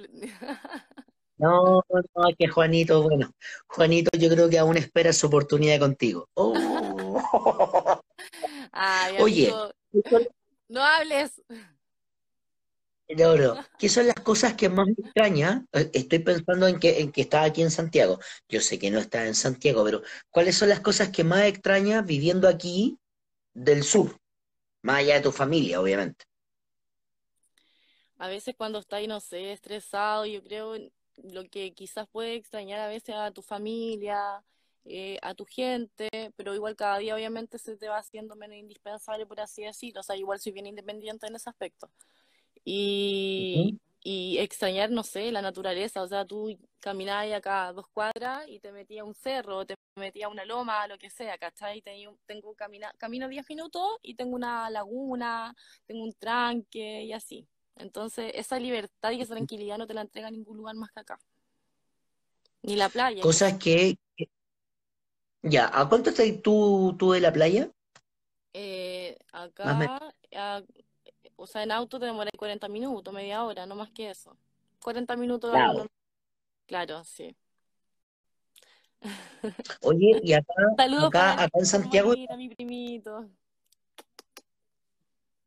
No, 1.37 1.81
no, 1.89 2.27
es 2.27 2.35
que 2.37 2.49
Juanito, 2.49 3.01
bueno, 3.01 3.31
Juanito 3.67 4.09
yo 4.19 4.29
creo 4.29 4.49
que 4.49 4.59
aún 4.59 4.75
espera 4.75 5.13
su 5.13 5.27
oportunidad 5.27 5.79
contigo. 5.79 6.27
Oh. 6.35 8.01
Ay, 8.71 9.15
Oye, 9.19 9.49
amigo, 9.49 9.71
¿qué 9.91 10.01
son, 10.09 10.27
no 10.69 10.83
hables. 10.83 11.41
¿qué 13.79 13.89
son 13.89 14.05
las 14.07 14.15
cosas 14.17 14.53
que 14.53 14.69
más 14.69 14.85
me 14.85 14.93
extraña? 14.93 15.65
Eh, 15.73 15.89
Estoy 15.93 16.19
pensando 16.19 16.67
en 16.67 16.79
que, 16.79 16.99
en 16.99 17.11
que 17.11 17.21
estás 17.21 17.49
aquí 17.49 17.61
en 17.61 17.71
Santiago. 17.71 18.19
Yo 18.47 18.61
sé 18.61 18.77
que 18.77 18.91
no 18.91 18.99
estás 18.99 19.27
en 19.27 19.35
Santiago, 19.35 19.83
pero 19.83 20.01
¿cuáles 20.29 20.55
son 20.55 20.69
las 20.69 20.79
cosas 20.79 21.09
que 21.09 21.23
más 21.23 21.45
extrañas 21.45 22.05
viviendo 22.05 22.47
aquí 22.47 22.99
del 23.53 23.83
sur? 23.83 24.15
Más 24.83 24.99
allá 24.99 25.15
de 25.15 25.21
tu 25.21 25.31
familia, 25.31 25.81
obviamente. 25.81 26.25
A 28.19 28.27
veces 28.27 28.53
cuando 28.55 28.79
estás, 28.79 29.07
no 29.07 29.19
sé, 29.19 29.53
estresado, 29.53 30.25
yo 30.25 30.43
creo 30.43 30.75
lo 31.17 31.49
que 31.49 31.73
quizás 31.73 32.07
puede 32.09 32.35
extrañar 32.35 32.79
a 32.79 32.87
veces 32.87 33.15
a 33.15 33.31
tu 33.31 33.41
familia, 33.41 34.43
eh, 34.85 35.17
a 35.21 35.35
tu 35.35 35.45
gente, 35.45 36.09
pero 36.35 36.55
igual 36.55 36.75
cada 36.75 36.97
día 36.97 37.15
obviamente 37.15 37.59
se 37.59 37.77
te 37.77 37.87
va 37.87 37.97
haciendo 37.97 38.35
menos 38.35 38.57
indispensable, 38.57 39.25
por 39.25 39.39
así 39.39 39.63
decirlo. 39.63 40.01
O 40.01 40.03
sea, 40.03 40.15
igual 40.15 40.39
soy 40.39 40.51
bien 40.51 40.67
independiente 40.67 41.27
en 41.27 41.35
ese 41.35 41.49
aspecto. 41.49 41.89
Y, 42.65 43.79
y 44.01 44.37
extrañar, 44.37 44.89
no 44.91 45.03
sé, 45.03 45.31
la 45.31 45.41
naturaleza. 45.41 46.01
O 46.01 46.07
sea, 46.07 46.25
tú 46.25 46.57
caminabas 46.79 47.31
acá 47.33 47.71
dos 47.73 47.87
cuadras 47.89 48.47
y 48.47 48.59
te 48.59 48.71
metías 48.71 49.01
a 49.01 49.05
un 49.05 49.15
cerro, 49.15 49.65
te 49.65 49.75
metías 49.95 50.27
a 50.27 50.31
una 50.31 50.45
loma, 50.45 50.87
lo 50.87 50.97
que 50.97 51.09
sea, 51.09 51.37
¿cachai? 51.37 51.81
Tengo, 51.81 52.17
tengo 52.25 52.53
camina, 52.55 52.93
camino 52.97 53.27
10 53.27 53.47
minutos 53.49 53.97
y 54.01 54.15
tengo 54.15 54.35
una 54.35 54.69
laguna, 54.69 55.55
tengo 55.85 56.03
un 56.03 56.13
tranque 56.13 57.03
y 57.03 57.13
así. 57.13 57.47
Entonces, 57.75 58.31
esa 58.35 58.59
libertad 58.59 59.11
y 59.11 59.21
esa 59.21 59.35
tranquilidad 59.35 59.77
no 59.77 59.87
te 59.87 59.93
la 59.93 60.01
entrega 60.01 60.31
ningún 60.31 60.57
lugar 60.57 60.75
más 60.75 60.91
que 60.91 60.99
acá. 60.99 61.19
Ni 62.61 62.75
la 62.75 62.89
playa, 62.89 63.21
Cosas 63.21 63.57
que, 63.57 63.97
ya, 65.43 65.69
¿a 65.73 65.87
cuánto 65.89 66.09
estás 66.09 66.27
tú, 66.43 66.95
tú 66.97 67.11
de 67.11 67.21
la 67.21 67.31
playa? 67.33 67.69
Eh, 68.53 69.17
acá, 69.31 70.13
o 71.35 71.47
sea, 71.47 71.63
en 71.63 71.71
auto 71.71 71.99
te 71.99 72.05
demoras 72.05 72.33
40 72.37 72.67
minutos, 72.67 73.13
media 73.13 73.43
hora, 73.43 73.65
no 73.65 73.75
más 73.75 73.91
que 73.91 74.09
eso. 74.09 74.37
40 74.81 75.15
minutos, 75.15 75.51
Claro. 75.51 75.87
claro, 76.67 77.03
sí. 77.03 77.35
Oye, 79.83 80.19
y 80.23 80.33
acá, 80.33 80.53
Saludos 80.77 81.07
acá, 81.07 81.31
acá 81.43 81.59
en 81.59 81.65
Santiago, 81.65 82.09
Molina, 82.09 82.37
mi 82.37 82.49
primito. 82.49 83.29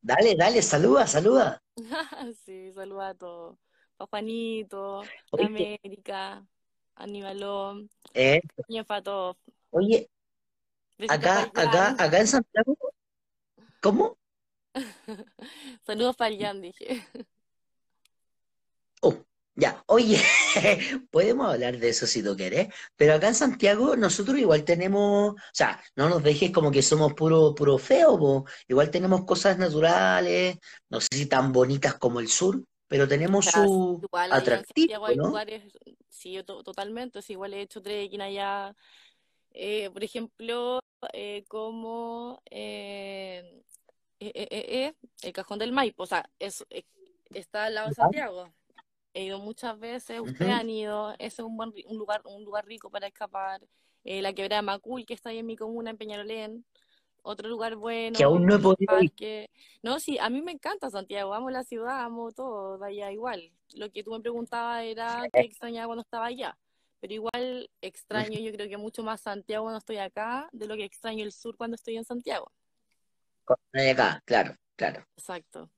dale, 0.03 0.34
dale, 0.36 0.62
saluda, 0.62 1.07
saluda. 1.07 1.62
Sí, 2.45 2.72
saludos 2.74 3.03
a 3.05 3.14
todos. 3.14 3.59
Pa' 3.97 4.07
Juanito, 4.07 5.03
Oye, 5.32 5.47
América, 5.47 6.47
Animalón, 6.97 7.90
eh, 8.14 8.40
Ñe 8.68 8.84
Fatov. 8.84 9.36
Oye, 9.73 10.09
para 10.97 11.14
acá, 11.14 11.51
acá, 11.55 11.97
acá 11.99 12.18
en 12.20 12.27
Santiago, 12.29 12.77
¿cómo? 13.81 14.18
Saludos 15.87 16.16
para 16.16 16.33
el 16.35 16.41
Jan, 16.41 16.61
dije. 16.62 17.05
Oh, 19.03 19.14
ya, 19.55 19.83
oye, 19.87 20.16
podemos 21.11 21.49
hablar 21.53 21.79
de 21.79 21.89
eso 21.89 22.07
si 22.07 22.23
tú 22.23 22.37
quieres, 22.37 22.68
pero 22.97 23.14
acá 23.14 23.29
en 23.29 23.35
Santiago 23.35 23.97
nosotros 23.97 24.39
igual 24.39 24.64
tenemos, 24.64 25.33
o 25.33 25.37
sea, 25.53 25.83
no 25.97 26.09
nos 26.09 26.23
dejes 26.23 26.53
como 26.53 26.70
que 26.70 26.83
somos 26.83 27.14
puro, 27.14 27.55
puro 27.55 27.79
feo, 27.79 28.18
po. 28.18 28.45
Igual 28.68 28.91
tenemos 28.91 29.25
cosas 29.25 29.59
naturales, 29.59 30.59
no 30.89 31.01
sé 31.01 31.09
si 31.12 31.27
tan 31.27 31.53
bonitas 31.53 31.95
como 31.95 32.20
el 32.20 32.29
sur, 32.29 32.62
pero 32.87 33.05
O 33.05 33.09
tenemos 33.09 33.45
sea, 33.47 33.66
su 33.66 34.01
igual 34.03 34.31
atractivo, 34.33 34.77
Santiago 34.77 35.07
hay 35.07 35.16
¿no? 35.16 35.25
lugares, 35.25 35.73
sí, 36.09 36.33
yo 36.33 36.45
to- 36.45 36.62
totalmente, 36.62 37.23
sí, 37.23 37.33
igual 37.33 37.55
he 37.55 37.62
hecho 37.62 37.83
trekking 37.83 38.20
allá, 38.20 38.75
eh, 39.55 39.91
por 39.91 40.03
ejemplo, 40.05 40.81
eh, 41.13 41.45
como 41.49 42.41
eh, 42.51 43.63
eh, 44.21 44.33
eh, 44.35 44.49
eh, 44.51 44.95
el 45.23 45.33
Cajón 45.33 45.59
del 45.59 45.73
Maipo, 45.73 46.05
o 46.05 46.07
sea, 46.07 46.29
es, 46.39 46.65
está 47.35 47.65
al 47.67 47.75
lado 47.75 47.89
de. 47.89 47.95
Santiago. 47.95 48.53
He 49.15 49.25
ido 49.25 49.39
muchas 49.41 49.79
veces, 49.79 50.21
ustedes 50.21 50.53
han 50.53 50.71
ido, 50.71 51.13
ese 51.19 51.27
es 51.27 51.39
un 51.41 51.57
buen 51.57 51.73
un 51.87 51.99
lugar, 51.99 52.23
un 52.25 52.45
lugar 52.45 52.65
rico 52.67 52.89
para 52.89 53.07
escapar. 53.07 53.61
Eh, 54.05 54.23
la 54.23 54.33
quebrada 54.33 54.63
de 54.63 54.67
Macul, 54.67 55.05
que 55.05 55.13
está 55.15 55.29
ahí 55.31 55.39
en 55.39 55.47
mi 55.47 55.55
comuna, 55.55 55.91
en 55.91 55.99
Peñalolén, 55.99 56.65
otro 57.23 57.49
lugar 57.49 57.73
Que 57.73 57.77
aún 58.25 58.39
bueno, 58.39 58.47
no 58.47 58.55
he 58.57 58.59
podido 58.59 59.01
ir. 59.03 59.11
parque. 59.11 59.51
No, 59.83 60.01
sí, 60.01 60.19
a 60.19 60.31
mí 60.31 60.41
me 60.41 60.53
encanta 60.53 60.89
Santiago, 60.91 61.35
amo 61.35 61.51
la 61.51 61.63
ciudad, 61.63 62.01
amo 62.01 62.33
todo 62.33 62.79
de 62.79 62.87
allá 62.89 63.13
igual. 63.13 63.53
Lo 63.75 63.91
que 63.91 64.03
tú 64.03 64.13
me 64.13 64.21
preguntabas 64.21 64.83
era 64.85 65.25
qué 65.31 65.41
extrañaba 65.41 65.87
cuando 65.89 66.03
estaba 66.03 66.27
allá, 66.27 66.57
pero 67.03 67.15
igual 67.15 67.69
extraño, 67.81 68.39
yo 68.39 68.53
creo 68.53 68.69
que 68.69 68.77
mucho 68.77 69.03
más 69.03 69.21
Santiago 69.23 69.65
cuando 69.65 69.79
estoy 69.79 69.97
acá 69.97 70.49
de 70.53 70.69
lo 70.69 70.77
que 70.77 70.85
extraño 70.85 71.25
el 71.25 71.33
sur 71.33 71.57
cuando 71.57 71.75
estoy 71.75 71.97
en 71.97 72.05
Santiago. 72.05 72.53
Acá, 73.73 74.23
claro, 74.25 74.55
claro, 74.77 75.05
Exacto. 75.17 75.69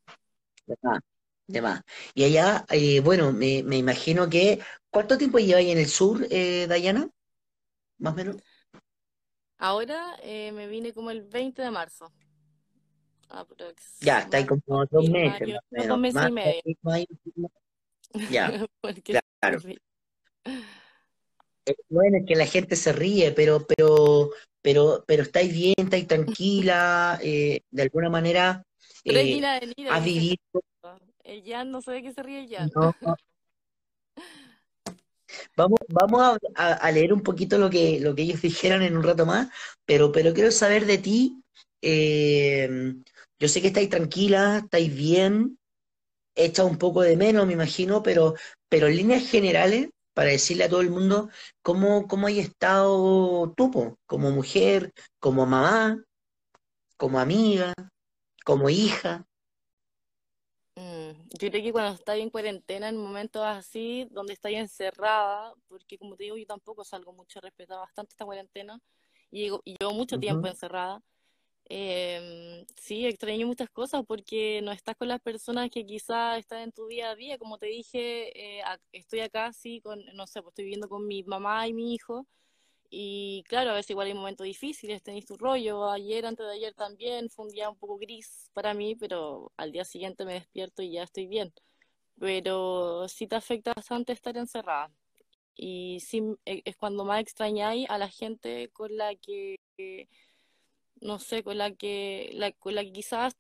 de 0.66 0.76
más, 0.82 1.00
de 1.46 1.62
más. 1.62 1.80
Y 2.14 2.24
allá, 2.24 2.66
eh, 2.68 3.00
bueno, 3.00 3.32
me, 3.32 3.62
me 3.62 3.78
imagino 3.78 4.28
que, 4.28 4.60
¿cuánto 4.90 5.16
tiempo 5.16 5.38
lleváis 5.38 5.70
en 5.70 5.78
el 5.78 5.86
sur, 5.86 6.26
eh, 6.28 6.66
Dayana? 6.68 7.08
Más 7.96 8.12
o 8.12 8.16
menos. 8.16 8.36
Ahora 9.56 10.16
eh, 10.22 10.52
me 10.52 10.66
vine 10.66 10.92
como 10.92 11.10
el 11.10 11.22
20 11.22 11.62
de 11.62 11.70
marzo. 11.70 12.12
Ya, 14.00 14.18
está 14.18 14.36
ahí 14.36 14.44
como 14.44 14.60
dos 14.90 15.08
meses, 15.08 15.58
más 15.72 15.88
dos 15.88 15.98
meses 15.98 16.14
Más, 16.14 16.28
y 16.28 16.32
medio, 16.32 16.62
más- 16.82 17.06
más- 17.34 17.50
ya, 18.30 18.66
porque 18.82 19.18
claro. 19.40 19.58
Eh, 21.66 21.74
Bueno, 21.88 22.18
es 22.18 22.26
que 22.26 22.36
la 22.36 22.46
gente 22.46 22.76
se 22.76 22.92
ríe, 22.92 23.32
pero, 23.32 23.66
pero, 23.66 24.30
pero, 24.62 25.04
pero 25.06 25.22
estáis 25.22 25.52
bien, 25.52 25.74
estáis 25.78 26.06
tranquila, 26.06 27.18
eh, 27.22 27.60
de 27.70 27.82
alguna 27.82 28.10
manera 28.10 28.64
eh, 29.04 29.12
Regina 29.12 29.60
de 29.60 29.74
has 29.90 30.04
vivido, 30.04 30.36
el 31.24 31.42
Jan, 31.44 31.70
no 31.70 31.80
sé 31.80 31.92
de 31.92 32.02
qué 32.02 32.12
se 32.12 32.22
ríe 32.22 32.40
el 32.40 32.48
Jan. 32.48 32.70
no, 32.74 32.94
vamos, 35.56 35.78
vamos 35.88 36.38
a, 36.54 36.90
leer 36.90 37.12
un 37.12 37.22
poquito 37.22 37.58
lo 37.58 37.70
que, 37.70 38.00
lo 38.00 38.14
que 38.14 38.22
ellos 38.22 38.42
dijeron 38.42 38.82
en 38.82 38.96
un 38.96 39.02
rato 39.02 39.26
más, 39.26 39.48
pero, 39.84 40.12
pero 40.12 40.32
quiero 40.32 40.50
saber 40.50 40.86
de 40.86 40.98
ti, 40.98 41.42
eh, 41.82 42.94
yo 43.38 43.48
sé 43.48 43.60
que 43.60 43.68
estáis 43.68 43.90
tranquila, 43.90 44.62
estáis 44.64 44.94
bien, 44.94 45.58
echa 46.34 46.64
un 46.64 46.78
poco 46.78 47.02
de 47.02 47.16
menos, 47.16 47.46
me 47.46 47.52
imagino, 47.52 48.02
pero, 48.02 48.34
pero 48.68 48.86
en 48.86 48.96
líneas 48.96 49.28
generales, 49.28 49.90
para 50.14 50.30
decirle 50.30 50.64
a 50.64 50.68
todo 50.70 50.80
el 50.82 50.90
mundo 50.90 51.30
cómo, 51.62 52.08
cómo 52.08 52.26
hay 52.28 52.40
estado 52.40 53.52
tú, 53.56 53.96
como 54.06 54.30
mujer, 54.32 54.92
como 55.20 55.46
mamá, 55.46 56.02
como 56.98 57.20
amiga, 57.20 57.74
como 58.44 58.70
hija. 58.70 59.26
Mm, 60.76 61.12
Yo 61.38 61.50
creo 61.50 61.62
que 61.62 61.72
cuando 61.72 61.94
estás 61.94 62.18
en 62.18 62.30
cuarentena, 62.30 62.88
en 62.88 62.96
momentos 62.96 63.42
así, 63.44 64.06
donde 64.10 64.32
estás 64.32 64.52
encerrada, 64.52 65.54
porque 65.68 65.98
como 65.98 66.16
te 66.16 66.24
digo, 66.24 66.36
yo 66.36 66.46
tampoco 66.46 66.84
salgo 66.84 67.12
mucho, 67.12 67.38
he 67.38 67.42
respetado 67.42 67.80
bastante 67.80 68.12
esta 68.12 68.24
cuarentena 68.24 68.80
y 69.30 69.50
llevo, 69.50 69.62
mucho 69.94 70.18
tiempo 70.18 70.46
encerrada. 70.48 71.00
Eh, 71.66 72.66
sí, 72.76 73.06
extraño 73.06 73.46
muchas 73.46 73.70
cosas 73.70 74.04
porque 74.06 74.60
no 74.62 74.70
estás 74.72 74.96
con 74.96 75.08
las 75.08 75.20
personas 75.20 75.70
que 75.70 75.86
quizás 75.86 76.38
están 76.38 76.60
en 76.60 76.72
tu 76.72 76.86
día 76.86 77.10
a 77.10 77.16
día. 77.16 77.38
Como 77.38 77.58
te 77.58 77.66
dije, 77.66 78.58
eh, 78.58 78.62
estoy 78.92 79.20
acá, 79.20 79.52
sí, 79.52 79.80
con, 79.80 80.04
no 80.14 80.26
sé, 80.26 80.42
pues 80.42 80.52
estoy 80.52 80.64
viviendo 80.64 80.88
con 80.88 81.06
mi 81.06 81.22
mamá 81.24 81.66
y 81.68 81.72
mi 81.72 81.94
hijo. 81.94 82.26
Y 82.90 83.44
claro, 83.48 83.70
a 83.70 83.74
veces 83.74 83.90
igual 83.90 84.08
hay 84.08 84.14
momentos 84.14 84.44
difíciles, 84.46 85.02
tenéis 85.02 85.26
tu 85.26 85.36
rollo. 85.36 85.90
Ayer, 85.90 86.26
antes 86.26 86.46
de 86.46 86.52
ayer 86.54 86.74
también, 86.74 87.30
fue 87.30 87.46
un 87.46 87.50
día 87.52 87.70
un 87.70 87.76
poco 87.76 87.98
gris 87.98 88.50
para 88.54 88.74
mí, 88.74 88.94
pero 88.96 89.52
al 89.56 89.72
día 89.72 89.84
siguiente 89.84 90.24
me 90.24 90.34
despierto 90.34 90.82
y 90.82 90.92
ya 90.92 91.04
estoy 91.04 91.26
bien. 91.26 91.52
Pero 92.20 93.08
sí 93.08 93.26
te 93.26 93.36
afecta 93.36 93.72
bastante 93.74 94.12
estar 94.12 94.36
encerrada. 94.36 94.92
Y 95.56 96.00
sí, 96.00 96.22
es 96.44 96.76
cuando 96.76 97.04
más 97.04 97.20
extrañáis 97.22 97.88
a 97.90 97.98
la 97.98 98.08
gente 98.08 98.70
con 98.72 98.96
la 98.96 99.14
que 99.16 99.56
no 101.04 101.18
sé, 101.20 101.44
con 101.44 101.56
la 101.58 101.70
que, 101.74 102.30
la, 102.34 102.50
con 102.52 102.74
la 102.74 102.82
que 102.82 102.92
quizás, 102.92 103.36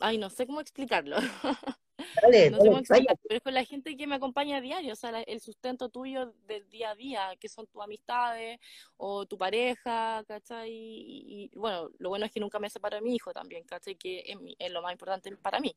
ay, 0.00 0.16
no 0.16 0.30
sé 0.30 0.46
cómo 0.46 0.60
explicarlo, 0.60 1.16
Dale, 2.22 2.50
no 2.50 2.58
sé 2.58 2.68
cómo 2.68 2.70
dale, 2.70 2.80
explicarlo, 2.80 3.20
pero 3.28 3.36
es 3.36 3.42
con 3.42 3.54
la 3.54 3.64
gente 3.64 3.96
que 3.96 4.06
me 4.06 4.14
acompaña 4.14 4.56
a 4.56 4.60
diario, 4.60 4.92
o 4.92 4.96
sea, 4.96 5.12
la- 5.12 5.22
el 5.22 5.40
sustento 5.40 5.88
tuyo 5.90 6.32
del 6.46 6.68
día 6.70 6.90
a 6.90 6.94
día, 6.94 7.36
que 7.38 7.48
son 7.48 7.66
tus 7.66 7.82
amistades 7.82 8.58
o 8.96 9.26
tu 9.26 9.36
pareja, 9.36 10.24
¿cachai? 10.26 10.70
Y, 10.72 11.50
y, 11.52 11.58
bueno, 11.58 11.90
lo 11.98 12.08
bueno 12.08 12.24
es 12.26 12.32
que 12.32 12.40
nunca 12.40 12.58
me 12.58 12.70
separo 12.70 12.96
de 12.96 13.02
mi 13.02 13.14
hijo 13.14 13.32
también, 13.32 13.64
¿cachai? 13.64 13.96
Que 13.96 14.20
es, 14.26 14.40
mi- 14.40 14.56
es 14.58 14.70
lo 14.72 14.80
más 14.82 14.92
importante 14.92 15.36
para 15.36 15.60
mí. 15.60 15.76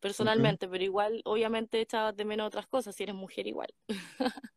personalmente, 0.00 0.68
pero 0.68 0.84
igual, 0.84 1.22
obviamente, 1.24 1.80
echabas 1.80 2.14
de 2.16 2.24
menos 2.24 2.46
otras 2.46 2.66
cosas 2.68 2.94
si 2.94 3.02
eres 3.04 3.14
mujer 3.16 3.46
igual. 3.48 3.74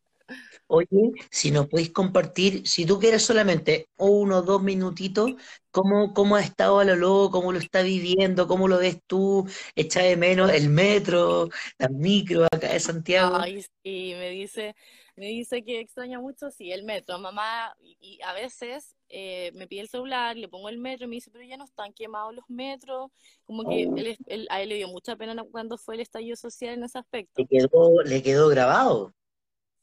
Oye, 0.73 1.11
si 1.29 1.51
nos 1.51 1.67
podéis 1.67 1.91
compartir, 1.91 2.65
si 2.67 2.85
tú 2.85 2.97
quieres 2.99 3.23
solamente 3.25 3.89
uno 3.97 4.37
o 4.37 4.41
dos 4.41 4.63
minutitos, 4.63 5.33
¿cómo, 5.69 6.13
cómo 6.13 6.37
ha 6.37 6.41
estado 6.41 6.79
a 6.79 6.85
lo 6.85 6.95
loco? 6.95 7.31
¿Cómo 7.31 7.51
lo 7.51 7.59
está 7.59 7.81
viviendo? 7.81 8.47
¿Cómo 8.47 8.67
lo 8.69 8.77
ves 8.77 8.99
tú? 9.05 9.45
¿Echa 9.75 10.01
de 10.01 10.15
menos 10.15 10.49
el 10.51 10.69
metro, 10.69 11.49
las 11.77 11.91
micro 11.91 12.45
acá 12.45 12.69
de 12.71 12.79
Santiago? 12.79 13.43
Ay, 13.43 13.61
sí, 13.61 14.13
me 14.15 14.29
dice, 14.31 14.75
me 15.15 15.27
dice 15.27 15.63
que 15.63 15.79
extraña 15.79 16.19
mucho, 16.19 16.49
sí, 16.51 16.71
el 16.71 16.83
metro. 16.83 17.17
Mamá, 17.19 17.75
y, 17.79 18.19
a 18.23 18.33
veces 18.33 18.95
eh, 19.09 19.51
me 19.53 19.67
pide 19.67 19.81
el 19.81 19.89
celular, 19.89 20.35
le 20.35 20.47
pongo 20.49 20.69
el 20.69 20.77
metro 20.79 21.05
y 21.05 21.09
me 21.09 21.15
dice, 21.15 21.29
pero 21.31 21.43
ya 21.45 21.55
no 21.57 21.65
están 21.65 21.93
quemados 21.93 22.33
los 22.33 22.45
metros. 22.49 23.11
Como 23.45 23.65
que 23.65 23.89
Oh, 23.89 23.95
él, 23.95 24.17
él- 24.25 24.47
a 24.49 24.61
él 24.61 24.69
le 24.69 24.75
dio 24.75 24.87
mucha 24.87 25.15
pena 25.15 25.35
cuando 25.51 25.77
fue 25.77 25.95
el 25.95 26.01
estallido 26.01 26.35
social 26.35 26.73
en 26.73 26.83
ese 26.83 26.97
le 27.35 27.45
aspecto. 27.45 27.45
quedó, 27.45 28.01
le 28.03 28.23
quedó 28.23 28.47
grabado. 28.47 29.13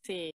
Sí, 0.02 0.32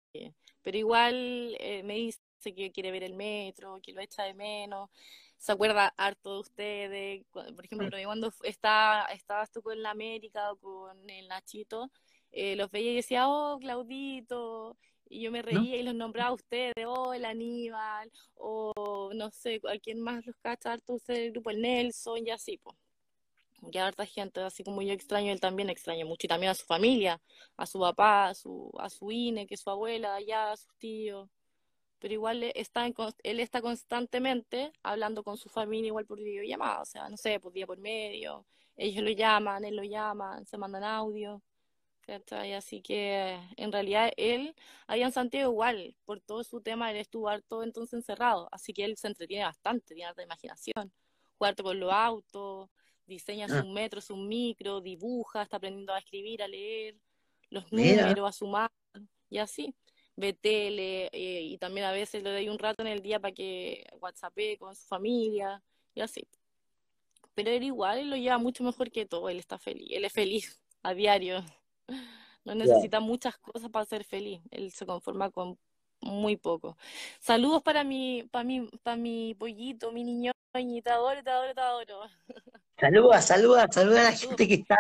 pero 0.64 0.78
igual 0.78 1.56
eh, 1.60 1.84
me 1.84 1.96
dice 1.96 2.20
que 2.44 2.72
quiere 2.72 2.92
ver 2.92 3.04
el 3.04 3.14
metro, 3.16 3.80
que 3.82 3.94
lo 3.94 4.02
echa 4.02 4.24
de 4.24 4.34
menos, 4.34 4.90
se 5.38 5.52
acuerda 5.52 5.94
harto 5.98 6.34
de 6.34 6.40
ustedes. 6.40 7.26
Por 7.32 7.66
ejemplo, 7.66 7.88
todavía 7.88 8.08
cuando 8.08 8.32
está, 8.44 9.06
estabas 9.14 9.52
tú 9.52 9.62
con 9.62 9.82
la 9.82 9.92
América 9.92 10.52
o 10.52 10.58
con 10.58 11.10
el 11.10 11.28
Nachito, 11.28 11.92
eh, 12.32 12.56
los 12.56 12.70
veía 12.72 12.92
y 12.92 12.96
decía, 12.96 13.28
oh, 13.30 13.58
Claudito, 13.60 14.78
y 15.10 15.22
yo 15.22 15.32
me 15.32 15.40
¿no? 15.40 15.46
reía 15.46 15.78
y 15.78 15.84
los 15.84 15.96
nombraba 15.96 16.30
a 16.30 16.34
ustedes, 16.34 16.86
oh, 16.86 17.14
el 17.14 17.26
Aníbal, 17.26 18.12
o 18.36 19.12
no 19.16 19.32
sé, 19.32 19.62
a 19.68 19.80
quién 19.80 20.00
más 20.00 20.26
los 20.26 20.36
cacha 20.38 20.74
harto 20.74 20.94
ustedes 20.94 21.20
del 21.20 21.32
grupo, 21.32 21.50
el 21.50 21.62
Nelson, 21.62 22.28
y 22.28 22.30
así, 22.30 22.58
pues. 22.58 22.78
A 23.62 23.86
harta 23.86 24.06
gente, 24.06 24.42
así 24.42 24.64
como 24.64 24.82
yo 24.82 24.94
extraño, 24.94 25.32
él 25.32 25.40
también 25.40 25.70
extraña 25.70 26.06
mucho. 26.06 26.28
Y 26.28 26.30
también 26.30 26.52
a 26.52 26.56
su 26.56 26.66
familia, 26.66 27.22
a 27.58 27.66
su 27.66 27.80
papá, 27.80 28.30
a 28.30 28.34
su, 28.36 28.72
a 28.80 28.90
su 28.90 29.12
INE, 29.12 29.48
que 29.48 29.56
es 29.56 29.62
su 29.62 29.70
abuela, 29.70 30.16
allá, 30.16 30.52
a 30.52 30.58
sus 30.58 30.74
tíos. 30.78 31.30
Pero 32.00 32.14
igual 32.14 32.44
está, 32.56 32.86
en 32.88 32.96
él 33.24 33.40
está 33.40 33.62
constantemente 33.62 34.72
hablando 34.84 35.24
con 35.24 35.38
su 35.38 35.50
familia, 35.50 35.88
igual 35.88 36.06
por 36.06 36.20
videollamada. 36.20 36.82
O 36.82 36.86
sea, 36.86 37.10
no 37.10 37.18
sé, 37.18 37.40
por 37.40 37.54
día 37.54 37.68
por 37.68 37.80
medio. 37.80 38.46
Ellos 38.78 39.04
lo 39.04 39.12
llaman, 39.12 39.66
él 39.66 39.76
lo 39.76 39.84
llama, 39.84 40.44
se 40.46 40.58
mandan 40.58 40.84
audio. 40.84 41.42
¿cachai? 42.10 42.54
Así 42.54 42.82
que 42.82 43.40
en 43.58 43.72
realidad 43.72 44.12
él, 44.18 44.56
allá 44.88 45.06
en 45.06 45.12
Santiago 45.12 45.52
igual, 45.52 45.96
por 46.06 46.22
todo 46.22 46.44
su 46.44 46.62
tema, 46.62 46.92
él 46.92 46.98
estuvo 46.98 47.30
harto 47.30 47.64
entonces 47.64 47.94
encerrado. 47.94 48.50
Así 48.52 48.74
que 48.74 48.86
él 48.86 48.98
se 48.98 49.08
entretiene 49.08 49.46
bastante, 49.46 49.94
tiene 49.96 50.10
harta 50.10 50.24
imaginación. 50.24 50.92
Juega 51.38 51.50
harto 51.52 51.64
con 51.64 51.80
los 51.80 51.92
autos 51.92 52.70
diseña 53.10 53.48
Ah, 53.50 53.62
sus 53.62 53.70
metros, 53.70 54.06
sus 54.06 54.18
micros, 54.18 54.84
dibuja, 54.84 55.42
está 55.42 55.58
aprendiendo 55.58 55.94
a 55.94 56.00
escribir, 56.00 56.42
a 56.42 56.48
leer, 56.48 56.96
los 57.50 57.70
mira, 57.72 58.04
números, 58.04 58.30
a 58.30 58.32
sumar, 58.32 58.72
y 59.30 59.38
así. 59.40 59.76
Ve 60.16 60.34
tele, 60.34 61.10
eh, 61.12 61.42
y 61.42 61.58
también 61.58 61.86
a 61.86 61.92
veces 61.92 62.24
le 62.24 62.32
doy 62.32 62.50
un 62.50 62.60
rato 62.60 62.82
en 62.82 62.88
el 62.88 63.02
día 63.02 63.20
para 63.20 63.34
que 63.34 63.86
WhatsAppee 64.00 64.58
con 64.58 64.76
su 64.76 64.86
familia, 64.86 65.62
y 65.94 66.02
así. 66.02 66.28
Pero 67.34 67.52
él 67.52 67.64
igual, 67.64 68.00
él 68.00 68.10
lo 68.10 68.16
lleva 68.16 68.38
mucho 68.38 68.64
mejor 68.64 68.92
que 68.92 69.06
todo, 69.06 69.30
él 69.30 69.40
está 69.40 69.58
feliz, 69.58 69.90
él 69.92 70.06
es 70.06 70.14
feliz 70.14 70.62
a 70.84 70.94
diario, 70.94 71.44
no 72.46 72.56
necesita 72.56 73.00
muchas 73.00 73.38
cosas 73.38 73.70
para 73.70 73.86
ser 73.86 74.04
feliz, 74.04 74.42
él 74.52 74.72
se 74.72 74.86
conforma 74.86 75.30
con 75.32 75.58
muy 76.02 76.38
poco. 76.38 76.78
Saludos 77.20 77.62
para 77.64 77.84
mi, 77.84 78.24
para 78.32 78.44
mi, 78.44 78.68
para 78.84 78.98
mi 78.98 79.36
pollito, 79.36 79.92
mi 79.92 80.04
niño, 80.04 80.32
te 80.52 80.90
adoro, 80.90 81.24
te 81.24 81.30
adoro, 81.30 81.54
te 81.54 81.62
adoro. 81.62 82.00
Saluda, 82.80 83.22
saluda, 83.22 83.68
saluda 83.72 84.02
a 84.02 84.12
la 84.12 84.18
gente 84.18 84.48
que 84.48 84.54
está, 84.56 84.78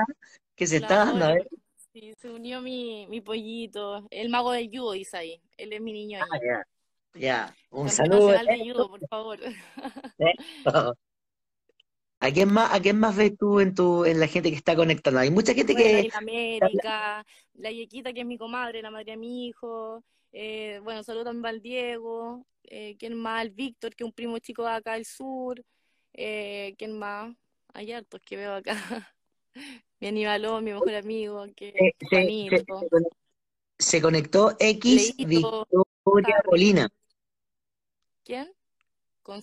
que 0.55 0.67
se 0.67 0.77
está 0.77 1.05
dando, 1.05 1.25
a 1.25 1.33
ver. 1.33 1.47
Sí, 1.91 2.13
se 2.17 2.29
unió 2.29 2.61
mi, 2.61 3.07
mi 3.07 3.21
pollito. 3.21 4.07
El 4.09 4.29
mago 4.29 4.51
del 4.51 4.69
judo, 4.69 4.93
dice 4.93 5.17
ahí. 5.17 5.41
Él 5.57 5.73
es 5.73 5.81
mi 5.81 5.91
niño 5.91 6.19
Ah, 6.21 6.39
ya, 6.41 7.19
ya. 7.19 7.55
Un 7.71 7.87
Campeón 7.87 7.89
saludo 7.89 8.27
de 8.27 8.71
judo, 8.71 8.89
por 8.89 9.07
favor. 9.07 9.39
Esto. 10.17 10.95
¿A 12.21 12.31
quién 12.31 12.51
más, 12.51 12.73
a 12.73 12.81
quién 12.81 12.99
más 12.99 13.15
ves 13.15 13.37
tú 13.37 13.59
en 13.59 13.73
tu, 13.73 14.03
en 14.05 14.19
la 14.19 14.27
gente 14.27 14.49
que 14.49 14.57
está 14.57 14.75
conectando? 14.75 15.19
Hay 15.19 15.31
mucha 15.31 15.53
gente 15.53 15.73
Bueno, 15.73 15.87
que 15.87 16.07
la 16.09 16.17
América, 16.17 17.25
la 17.53 17.71
Yequita, 17.71 18.11
que 18.11 18.21
es 18.21 18.25
mi 18.25 18.37
comadre, 18.37 18.81
la 18.81 18.91
madre 18.91 19.11
de 19.11 19.17
mi 19.17 19.47
hijo. 19.47 20.03
Eh, 20.31 20.79
bueno, 20.83 21.01
saludo 21.03 21.25
también 21.25 21.55
el 21.55 21.61
Diego. 21.61 22.45
Eh, 22.71 22.95
¿quién 22.99 23.15
más? 23.15 23.43
El 23.43 23.49
Víctor, 23.49 23.95
que 23.95 24.03
es 24.03 24.05
un 24.05 24.13
primo 24.13 24.37
chico 24.37 24.63
de 24.63 24.71
acá 24.71 24.93
del 24.93 25.05
sur. 25.05 25.63
Eh, 26.13 26.75
¿quién 26.77 26.97
más? 26.97 27.35
Hay 27.73 27.91
hartos 27.91 28.21
que 28.21 28.37
veo 28.37 28.53
acá. 28.53 28.75
Mi 29.99 30.07
Aníbaló, 30.07 30.61
mi 30.61 30.71
mejor 30.71 30.95
amigo, 30.95 31.45
que 31.57 31.73
se, 31.73 31.77
se, 31.77 32.07
se, 32.07 32.15
Juanito. 32.15 32.77
se 33.77 34.01
conectó 34.01 34.55
X 34.57 35.13
Leito, 35.17 35.27
Victoria 35.27 36.35
Harry. 36.37 36.49
Molina. 36.49 36.89
¿Quién? 38.23 38.49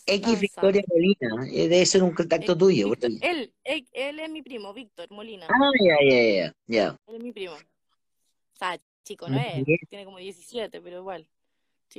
X. 0.06 0.40
Victoria 0.40 0.82
Molina. 0.88 1.44
Debe 1.52 1.84
ser 1.84 2.02
un 2.02 2.12
contacto 2.12 2.52
X 2.52 2.58
tuyo. 2.58 2.92
Él, 3.20 3.52
él, 3.64 3.86
él 3.92 4.20
es 4.20 4.30
mi 4.30 4.42
primo, 4.42 4.72
Víctor 4.72 5.10
Molina. 5.10 5.46
Ah, 5.48 5.70
ya, 5.78 5.96
ya, 6.02 6.22
ya, 6.22 6.54
ya. 6.66 7.00
Él 7.06 7.16
es 7.16 7.22
mi 7.22 7.32
primo. 7.32 7.54
O 7.54 8.58
sea, 8.58 8.80
chico 9.04 9.28
no 9.28 9.38
Muy 9.38 9.64
es, 9.66 9.88
tiene 9.88 10.04
como 10.04 10.18
17, 10.18 10.80
pero 10.80 10.98
igual, 10.98 11.28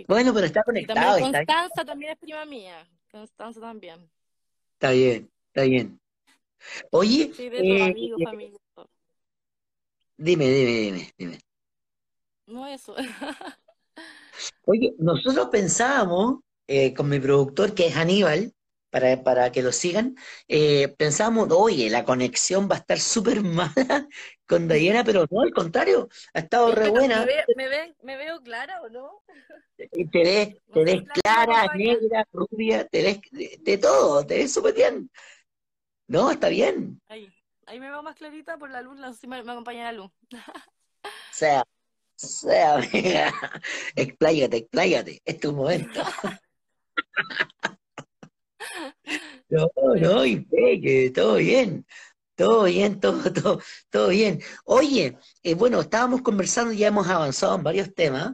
Bueno, 0.07 0.33
pero 0.33 0.45
está 0.45 0.63
Y 0.73 0.85
también 0.85 0.85
conectado, 0.85 1.17
está 1.17 1.39
bien. 1.39 1.47
Constanza 1.47 1.85
también 1.85 2.11
es 2.13 2.17
prima 2.19 2.45
mía. 2.45 2.87
Constanza 3.11 3.59
también. 3.61 4.09
Está 4.73 4.91
bien, 4.91 5.29
está 5.47 5.61
bien. 5.63 5.99
Oye, 6.91 7.33
Sí, 7.33 7.49
de 7.49 7.59
eh, 7.59 7.83
amigos, 7.83 8.19
familia. 8.23 8.59
todo. 8.75 8.89
dime, 10.17 10.45
dime, 10.49 10.71
dime, 10.81 11.11
dime. 11.17 11.39
No 12.47 12.65
eso. 12.67 12.95
Oye, 14.65 14.93
nosotros 14.99 15.47
pensábamos, 15.51 16.41
eh, 16.67 16.93
con 16.93 17.09
mi 17.09 17.19
productor, 17.19 17.73
que 17.73 17.87
es 17.87 17.95
Aníbal, 17.97 18.53
para, 18.89 19.23
para 19.23 19.51
que 19.51 19.61
lo 19.61 19.71
sigan, 19.71 20.15
eh, 20.47 20.87
pensábamos, 20.97 21.49
oye, 21.51 21.89
la 21.89 22.05
conexión 22.05 22.69
va 22.69 22.75
a 22.75 22.79
estar 22.79 22.99
súper 22.99 23.41
mala 23.43 24.07
con 24.47 24.67
Dayana, 24.67 25.03
pero 25.03 25.25
no, 25.29 25.41
al 25.41 25.51
contrario, 25.51 26.09
ha 26.33 26.39
estado 26.39 26.71
re 26.71 26.85
¿Me, 26.85 26.91
buena. 26.91 27.25
ve- 27.25 27.45
me, 27.55 27.67
ven- 27.67 27.95
¿Me 28.01 28.17
veo 28.17 28.41
clara 28.41 28.81
o 28.81 28.89
no? 28.89 29.23
Te 29.77 29.89
ves, 30.23 30.55
te 30.73 30.83
ves 30.83 31.03
clara, 31.23 31.67
negra, 31.75 32.25
rubia, 32.33 32.87
te 32.87 33.03
ves 33.03 33.19
de, 33.31 33.57
de 33.61 33.77
todo, 33.77 34.25
te 34.25 34.37
ves 34.39 34.53
súper 34.53 34.73
bien. 34.73 35.09
No, 36.07 36.31
está 36.31 36.49
bien. 36.49 37.01
Ahí. 37.07 37.33
Ahí 37.65 37.79
me 37.81 37.89
veo 37.89 38.01
más 38.01 38.15
clarita 38.15 38.57
por 38.57 38.69
la 38.71 38.81
luz, 38.81 38.97
no 38.97 39.11
sé 39.11 39.19
si 39.19 39.27
me, 39.27 39.43
me 39.43 39.51
acompaña 39.51 39.83
la 39.83 39.91
luz. 39.91 40.11
O 41.11 41.33
sea, 41.39 41.61
o 41.61 41.65
sea, 42.27 42.75
amiga, 42.77 43.33
expláyate, 43.95 44.57
expláyate, 44.57 45.21
es 45.25 45.39
tu 45.39 45.53
momento. 45.53 46.01
No, 49.49 49.69
no, 49.95 50.25
y 50.25 50.45
que 50.81 51.11
todo 51.13 51.35
bien, 51.35 51.85
todo 52.35 52.63
bien, 52.65 52.99
todo, 53.01 53.31
todo, 53.33 53.61
todo 53.89 54.09
bien. 54.09 54.41
Oye, 54.65 55.17
eh, 55.43 55.53
bueno, 55.55 55.81
estábamos 55.81 56.21
conversando, 56.21 56.73
ya 56.73 56.87
hemos 56.87 57.07
avanzado 57.07 57.55
en 57.55 57.63
varios 57.63 57.93
temas. 57.93 58.33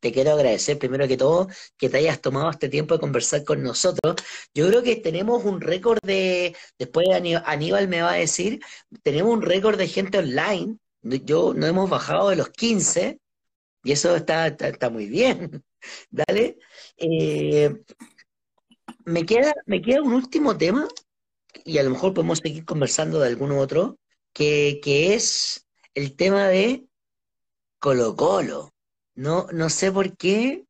Te 0.00 0.12
quiero 0.12 0.32
agradecer 0.32 0.78
primero 0.78 1.08
que 1.08 1.16
todo 1.16 1.48
que 1.78 1.88
te 1.90 1.98
hayas 1.98 2.20
tomado 2.20 2.50
este 2.50 2.68
tiempo 2.68 2.94
de 2.94 3.00
conversar 3.00 3.44
con 3.44 3.62
nosotros. 3.62 4.16
Yo 4.54 4.68
creo 4.68 4.82
que 4.82 4.96
tenemos 4.96 5.44
un 5.44 5.60
récord 5.60 5.98
de, 6.04 6.56
después 6.78 7.08
Aní- 7.10 7.42
Aníbal 7.46 7.88
me 7.88 8.02
va 8.02 8.12
a 8.12 8.16
decir, 8.16 8.60
tenemos 9.04 9.32
un 9.34 9.42
récord 9.42 9.78
de 9.78 9.88
gente 9.88 10.18
online. 10.18 10.78
Yo 11.02 11.54
no 11.54 11.66
hemos 11.66 11.90
bajado 11.90 12.30
de 12.30 12.36
los 12.36 12.50
15 12.50 13.20
y 13.84 13.92
eso 13.92 14.16
está, 14.16 14.48
está, 14.48 14.68
está 14.68 14.90
muy 14.90 15.06
bien. 15.08 15.64
Dale. 16.10 16.58
Eh, 16.98 17.74
me 19.06 19.24
queda, 19.24 19.54
me 19.66 19.80
queda 19.80 20.02
un 20.02 20.12
último 20.12 20.56
tema 20.58 20.86
y 21.64 21.78
a 21.78 21.82
lo 21.82 21.90
mejor 21.90 22.12
podemos 22.14 22.38
seguir 22.38 22.64
conversando 22.64 23.18
de 23.20 23.28
alguno 23.28 23.58
otro, 23.58 23.98
que, 24.32 24.80
que 24.82 25.14
es 25.14 25.66
el 25.94 26.16
tema 26.16 26.48
de 26.48 26.86
Colo 27.78 28.14
Colo. 28.16 28.70
No, 29.14 29.46
no 29.52 29.70
sé 29.70 29.90
por 29.90 30.16
qué, 30.16 30.66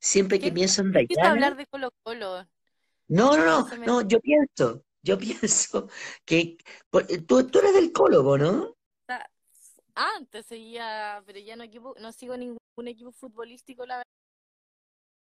siempre 0.00 0.38
que 0.38 0.48
¿Qué 0.48 0.52
pienso 0.52 0.82
en 0.82 0.92
quieres 0.92 1.24
hablar 1.24 1.52
Dayana, 1.52 1.56
de 1.56 1.66
Colo 1.66 1.90
Colo? 2.02 2.46
no, 3.08 3.36
no, 3.36 3.66
No 3.68 3.76
no, 3.84 4.08
yo 4.08 4.20
pienso, 4.20 4.84
yo 5.02 5.18
pienso 5.18 5.88
que 6.24 6.56
tú, 7.26 7.46
tú 7.46 7.58
eres 7.58 7.74
del 7.74 7.92
Colo, 7.92 8.22
¿po, 8.22 8.38
¿no? 8.38 8.74
está- 9.02 9.30
Antes 9.94 10.46
seguía, 10.46 11.22
pero 11.26 11.38
ya 11.38 11.56
no 11.56 11.64
equipo, 11.64 11.94
no 12.00 12.12
sigo 12.12 12.36
ningún 12.36 12.58
equipo 12.86 13.12
futbolístico, 13.12 13.84
la 13.86 14.02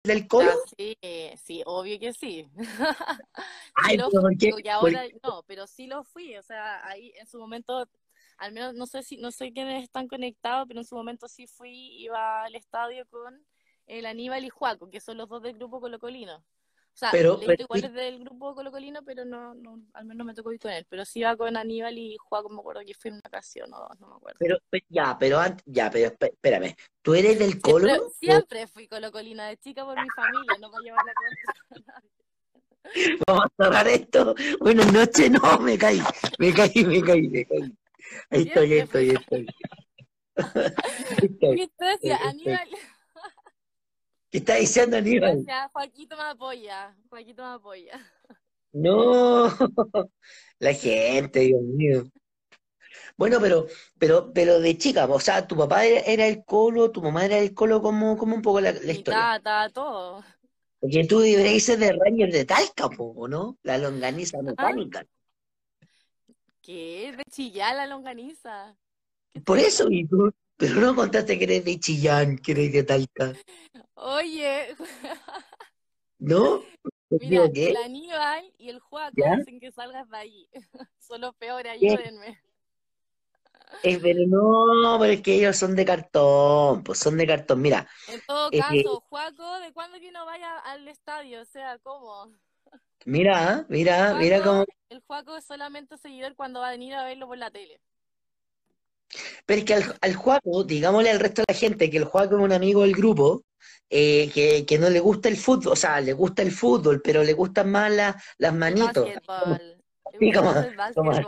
¿Del. 0.05 0.29
Colo? 0.29 0.53
Sí, 0.77 0.97
sí, 1.43 1.63
obvio 1.65 1.99
que 1.99 2.13
sí. 2.13 2.47
Ay, 3.75 3.97
lo 3.97 4.11
pero 4.11 4.23
¿por 4.23 4.69
ahora 4.69 5.09
qué? 5.09 5.17
no, 5.23 5.43
pero 5.47 5.67
sí 5.67 5.87
lo 5.87 6.05
fui. 6.05 6.37
O 6.37 6.43
sea, 6.43 6.87
ahí 6.87 7.13
en 7.19 7.27
su 7.27 7.39
momento, 7.39 7.89
al 8.37 8.53
menos 8.53 8.75
no 8.75 8.87
sé 8.87 9.03
si, 9.03 9.17
no 9.17 9.31
sé 9.31 9.53
quiénes 9.53 9.83
están 9.83 10.07
conectados, 10.07 10.67
pero 10.69 10.81
en 10.81 10.87
su 10.87 10.95
momento 10.95 11.27
sí 11.27 11.47
fui, 11.47 12.03
iba 12.03 12.45
al 12.45 12.55
estadio 12.55 13.07
con 13.07 13.45
el 13.87 14.07
Aníbal 14.07 14.45
y 14.45 14.51
Juaco, 14.51 14.91
que 14.91 15.01
son 15.01 15.17
los 15.17 15.29
dos 15.29 15.43
del 15.43 15.55
grupo 15.55 15.81
colocolino. 15.81 16.45
O 16.95 16.97
sea, 16.97 17.11
Pero- 17.11 17.41
igual 17.59 17.85
es 17.85 17.93
del 17.93 18.21
grupo 18.21 18.55
colocolino, 18.55 19.03
pero 19.05 19.25
no, 19.25 19.53
no, 19.55 19.81
al 19.95 20.05
menos 20.05 20.25
me 20.25 20.33
tocó 20.33 20.53
ir 20.53 20.61
con 20.61 20.71
él. 20.71 20.87
Pero 20.89 21.05
sí 21.05 21.19
iba 21.21 21.37
con 21.37 21.57
Aníbal 21.57 21.99
y 21.99 22.17
Juaco, 22.19 22.49
me 22.49 22.61
acuerdo 22.61 22.83
que 22.87 22.95
fue 22.95 23.09
en 23.09 23.15
una 23.17 23.23
ocasión, 23.27 23.69
no, 23.69 23.89
no 23.99 24.07
me 24.09 24.15
acuerdo. 24.15 24.37
Pero, 24.39 24.59
pero- 24.71 24.87
ya, 24.89 25.17
pero 25.19 25.39
antes, 25.41 25.65
ya, 25.67 25.91
pero 25.91 26.11
esp- 26.13 26.31
espérame. 26.33 26.77
¿Tú 27.03 27.15
eres 27.15 27.37
del 27.41 27.61
Colo? 27.61 27.89
Siempre, 27.89 28.05
o- 28.07 28.11
siempre 28.21 28.67
fui 28.69 28.87
colocolina 28.87 29.49
de 29.49 29.57
chica 29.57 29.85
por 29.85 30.01
mi 30.01 30.09
familia, 30.11 30.57
no 30.61 30.71
para 30.71 30.83
llevar 30.85 31.05
la 31.05 31.13
contra. 31.69 32.03
Vamos 33.27 33.45
a 33.59 33.65
cerrar 33.65 33.89
esto. 33.89 34.35
Buenas 34.61 34.93
noches. 34.93 35.31
No, 35.33 35.59
me 35.59 35.77
caí. 35.77 36.01
Me 36.39 36.53
caí, 36.53 36.85
me 36.85 37.03
caí, 37.03 37.29
me 37.29 37.45
caí. 37.45 37.77
Ahí 38.31 38.43
estoy, 38.43 38.73
ahí 38.73 38.79
estoy, 38.79 39.11
ahí 39.11 39.17
estoy. 39.17 39.47
Estoy. 41.23 41.71
Aníbal, 42.23 42.69
¿Qué 44.35 44.39
está 44.39 44.57
diciendo 44.57 44.97
Aníbal? 44.97 45.37
decía, 45.39 45.71
Joaquito 45.73 46.17
me 46.17 46.25
apoya, 46.25 46.93
Joaquito 47.09 47.45
me 47.45 47.51
apoya. 47.51 48.01
No, 48.73 49.47
la 50.59 50.75
gente, 50.75 51.39
Dios 51.39 51.63
mío. 51.63 52.03
Bueno, 53.17 53.39
pero, 53.41 53.69
pero, 53.97 54.33
pero 54.33 54.59
de 54.59 54.77
chica, 54.77 55.07
o 55.07 55.21
sea, 55.21 55.47
tu 55.47 55.57
papá 55.57 55.87
era, 55.87 56.01
era 56.01 56.27
el 56.27 56.45
Colo, 56.45 56.91
tu 56.91 57.01
mamá 57.01 57.27
era 57.27 57.39
el 57.39 57.55
Colo, 57.55 57.81
como, 57.81 58.19
como 58.19 58.35
un 58.35 58.43
poco 58.43 58.61
la, 58.61 58.71
historia. 58.71 59.41
tata, 59.41 59.71
todo. 59.73 60.25
Porque 60.81 61.05
tú 61.05 61.21
deberías 61.21 61.63
ser 61.63 61.79
de 61.79 61.93
Ranger 61.93 62.33
de 62.33 62.45
Talca, 62.45 62.87
¿o 62.87 63.29
¿no? 63.29 63.57
La 63.63 63.79
longaniza 63.79 64.43
mecánica. 64.43 65.07
¿Qué? 66.61 67.15
De 67.17 67.23
chillar 67.31 67.77
la 67.77 67.87
longaniza. 67.87 68.77
Por 69.45 69.61
eso, 69.61 69.87
y 69.89 70.05
tú, 70.09 70.33
pero 70.57 70.81
no 70.81 70.95
contaste 70.97 71.39
que 71.39 71.45
eres 71.45 71.65
de 71.65 71.79
Chillán, 71.81 72.39
que 72.39 72.53
eres 72.53 72.73
de 72.73 72.83
Talca, 72.85 73.33
Oye, 73.97 74.77
¿no? 76.19 76.63
¿Me 77.11 77.17
mira, 77.19 77.19
equivoqué? 77.19 77.73
el 77.73 77.77
Aníbal 77.77 78.53
y 78.59 78.69
el 78.69 78.81
Juaco 78.81 79.29
dicen 79.29 79.59
que 79.61 79.73
salgas 79.73 80.09
de 80.11 80.17
ahí. 80.19 80.49
Son 80.99 81.21
los 81.21 81.35
peores, 81.37 81.73
¿Qué? 81.79 81.97
ayúdenme. 81.97 82.41
Es, 83.83 83.99
pero 83.99 84.21
no, 84.27 84.97
pero 84.99 85.13
es 85.13 85.21
que 85.23 85.35
ellos 85.35 85.57
son 85.57 85.77
de 85.77 85.85
cartón, 85.85 86.83
pues 86.85 86.99
son 86.99 87.17
de 87.19 87.27
cartón. 87.27 87.61
Mira, 87.61 87.87
En 88.07 88.23
todo 88.23 88.51
Eh, 88.53 88.61
caso, 88.61 89.01
Juaco, 89.03 89.59
¿de 89.61 89.71
cuándo 89.75 90.01
que 90.01 90.11
no 90.11 90.25
vaya 90.25 90.59
al 90.61 90.89
estadio? 90.89 91.43
O 91.43 91.45
sea, 91.45 91.79
¿cómo? 91.81 92.33
mira, 93.07 93.67
mira, 93.69 94.15
mira 94.15 94.43
cómo. 94.43 94.65
El 94.89 95.01
Juaco 95.03 95.37
es 95.37 95.45
solamente 95.45 95.99
seguidor 95.99 96.35
cuando 96.37 96.61
va 96.61 96.69
a 96.69 96.71
venir 96.71 96.95
a 96.95 97.05
verlo 97.05 97.27
por 97.27 97.37
la 97.37 97.51
tele. 97.51 97.83
Pero 99.47 99.59
es 99.61 99.65
que 99.65 99.75
al, 99.75 99.97
al 100.01 100.15
Juaco, 100.15 100.65
digámosle 100.65 101.11
al 101.11 101.21
resto 101.21 101.43
de 101.43 101.53
la 101.53 101.59
gente 101.59 101.91
que 101.91 101.99
el 101.99 102.05
Juaco 102.05 102.37
es 102.37 102.43
un 102.43 102.53
amigo 102.53 102.83
del 102.83 102.95
grupo, 102.95 103.45
eh, 103.91 104.31
que, 104.33 104.65
que 104.67 104.79
no 104.79 104.89
le 104.91 105.01
gusta 105.01 105.29
el 105.29 105.37
fútbol, 105.37 105.73
o 105.75 105.77
sea, 105.77 106.01
le 106.01 106.13
gusta 106.13 106.43
el 106.43 106.51
fútbol, 106.53 107.01
pero 107.03 107.23
le 107.23 107.33
gustan 107.33 107.71
más 107.71 107.91
la- 107.93 108.21
las 108.39 108.55
manitos. 108.55 109.05
básquetbol. 109.27 109.83
Sí, 110.19 110.33
como- 110.33 110.51
el 110.59 110.95
como-. 110.95 111.23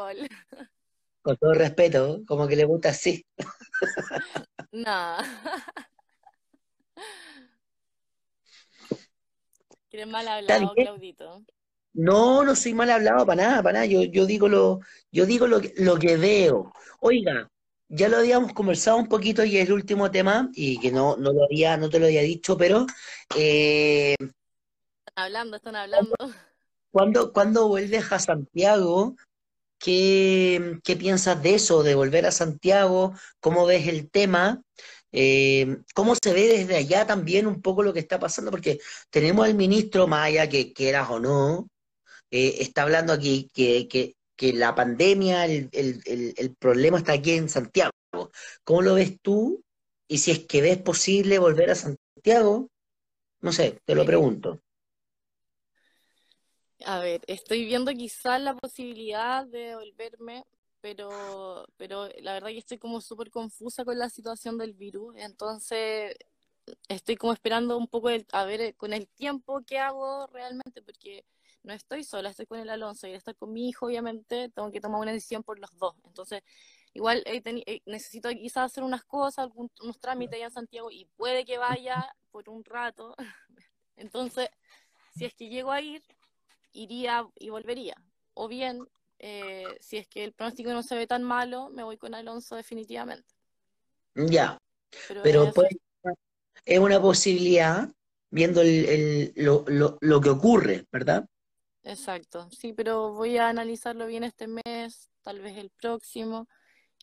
Con 1.22 1.36
todo 1.38 1.54
respeto, 1.54 2.20
como 2.26 2.46
que 2.46 2.56
le 2.56 2.64
gusta 2.64 2.90
así. 2.90 3.26
No. 4.72 5.16
¿Quieres 9.90 10.08
mal 10.08 10.26
hablado. 10.28 10.72
Claudito? 10.74 11.42
No, 11.94 12.44
no 12.44 12.54
soy 12.54 12.74
mal 12.74 12.90
hablado 12.90 13.24
para 13.24 13.42
nada, 13.42 13.62
para 13.62 13.72
nada. 13.74 13.86
Yo, 13.86 14.02
yo 14.02 14.26
digo 14.26 14.48
lo, 14.48 14.80
yo 15.10 15.24
digo 15.26 15.46
lo, 15.46 15.60
lo 15.78 15.98
que 15.98 16.16
veo. 16.16 16.72
Oiga, 17.00 17.48
ya 17.88 18.08
lo 18.08 18.18
habíamos 18.18 18.52
conversado 18.52 18.96
un 18.96 19.08
poquito 19.08 19.44
y 19.44 19.56
es 19.58 19.66
el 19.66 19.72
último 19.72 20.10
tema, 20.10 20.50
y 20.54 20.78
que 20.80 20.90
no, 20.90 21.16
no 21.16 21.32
lo 21.32 21.44
había, 21.44 21.76
no 21.76 21.88
te 21.88 21.98
lo 21.98 22.06
había 22.06 22.22
dicho, 22.22 22.56
pero 22.56 22.86
eh, 23.36 24.14
Están 24.18 25.24
hablando, 25.24 25.56
están 25.56 25.76
hablando. 25.76 26.14
¿cuándo, 26.90 27.32
cuándo 27.32 27.68
vuelves 27.68 28.10
a 28.10 28.18
Santiago? 28.18 29.16
¿Qué, 29.78 30.78
qué 30.82 30.96
piensas 30.96 31.42
de 31.42 31.54
eso, 31.54 31.82
de 31.82 31.94
volver 31.94 32.26
a 32.26 32.32
Santiago? 32.32 33.14
¿Cómo 33.40 33.66
ves 33.66 33.86
el 33.86 34.10
tema? 34.10 34.62
Eh, 35.12 35.78
¿cómo 35.94 36.14
se 36.14 36.32
ve 36.32 36.48
desde 36.48 36.76
allá 36.76 37.06
también 37.06 37.46
un 37.46 37.62
poco 37.62 37.82
lo 37.82 37.92
que 37.92 38.00
está 38.00 38.18
pasando? 38.18 38.50
Porque 38.50 38.80
tenemos 39.10 39.46
al 39.46 39.54
ministro 39.54 40.06
Maya, 40.06 40.48
que 40.48 40.72
quieras 40.72 41.08
o 41.10 41.20
no, 41.20 41.68
eh, 42.30 42.56
está 42.60 42.82
hablando 42.82 43.12
aquí 43.12 43.50
que, 43.54 43.86
que, 43.88 44.15
que 44.36 44.52
la 44.52 44.74
pandemia, 44.74 45.46
el, 45.46 45.68
el, 45.72 46.00
el, 46.06 46.34
el 46.36 46.56
problema 46.56 46.98
está 46.98 47.12
aquí 47.14 47.32
en 47.32 47.48
Santiago. 47.48 47.92
¿Cómo 48.64 48.82
lo 48.82 48.94
ves 48.94 49.20
tú? 49.22 49.62
Y 50.08 50.18
si 50.18 50.30
es 50.32 50.46
que 50.46 50.62
ves 50.62 50.78
posible 50.78 51.38
volver 51.38 51.70
a 51.70 51.74
Santiago, 51.74 52.68
no 53.42 53.52
sé, 53.52 53.80
te 53.84 53.94
lo 53.94 54.04
pregunto. 54.06 54.60
A 56.84 57.00
ver, 57.00 57.22
estoy 57.26 57.64
viendo 57.64 57.90
quizás 57.92 58.40
la 58.40 58.54
posibilidad 58.54 59.46
de 59.46 59.74
volverme, 59.76 60.44
pero, 60.80 61.66
pero 61.78 62.08
la 62.20 62.34
verdad 62.34 62.48
que 62.50 62.58
estoy 62.58 62.78
como 62.78 63.00
súper 63.00 63.30
confusa 63.30 63.84
con 63.84 63.98
la 63.98 64.10
situación 64.10 64.58
del 64.58 64.74
virus, 64.74 65.14
entonces 65.16 66.14
estoy 66.88 67.16
como 67.16 67.32
esperando 67.32 67.76
un 67.78 67.88
poco 67.88 68.10
el- 68.10 68.26
a 68.32 68.44
ver 68.44 68.76
con 68.76 68.92
el 68.92 69.08
tiempo 69.08 69.62
qué 69.66 69.78
hago 69.78 70.26
realmente, 70.28 70.82
porque 70.82 71.24
no 71.66 71.72
estoy 71.74 72.04
sola, 72.04 72.30
estoy 72.30 72.46
con 72.46 72.60
el 72.60 72.70
Alonso 72.70 73.06
y 73.06 73.10
al 73.10 73.16
estar 73.16 73.34
con 73.36 73.52
mi 73.52 73.68
hijo, 73.68 73.86
obviamente, 73.86 74.50
tengo 74.54 74.70
que 74.70 74.80
tomar 74.80 75.00
una 75.00 75.12
decisión 75.12 75.42
por 75.42 75.58
los 75.58 75.76
dos. 75.78 75.94
Entonces, 76.04 76.42
igual 76.94 77.24
teni- 77.24 77.64
eh, 77.66 77.82
necesito 77.86 78.28
quizás 78.30 78.66
hacer 78.70 78.84
unas 78.84 79.04
cosas, 79.04 79.38
algún- 79.40 79.70
unos 79.82 79.98
trámites 79.98 80.36
allá 80.36 80.46
en 80.46 80.52
Santiago 80.52 80.90
y 80.92 81.06
puede 81.16 81.44
que 81.44 81.58
vaya 81.58 82.08
por 82.30 82.48
un 82.48 82.64
rato. 82.64 83.16
Entonces, 83.96 84.48
si 85.16 85.24
es 85.24 85.34
que 85.34 85.48
llego 85.48 85.72
a 85.72 85.80
ir, 85.80 86.02
iría 86.72 87.26
y 87.34 87.50
volvería. 87.50 87.96
O 88.34 88.46
bien, 88.46 88.86
eh, 89.18 89.76
si 89.80 89.96
es 89.96 90.06
que 90.06 90.22
el 90.22 90.32
pronóstico 90.34 90.70
no 90.72 90.84
se 90.84 90.94
ve 90.94 91.06
tan 91.08 91.24
malo, 91.24 91.68
me 91.70 91.82
voy 91.82 91.96
con 91.96 92.14
Alonso 92.14 92.54
definitivamente. 92.54 93.34
Ya, 94.14 94.56
Pero 95.08 95.22
pero 95.22 95.52
es 96.64 96.78
una 96.78 97.00
posibilidad 97.00 97.88
viendo 98.30 98.60
el, 98.60 98.84
el- 98.86 99.32
lo, 99.36 99.64
lo, 99.66 99.98
lo 100.00 100.20
que 100.20 100.30
ocurre, 100.30 100.86
¿verdad? 100.92 101.26
Exacto, 101.86 102.48
sí, 102.50 102.72
pero 102.72 103.12
voy 103.12 103.36
a 103.38 103.48
analizarlo 103.48 104.06
bien 104.08 104.24
este 104.24 104.48
mes, 104.48 105.08
tal 105.22 105.40
vez 105.40 105.56
el 105.56 105.70
próximo, 105.70 106.48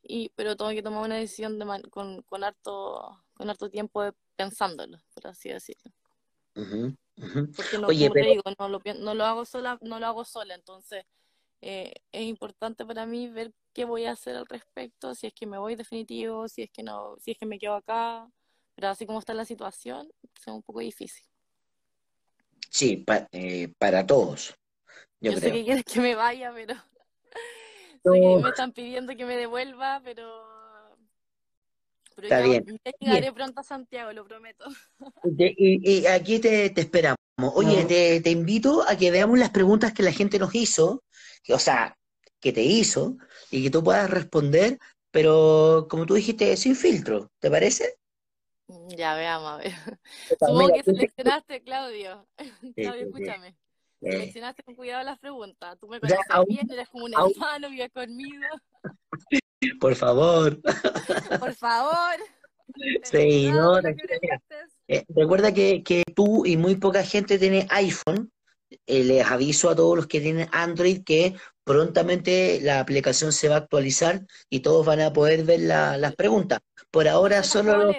y, 0.01 0.29
pero 0.35 0.57
tengo 0.57 0.71
que 0.71 0.83
tomar 0.83 1.05
una 1.05 1.15
decisión 1.15 1.57
de 1.57 1.63
man- 1.63 1.83
con, 1.89 2.21
con 2.23 2.43
harto, 2.43 3.23
con 3.33 3.49
harto 3.49 3.69
tiempo 3.69 4.03
de- 4.03 4.13
pensándolo, 4.35 4.97
por 5.13 5.27
así 5.27 5.47
decirlo. 5.47 5.89
Porque 7.55 7.77
no, 7.77 7.87
Oye, 7.87 8.07
como 8.07 8.13
te 8.13 8.19
pero- 8.19 8.31
digo, 8.31 8.43
no 8.59 8.67
lo, 8.67 8.81
no 8.99 9.13
lo 9.15 9.23
hago 9.23 9.45
sola, 9.45 9.77
no 9.81 9.99
lo 10.01 10.05
hago 10.05 10.25
sola, 10.25 10.53
entonces 10.53 11.05
eh, 11.61 11.93
es 12.11 12.23
importante 12.23 12.85
para 12.85 13.05
mí 13.05 13.29
ver 13.29 13.53
qué 13.71 13.85
voy 13.85 14.03
a 14.03 14.11
hacer 14.11 14.35
al 14.35 14.47
respecto, 14.47 15.15
si 15.15 15.27
es 15.27 15.33
que 15.33 15.45
me 15.47 15.57
voy 15.59 15.75
definitivo, 15.75 16.49
si 16.49 16.63
es 16.63 16.71
que 16.71 16.83
no, 16.83 17.15
si 17.21 17.31
es 17.31 17.37
que 17.37 17.45
me 17.45 17.57
quedo 17.57 17.75
acá, 17.75 18.29
pero 18.75 18.89
así 18.89 19.05
como 19.05 19.19
está 19.19 19.33
la 19.33 19.45
situación, 19.45 20.11
es 20.35 20.47
un 20.47 20.61
poco 20.61 20.81
difícil. 20.81 21.25
Sí, 22.69 22.97
pa- 22.97 23.29
eh, 23.31 23.71
para 23.77 24.05
todos, 24.05 24.55
yo 25.23 25.31
Yo 25.31 25.37
sé 25.39 25.41
creo. 25.41 25.53
que 25.53 25.63
quieres 25.63 25.83
que 25.85 25.99
me 26.01 26.15
vaya, 26.15 26.51
pero 26.53 26.75
No. 28.03 28.11
sé 28.13 28.19
que 28.19 28.43
me 28.43 28.49
están 28.49 28.71
pidiendo 28.73 29.15
que 29.15 29.25
me 29.25 29.35
devuelva, 29.37 30.01
pero 30.03 30.43
pero 32.15 32.27
Está 32.27 32.41
ya, 32.41 32.45
bien. 32.45 32.79
ya 32.85 32.91
llegaré 32.99 33.33
pronto 33.33 33.61
a 33.61 33.63
Santiago, 33.63 34.13
lo 34.13 34.23
prometo. 34.25 34.65
Y, 35.23 36.01
y 36.01 36.05
aquí 36.05 36.37
te, 36.37 36.69
te 36.69 36.81
esperamos. 36.81 37.17
Oye, 37.55 37.85
te, 37.85 38.21
te 38.21 38.29
invito 38.29 38.87
a 38.87 38.95
que 38.95 39.09
veamos 39.09 39.39
las 39.39 39.49
preguntas 39.49 39.93
que 39.93 40.03
la 40.03 40.11
gente 40.11 40.37
nos 40.37 40.53
hizo, 40.53 41.03
que- 41.43 41.53
o 41.55 41.59
sea, 41.59 41.97
que 42.39 42.51
te 42.53 42.61
hizo, 42.61 43.17
y 43.49 43.63
que 43.63 43.71
tú 43.71 43.83
puedas 43.83 44.09
responder, 44.09 44.77
pero 45.09 45.87
como 45.89 46.05
tú 46.05 46.13
dijiste, 46.13 46.55
sin 46.57 46.75
filtro, 46.75 47.31
¿te 47.39 47.49
parece? 47.49 47.95
Ya 48.89 49.15
veamos, 49.15 49.51
a 49.53 49.57
ver. 49.57 49.73
Supongo 50.39 50.73
que 50.73 50.83
seleccionaste, 50.83 51.63
Claudio. 51.63 52.27
Sí, 52.61 52.73
Claudio, 52.75 53.05
sí, 53.07 53.11
sí. 53.17 53.23
escúchame. 53.23 53.55
Eh, 54.05 54.11
Seleccionaste 54.11 54.63
con 54.63 54.75
cuidado 54.75 55.03
las 55.03 55.19
preguntas. 55.19 55.77
Tú 55.79 55.87
me 55.87 55.99
conoces 55.99 56.19
aún- 56.29 56.45
bien, 56.47 56.69
eres 56.71 56.89
como 56.89 57.05
un 57.05 57.15
aún- 57.15 57.31
hermano, 57.31 57.69
vives 57.69 57.91
conmigo. 57.93 58.43
por 59.79 59.95
favor. 59.95 60.59
Por 61.39 61.53
favor. 61.55 62.15
Sí, 63.03 63.51
no, 63.51 63.79
tranquila. 63.81 64.41
Eh, 64.87 65.03
recuerda 65.09 65.53
que, 65.53 65.83
que 65.83 66.01
tú 66.15 66.43
y 66.45 66.57
muy 66.57 66.75
poca 66.77 67.03
gente 67.03 67.37
tiene 67.37 67.67
iPhone. 67.69 68.31
Eh, 68.87 69.03
les 69.03 69.25
aviso 69.29 69.69
a 69.69 69.75
todos 69.75 69.95
los 69.97 70.07
que 70.07 70.19
tienen 70.21 70.47
Android 70.51 71.03
que 71.03 71.35
prontamente 71.63 72.59
la 72.61 72.79
aplicación 72.79 73.31
se 73.31 73.47
va 73.49 73.55
a 73.55 73.59
actualizar 73.59 74.21
y 74.49 74.61
todos 74.61 74.85
van 74.85 75.01
a 75.01 75.13
poder 75.13 75.43
ver 75.43 75.59
la- 75.59 75.97
las 75.97 76.15
preguntas. 76.15 76.61
Por 76.89 77.07
ahora 77.07 77.43
solo 77.43 77.77
los. 77.77 77.95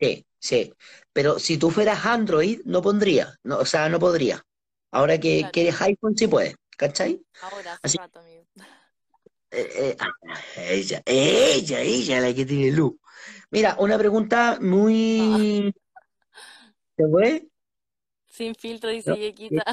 Sí, 0.00 0.26
sí. 0.38 0.72
Pero 1.12 1.38
si 1.38 1.58
tú 1.58 1.70
fueras 1.70 2.04
Android, 2.06 2.60
no 2.64 2.82
pondría. 2.82 3.36
No, 3.42 3.58
o 3.58 3.64
sea, 3.66 3.88
no 3.88 3.98
podría. 3.98 4.44
Ahora 4.92 5.18
que, 5.18 5.38
Claro. 5.40 5.52
que 5.52 5.60
eres 5.62 5.80
iPhone, 5.80 6.16
sí 6.16 6.26
puedes. 6.26 6.54
¿Cachai? 6.76 7.22
Ahora, 7.42 7.72
hace 7.74 7.80
Así- 7.82 7.98
rato, 7.98 8.20
amigo. 8.20 8.46
Eh, 9.52 9.68
eh, 9.74 9.96
ah, 9.98 10.12
ella, 10.56 11.02
ella, 11.04 11.80
ella, 11.80 12.20
la 12.20 12.32
que 12.32 12.46
tiene 12.46 12.70
luz. 12.70 12.94
Mira, 13.50 13.74
una 13.80 13.98
pregunta 13.98 14.58
muy... 14.60 15.74
¿Se 16.96 17.08
fue? 17.08 17.48
Sin 18.28 18.54
filtro, 18.54 18.90
dice 18.90 19.12
Yequita. 19.16 19.64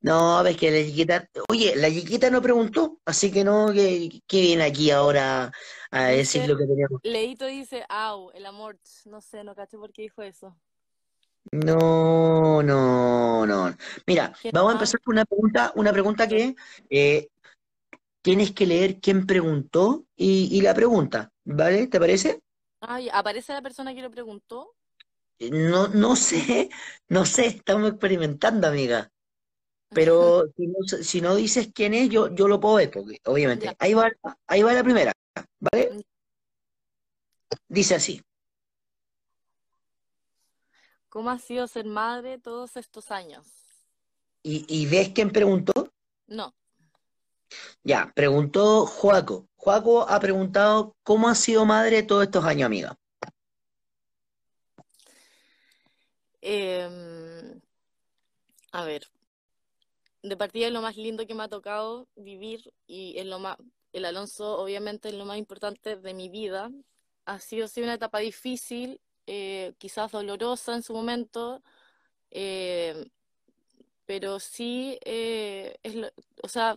No, 0.00 0.42
ves 0.42 0.56
que 0.58 0.70
la 0.70 0.80
Yequita, 0.80 1.28
oye, 1.48 1.74
la 1.74 1.88
Yequita 1.88 2.28
no 2.30 2.42
preguntó, 2.42 3.00
así 3.06 3.32
que 3.32 3.42
no, 3.44 3.72
que, 3.72 4.20
viene 4.30 4.64
aquí 4.64 4.90
ahora 4.90 5.50
a 5.90 6.04
decir 6.06 6.48
lo 6.48 6.56
que 6.56 6.66
teníamos. 6.66 7.00
Leito 7.02 7.46
dice, 7.46 7.84
au, 7.88 8.30
el 8.32 8.46
amor, 8.46 8.78
no 9.04 9.20
sé, 9.20 9.44
no 9.44 9.54
caché 9.54 9.76
por 9.78 9.92
qué 9.92 10.02
dijo 10.02 10.22
eso. 10.22 10.56
No, 11.52 12.62
no, 12.62 13.46
no. 13.46 13.76
Mira, 14.06 14.32
vamos 14.52 14.70
a 14.70 14.74
empezar 14.74 15.00
con 15.00 15.14
una 15.14 15.24
pregunta, 15.24 15.72
una 15.76 15.92
pregunta 15.92 16.26
que 16.26 16.56
eh, 16.90 17.28
tienes 18.22 18.52
que 18.52 18.66
leer 18.66 19.00
quién 19.00 19.26
preguntó 19.26 20.04
y, 20.16 20.60
la 20.60 20.74
pregunta, 20.74 21.32
¿vale? 21.44 21.86
¿Te 21.86 22.00
parece? 22.00 22.40
Ay, 22.80 23.08
¿aparece 23.12 23.52
la 23.52 23.62
persona 23.62 23.94
que 23.94 24.02
lo 24.02 24.10
preguntó? 24.10 24.74
Eh, 25.38 25.50
no, 25.50 25.88
no 25.88 26.16
sé, 26.16 26.68
no 27.08 27.24
sé, 27.24 27.46
estamos 27.46 27.90
experimentando, 27.90 28.66
amiga. 28.66 29.10
Pero 29.90 30.44
si 31.02 31.20
no, 31.20 31.36
dices 31.36 31.70
quién 31.72 31.94
es, 31.94 32.08
yo, 32.08 32.34
yo 32.34 32.48
lo 32.48 32.58
puedo 32.58 32.76
ver, 32.76 32.90
porque 32.90 33.20
obviamente. 33.24 33.74
Ahí 33.78 33.94
va, 33.94 34.10
ahí 34.48 34.62
va 34.62 34.72
la 34.72 34.82
primera, 34.82 35.12
¿vale? 35.60 36.04
Dice 37.68 37.94
así. 37.94 38.22
¿Cómo 41.08 41.30
ha 41.30 41.38
sido 41.38 41.66
ser 41.66 41.86
madre 41.86 42.38
todos 42.38 42.76
estos 42.76 43.10
años? 43.10 43.46
¿Y, 44.42 44.86
ves 44.86 45.08
quién 45.08 45.30
preguntó? 45.30 45.72
No. 46.28 46.54
Ya, 47.82 48.12
preguntó 48.14 48.86
Juaco. 48.86 49.48
Juaco 49.56 50.08
ha 50.08 50.20
preguntado 50.20 50.94
cómo 51.02 51.28
ha 51.28 51.34
sido 51.34 51.64
madre 51.64 52.04
todos 52.04 52.24
estos 52.24 52.44
años, 52.44 52.66
amiga. 52.66 52.96
Em, 56.40 57.60
a 58.70 58.84
ver, 58.84 59.08
de 60.22 60.36
partida 60.36 60.68
es 60.68 60.72
lo 60.72 60.82
más 60.82 60.96
lindo 60.96 61.26
que 61.26 61.34
me 61.34 61.42
ha 61.42 61.48
tocado 61.48 62.06
vivir 62.14 62.72
y 62.86 63.18
es 63.18 63.26
lo 63.26 63.40
más, 63.40 63.56
el 63.96 64.04
Alonso 64.04 64.58
obviamente 64.58 65.08
es 65.08 65.14
lo 65.14 65.24
más 65.24 65.38
importante 65.38 65.96
de 65.96 66.14
mi 66.14 66.28
vida. 66.28 66.70
Ha 67.24 67.38
sido 67.40 67.68
sí 67.68 67.82
una 67.82 67.94
etapa 67.94 68.18
difícil, 68.18 69.00
eh, 69.26 69.74
quizás 69.78 70.12
dolorosa 70.12 70.74
en 70.74 70.82
su 70.82 70.92
momento, 70.94 71.62
eh, 72.30 73.10
pero 74.04 74.38
sí, 74.38 74.98
eh, 75.04 75.76
es 75.82 75.96
o 76.42 76.48
sea, 76.48 76.76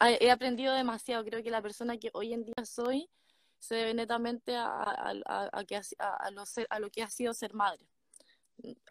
he 0.00 0.30
aprendido 0.30 0.74
demasiado. 0.74 1.24
Creo 1.24 1.42
que 1.42 1.50
la 1.50 1.62
persona 1.62 1.96
que 1.98 2.10
hoy 2.14 2.32
en 2.32 2.44
día 2.44 2.64
soy 2.64 3.08
se 3.58 3.76
debe 3.76 3.94
netamente 3.94 4.56
a, 4.56 5.12
a, 5.52 5.64
que, 5.64 5.76
a, 5.98 6.30
lo, 6.30 6.44
a 6.70 6.80
lo 6.80 6.90
que 6.90 7.02
ha 7.02 7.10
sido 7.10 7.34
ser 7.34 7.54
madre. 7.54 7.86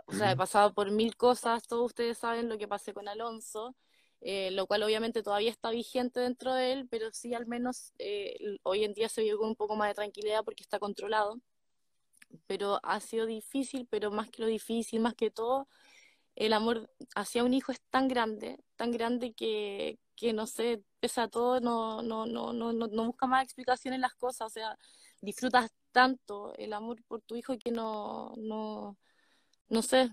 O 0.05 0.13
sea, 0.13 0.31
he 0.31 0.35
pasado 0.35 0.73
por 0.73 0.91
mil 0.91 1.15
cosas, 1.17 1.67
todos 1.67 1.87
ustedes 1.87 2.17
saben 2.17 2.49
lo 2.49 2.57
que 2.57 2.67
pasé 2.67 2.93
con 2.93 3.07
Alonso, 3.07 3.75
lo 4.51 4.65
cual 4.67 4.83
obviamente 4.83 5.21
todavía 5.21 5.51
está 5.51 5.69
vigente 5.69 6.19
dentro 6.19 6.53
de 6.53 6.73
él, 6.73 6.87
pero 6.89 7.11
sí 7.11 7.33
al 7.33 7.45
menos 7.45 7.93
hoy 8.63 8.83
en 8.83 8.93
día 8.93 9.09
se 9.09 9.21
vive 9.21 9.37
con 9.37 9.49
un 9.49 9.55
poco 9.55 9.75
más 9.75 9.89
de 9.89 9.95
tranquilidad 9.95 10.43
porque 10.43 10.63
está 10.63 10.79
controlado. 10.79 11.39
Pero 12.47 12.79
ha 12.83 12.99
sido 12.99 13.25
difícil, 13.27 13.87
pero 13.89 14.11
más 14.11 14.29
que 14.29 14.41
lo 14.41 14.47
difícil, 14.47 14.99
más 14.99 15.13
que 15.13 15.31
todo, 15.31 15.67
el 16.35 16.53
amor 16.53 16.89
hacia 17.15 17.43
un 17.43 17.53
hijo 17.53 17.71
es 17.71 17.81
tan 17.89 18.07
grande, 18.07 18.59
tan 18.75 18.91
grande 18.91 19.33
que, 19.33 19.99
que 20.15 20.33
no 20.33 20.47
sé, 20.47 20.83
pesa 20.99 21.27
todo, 21.27 21.59
no, 21.59 22.01
no, 22.01 22.25
no, 22.25 22.53
no, 22.53 22.73
no, 22.73 23.05
busca 23.05 23.27
más 23.27 23.43
explicación 23.43 23.93
en 23.93 24.01
las 24.01 24.15
cosas, 24.15 24.47
o 24.47 24.49
sea, 24.49 24.77
disfrutas 25.21 25.71
tanto 25.91 26.53
el 26.55 26.73
amor 26.73 27.01
por 27.07 27.21
tu 27.21 27.35
hijo 27.35 27.57
que 27.57 27.71
no, 27.71 28.33
no, 28.37 28.97
no 29.69 29.81
sé, 29.81 30.11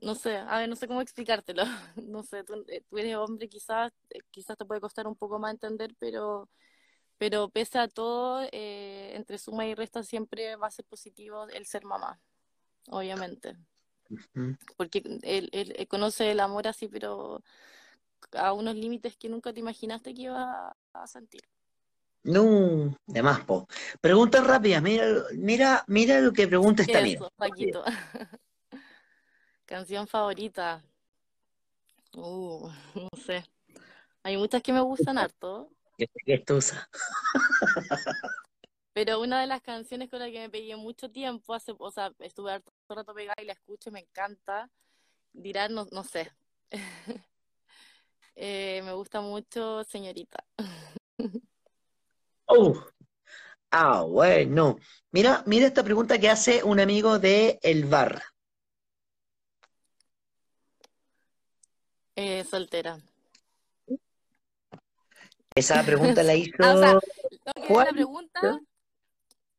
no 0.00 0.14
sé, 0.14 0.36
a 0.36 0.58
ver, 0.58 0.68
no 0.68 0.76
sé 0.76 0.86
cómo 0.86 1.00
explicártelo, 1.00 1.64
no 1.96 2.22
sé, 2.22 2.44
tú, 2.44 2.64
eh, 2.68 2.82
tú 2.88 2.98
eres 2.98 3.16
hombre, 3.16 3.48
quizás, 3.48 3.92
eh, 4.10 4.20
quizás 4.30 4.56
te 4.56 4.64
puede 4.64 4.80
costar 4.80 5.06
un 5.06 5.16
poco 5.16 5.38
más 5.38 5.52
entender, 5.52 5.94
pero 5.98 6.48
pero 7.18 7.50
pese 7.50 7.78
a 7.78 7.86
todo, 7.86 8.42
eh, 8.50 9.12
entre 9.14 9.36
suma 9.36 9.66
y 9.66 9.74
resta 9.74 10.02
siempre 10.02 10.56
va 10.56 10.68
a 10.68 10.70
ser 10.70 10.86
positivo 10.86 11.46
el 11.48 11.66
ser 11.66 11.84
mamá, 11.84 12.18
obviamente. 12.88 13.58
Porque 14.78 15.02
él, 15.22 15.86
conoce 15.90 16.30
el 16.30 16.40
amor 16.40 16.66
así, 16.66 16.88
pero 16.88 17.42
a 18.32 18.54
unos 18.54 18.74
límites 18.74 19.18
que 19.18 19.28
nunca 19.28 19.52
te 19.52 19.60
imaginaste 19.60 20.14
que 20.14 20.22
iba 20.22 20.74
a 20.94 21.06
sentir. 21.06 21.42
No, 22.22 22.96
de 23.06 23.22
más, 23.22 23.44
po. 23.44 23.66
Preguntas 24.00 24.46
rápidas, 24.46 24.82
mira, 24.82 25.06
mira, 25.34 25.84
mira 25.88 26.20
lo 26.20 26.32
que 26.32 26.48
pregunta 26.48 26.82
esta 26.82 27.00
Eso, 27.00 27.30
Paquito. 27.36 27.84
Canción 29.70 30.08
favorita. 30.08 30.82
Uh, 32.14 32.68
no 32.96 33.08
sé. 33.24 33.44
Hay 34.24 34.36
muchas 34.36 34.62
que 34.62 34.72
me 34.72 34.80
gustan 34.80 35.16
harto 35.16 35.70
Pero 38.92 39.20
una 39.20 39.40
de 39.40 39.46
las 39.46 39.62
canciones 39.62 40.10
con 40.10 40.18
la 40.18 40.26
que 40.26 40.40
me 40.40 40.50
pegué 40.50 40.74
mucho 40.74 41.08
tiempo, 41.08 41.54
hace, 41.54 41.72
o 41.78 41.90
sea, 41.92 42.12
estuve 42.18 42.50
harto 42.50 42.72
rato 42.88 43.14
pegada 43.14 43.40
y 43.40 43.44
la 43.44 43.52
escucho 43.52 43.90
y 43.90 43.92
me 43.92 44.00
encanta. 44.00 44.68
Dirán, 45.32 45.72
no, 45.72 45.86
no 45.92 46.02
sé. 46.02 46.32
Eh, 48.42 48.80
me 48.84 48.92
gusta 48.92 49.20
mucho, 49.20 49.84
señorita. 49.84 50.42
oh. 52.46 52.82
Ah, 53.70 54.02
bueno. 54.02 54.78
Mira, 55.10 55.42
mira 55.46 55.66
esta 55.66 55.84
pregunta 55.84 56.18
que 56.18 56.30
hace 56.30 56.64
un 56.64 56.80
amigo 56.80 57.18
de 57.18 57.58
El 57.62 57.84
Bar. 57.84 58.22
Eh, 62.22 62.44
soltera. 62.44 62.98
Esa 65.54 65.82
pregunta 65.82 66.22
la 66.22 66.34
hizo. 66.36 66.52
Ah, 66.60 67.00
o 67.70 67.82
la 67.82 67.90
pregunta? 67.92 68.60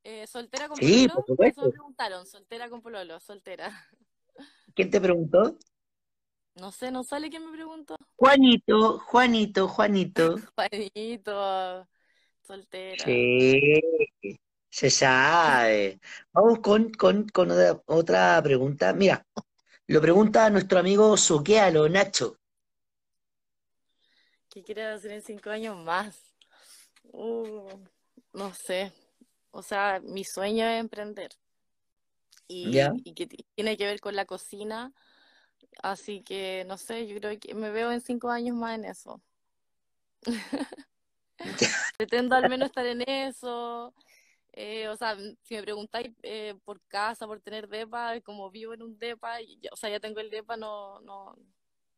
Eh, 0.04 0.28
¿Soltera 0.28 0.68
con 0.68 0.78
sí, 0.78 1.08
Por 1.12 1.26
supuesto. 1.26 1.66
me 1.66 1.72
preguntaron, 1.72 2.28
soltera 2.28 2.70
con 2.70 2.84
pololo, 2.84 3.20
soltera. 3.20 3.72
¿Quién 4.76 4.92
te 4.92 5.02
preguntó? 5.02 5.58
No 6.54 6.72
sé, 6.72 6.92
no 6.92 7.04
sale 7.04 7.32
quién 7.32 7.48
me 7.48 7.52
preguntó. 7.52 7.96
Juanito, 8.16 9.00
Juanito, 9.00 9.68
Juanito. 9.68 10.36
Juanito, 10.56 11.88
soltera. 12.44 13.06
Sí, 13.06 13.82
se 14.70 14.92
sabe. 14.92 16.00
Vamos 16.32 16.60
con, 16.60 16.92
con, 16.92 17.28
con 17.30 17.50
otra 17.88 18.40
pregunta. 18.44 18.94
Mira, 18.94 19.26
lo 19.88 20.00
pregunta 20.00 20.48
nuestro 20.52 20.78
amigo 20.78 21.18
Suquealo, 21.18 21.90
Nacho. 21.90 22.38
¿Qué 24.52 24.64
quiere 24.64 24.84
hacer 24.84 25.12
en 25.12 25.22
cinco 25.22 25.50
años 25.50 25.78
más? 25.78 26.36
Uh, 27.14 27.70
no 28.34 28.54
sé. 28.54 28.92
O 29.52 29.64
sea, 29.64 30.02
mi 30.04 30.26
sueño 30.26 30.66
es 30.66 30.80
emprender. 30.80 31.32
Y, 32.50 32.78
y, 33.06 33.14
que 33.14 33.28
tiene 33.28 33.78
que 33.78 33.86
ver 33.86 34.02
con 34.02 34.14
la 34.14 34.26
cocina. 34.26 34.92
Así 35.82 36.22
que, 36.22 36.66
no 36.68 36.78
sé, 36.78 37.08
yo 37.08 37.18
creo 37.18 37.40
que 37.40 37.56
me 37.56 37.72
veo 37.72 37.94
en 37.94 38.02
cinco 38.02 38.30
años 38.30 38.58
más 38.58 38.78
en 38.78 38.86
eso. 38.86 39.22
Pretendo 41.98 42.36
al 42.36 42.50
menos 42.50 42.68
estar 42.68 42.86
en 42.86 43.04
eso. 43.08 43.94
Eh, 44.52 44.90
o 44.90 44.98
sea, 44.98 45.16
si 45.44 45.56
me 45.56 45.64
preguntáis 45.64 46.14
eh, 46.24 46.56
por 46.66 46.82
casa, 46.90 47.26
por 47.26 47.40
tener 47.40 47.70
depa, 47.70 48.20
como 48.20 48.52
vivo 48.52 48.74
en 48.74 48.82
un 48.82 49.00
depa, 49.00 49.38
o 49.72 49.78
sea, 49.78 49.90
ya 49.90 50.02
tengo 50.02 50.20
el 50.20 50.30
depa, 50.30 50.58
no, 50.58 51.00
no, 51.00 51.38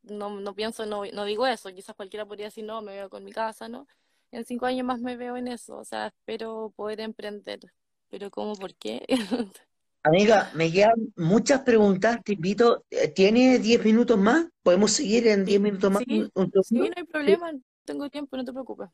no, 0.04 0.40
no 0.40 0.54
pienso, 0.56 0.86
no, 0.86 1.04
no 1.06 1.26
digo 1.26 1.48
eso, 1.48 1.74
quizás 1.74 1.96
cualquiera 1.96 2.26
podría 2.26 2.48
decir, 2.48 2.64
no, 2.64 2.82
me 2.82 2.94
veo 2.94 3.10
con 3.10 3.24
mi 3.24 3.32
casa, 3.32 3.68
¿no? 3.68 3.88
En 4.32 4.46
cinco 4.46 4.66
años 4.66 4.86
más 4.86 5.00
me 5.00 5.16
veo 5.16 5.38
en 5.38 5.48
eso, 5.48 5.78
o 5.78 5.86
sea, 5.86 6.08
espero 6.08 6.74
poder 6.76 7.00
emprender, 7.02 7.60
pero 8.10 8.32
¿cómo, 8.32 8.56
por 8.56 8.76
qué? 8.76 9.06
Amiga, 10.04 10.52
me 10.54 10.70
quedan 10.72 11.14
muchas 11.16 11.62
preguntas, 11.62 12.20
te 12.26 12.34
invito, 12.34 12.84
eh, 12.90 13.08
¿tiene 13.08 13.60
diez 13.60 13.84
minutos 13.86 14.18
más? 14.18 14.48
¿Podemos 14.62 14.92
seguir 14.92 15.28
en 15.28 15.46
diez 15.46 15.62
minutos 15.62 15.92
más? 15.92 16.04
Sí, 16.06 16.30
no 16.72 16.84
hay 16.96 17.04
problema, 17.06 17.52
tengo 17.86 18.10
tiempo, 18.10 18.36
no 18.36 18.44
te 18.44 18.52
preocupes. 18.52 18.90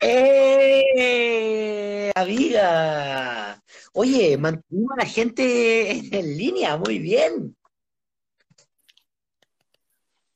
¡Eh! 0.00 1.18
Amiga, 2.14 3.62
oye, 3.92 4.36
mantengo 4.36 4.92
a 4.92 4.96
la 4.98 5.06
gente 5.06 5.90
en 6.16 6.36
línea, 6.36 6.76
muy 6.76 6.98
bien. 6.98 7.56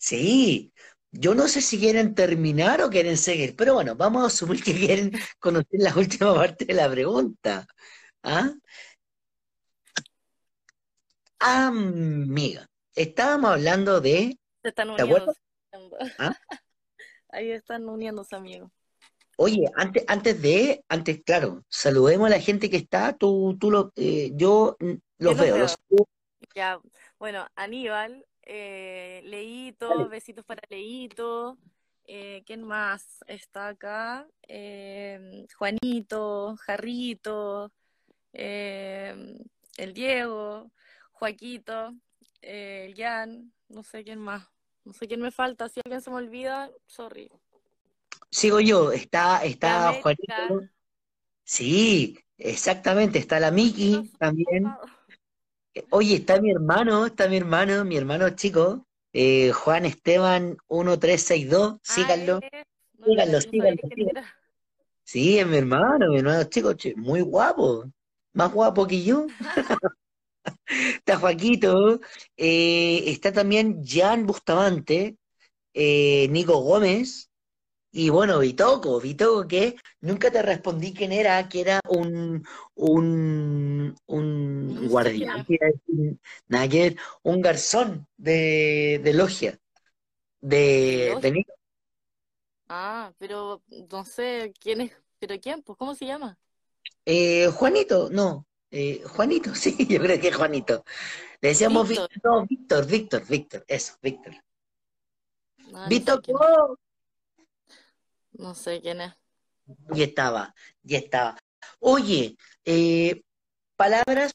Sí, 0.02 0.72
yo 1.12 1.32
no 1.36 1.46
sé 1.46 1.60
si 1.60 1.78
quieren 1.78 2.16
terminar 2.16 2.82
o 2.82 2.90
quieren 2.90 3.16
seguir, 3.16 3.54
pero 3.54 3.74
bueno, 3.74 3.94
vamos 3.94 4.24
a 4.24 4.26
asumir 4.26 4.60
que 4.60 4.74
quieren 4.74 5.12
conocer 5.38 5.78
la 5.78 5.94
última 5.96 6.34
parte 6.34 6.64
de 6.64 6.74
la 6.74 6.90
pregunta. 6.90 7.68
¿Ah? 8.24 8.52
Amiga, 11.38 12.68
estábamos 12.96 13.52
hablando 13.52 14.00
de... 14.00 14.36
Se 14.62 14.70
están 14.70 14.90
uniendo. 14.90 15.32
¿Ah? 16.18 16.34
Ahí 17.28 17.52
están 17.52 17.88
uniéndose, 17.88 18.34
amigos. 18.34 18.72
Oye, 19.36 19.70
antes, 19.76 20.04
antes 20.08 20.42
de, 20.42 20.84
antes, 20.88 21.22
claro, 21.24 21.64
saludemos 21.68 22.26
a 22.26 22.30
la 22.30 22.40
gente 22.40 22.68
que 22.68 22.76
está, 22.76 23.12
tú, 23.16 23.56
tú 23.58 23.70
lo, 23.70 23.92
eh, 23.94 24.32
yo 24.34 24.76
los 25.18 25.38
veo. 25.38 25.66
Ya, 26.56 26.80
bueno, 27.20 27.46
Aníbal, 27.54 28.26
Eh, 28.42 29.22
Leito, 29.24 30.08
besitos 30.08 30.44
para 30.44 30.62
Leito. 30.68 31.58
Eh, 32.04 32.42
¿Quién 32.46 32.62
más 32.62 33.22
está 33.26 33.68
acá? 33.68 34.26
Eh, 34.48 35.46
Juanito, 35.56 36.56
Jarrito, 36.56 37.72
eh, 38.32 39.38
el 39.76 39.94
Diego, 39.94 40.70
Joaquito, 41.12 41.94
eh, 42.40 42.86
el 42.88 42.94
Jan, 42.96 43.52
no 43.68 43.82
sé 43.82 44.02
quién 44.02 44.18
más. 44.18 44.48
No 44.84 44.92
sé 44.92 45.06
quién 45.06 45.20
me 45.20 45.30
falta. 45.30 45.68
Si 45.68 45.80
alguien 45.84 46.02
se 46.02 46.10
me 46.10 46.16
olvida, 46.16 46.70
sorry. 46.86 47.30
Sigo 48.30 48.58
yo, 48.58 48.90
está, 48.90 49.44
está. 49.44 49.92
Juanito. 50.02 50.68
Sí, 51.44 52.18
exactamente, 52.36 53.18
está 53.18 53.38
la 53.38 53.50
Miki 53.50 54.10
también. 54.18 54.64
Oye, 55.90 56.16
está 56.16 56.40
mi 56.40 56.50
hermano, 56.50 57.06
está 57.06 57.28
mi 57.28 57.36
hermano, 57.36 57.84
mi 57.84 57.96
hermano 57.96 58.28
chico, 58.30 58.86
eh, 59.12 59.52
Juan 59.52 59.86
Esteban 59.86 60.56
1362, 60.68 61.78
síganlo. 61.82 62.40
No, 62.98 63.06
Síganlo, 63.06 63.40
síganlo, 63.40 63.82
síganlo. 63.94 64.22
Sí, 65.04 65.38
es 65.38 65.46
mi 65.46 65.56
hermano, 65.56 66.10
mi 66.10 66.18
hermano 66.18 66.44
chico, 66.44 66.74
muy 66.96 67.22
guapo, 67.22 67.90
más 68.34 68.52
guapo 68.52 68.86
que 68.86 69.02
yo. 69.02 69.26
Está 70.66 71.18
Joaquito, 71.18 72.00
eh, 72.36 73.04
está 73.06 73.32
también 73.32 73.82
Jan 73.84 74.26
Bustamante, 74.26 75.16
eh, 75.74 76.26
Nico 76.30 76.58
Gómez, 76.58 77.30
y 77.94 78.08
bueno, 78.08 78.38
Vitoco, 78.38 78.98
Vitoco 79.00 79.46
que 79.46 79.76
nunca 80.00 80.30
te 80.30 80.40
respondí 80.40 80.94
quién 80.94 81.12
era, 81.12 81.46
que 81.46 81.60
era 81.60 81.80
un, 81.90 82.42
un, 82.74 83.94
un 84.06 84.74
No 84.74 84.88
guardián, 84.88 85.46
un 87.22 87.42
garzón 87.42 88.06
de, 88.16 89.00
de 89.04 89.12
logia, 89.12 89.58
de, 90.40 91.30
Nico. 91.30 91.52
Ah, 92.68 93.12
pero 93.18 93.62
no 93.90 94.04
sé 94.06 94.54
quién 94.58 94.80
es. 94.80 94.92
¿Pero 95.18 95.38
quién? 95.38 95.62
Pues, 95.62 95.76
¿cómo 95.78 95.94
se 95.94 96.06
llama? 96.06 96.38
Eh, 97.04 97.48
Juanito, 97.48 98.08
no, 98.10 98.46
eh, 98.70 99.02
Juanito, 99.04 99.54
sí, 99.54 99.86
yo 99.86 100.00
creo 100.00 100.18
que 100.18 100.28
es 100.28 100.36
Juanito. 100.36 100.82
Le 101.42 101.50
decíamos 101.50 101.88
Víctor. 101.88 102.08
Víctor, 102.08 102.22
no, 102.24 102.46
Víctor, 102.46 102.86
Víctor, 102.86 103.26
Víctor, 103.28 103.64
eso, 103.68 103.94
Víctor. 104.00 104.34
Ah, 105.74 105.90
no 105.92 106.00
sé 106.00 106.00
Víctor, 106.00 106.22
quién 106.22 106.38
es. 106.40 106.48
oh, 106.48 106.76
No 108.32 108.54
sé 108.54 108.80
quién 108.80 109.00
es. 109.00 109.12
y 109.94 110.02
estaba, 110.02 110.54
y 110.84 110.96
estaba. 110.96 111.38
Oye, 111.80 112.36
eh, 112.64 113.22
palabras, 113.76 114.32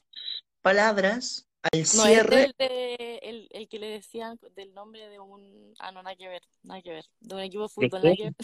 palabras 0.62 1.46
al 1.72 1.80
No 1.80 1.86
cierre. 1.86 2.44
el, 2.44 2.54
de, 2.58 3.18
el, 3.22 3.48
el 3.50 3.68
que 3.68 3.78
le 3.78 3.88
decían 3.88 4.38
del 4.54 4.72
nombre 4.72 5.08
de 5.08 5.18
un... 5.18 5.74
Ah, 5.78 5.92
no, 5.92 6.02
nada 6.02 6.16
que 6.16 6.28
ver, 6.28 6.42
nada 6.62 6.80
que 6.82 6.90
ver. 6.90 7.04
De 7.20 7.34
un 7.34 7.40
equipo 7.40 7.62
de 7.64 7.68
¿De 7.68 7.68
fútbol, 7.90 8.02
nada 8.02 8.16
que 8.16 8.22
ver. 8.24 8.34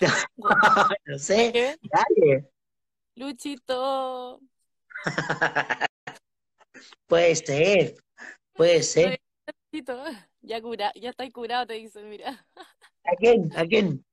No 1.06 1.18
sé, 1.18 1.50
ver. 1.52 1.78
dale. 1.82 2.50
Luchito. 3.14 4.40
Puede 7.06 7.36
ser, 7.36 7.94
puede 8.54 8.82
ser. 8.82 9.20
Luchito. 9.72 10.02
Ya 10.40 10.60
cura, 10.60 10.92
ya 10.94 11.10
está 11.10 11.30
curado, 11.30 11.66
te 11.66 11.74
dicen, 11.74 12.08
mira. 12.08 12.46
¿A 13.04 13.14
quién? 13.16 13.50
¿A 13.56 13.64
quién? 13.66 14.04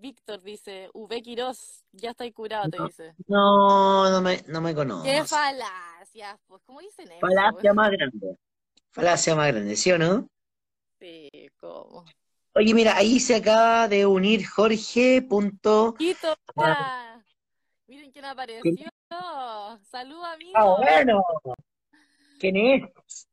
Víctor 0.00 0.40
dice, 0.42 0.90
V 0.94 1.22
Quirós, 1.22 1.84
ya 1.92 2.10
está 2.10 2.30
curado, 2.32 2.68
te 2.70 2.78
No, 2.78 2.86
dice. 2.86 3.14
no, 3.26 4.10
no 4.10 4.20
me, 4.20 4.42
no 4.46 4.60
me 4.60 4.70
¡Qué 4.70 4.76
conoce. 4.76 5.24
falacias! 5.24 6.38
Pues, 6.46 6.62
¿cómo 6.64 6.80
dicen 6.80 7.10
eso? 7.10 7.20
Falacia 7.20 7.74
más 7.74 7.90
grande. 7.90 8.36
Falacia 8.90 9.34
más 9.34 9.48
grande, 9.48 9.76
¿sí 9.76 9.90
o 9.92 9.98
no? 9.98 10.28
Sí, 10.98 11.28
¿cómo? 11.60 12.04
Oye, 12.54 12.74
mira, 12.74 12.96
ahí 12.96 13.20
se 13.20 13.36
acaba 13.36 13.86
de 13.88 14.04
unir 14.06 14.46
Jorge. 14.46 15.22
Punto, 15.22 15.94
Quito, 15.94 16.34
ah. 16.56 17.20
Miren 17.86 18.10
quién 18.10 18.24
apareció. 18.24 18.88
Salud, 19.90 20.20
ah, 20.24 20.32
amigo. 20.32 20.76
bueno. 20.78 21.22
¿Quién 22.40 22.56
es? 22.56 23.26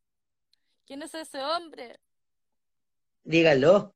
¿Quién 0.86 1.02
es 1.02 1.14
ese 1.16 1.44
hombre? 1.44 2.00
Dígalo. 3.24 3.95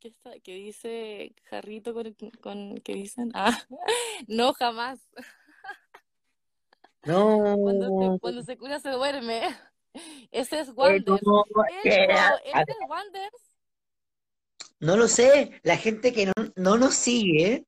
¿Qué, 0.00 0.08
está, 0.08 0.30
qué 0.40 0.54
dice 0.54 1.34
Jarrito 1.44 1.92
con, 1.92 2.14
con 2.42 2.74
¿qué 2.78 2.94
dicen? 2.94 3.30
Ah, 3.34 3.56
no, 4.26 4.54
jamás. 4.54 4.98
Cuando 7.62 7.90
se, 7.98 8.08
No, 8.08 8.18
cuando 8.18 8.42
se 8.42 8.56
cura 8.56 8.80
se 8.80 8.90
duerme. 8.90 9.42
Ese 10.30 10.60
es 10.60 10.68
eh, 10.68 10.72
Wanders. 10.74 11.22
no, 11.22 11.44
eh, 11.84 12.06
ese 12.44 12.72
es 12.72 12.88
Wanders. 12.88 13.52
no 14.80 14.96
lo 14.96 15.08
sé. 15.08 15.60
La 15.62 15.76
gente 15.76 16.12
que 16.12 16.26
no, 16.26 16.32
no 16.56 16.78
nos 16.78 16.94
sigue 16.94 17.66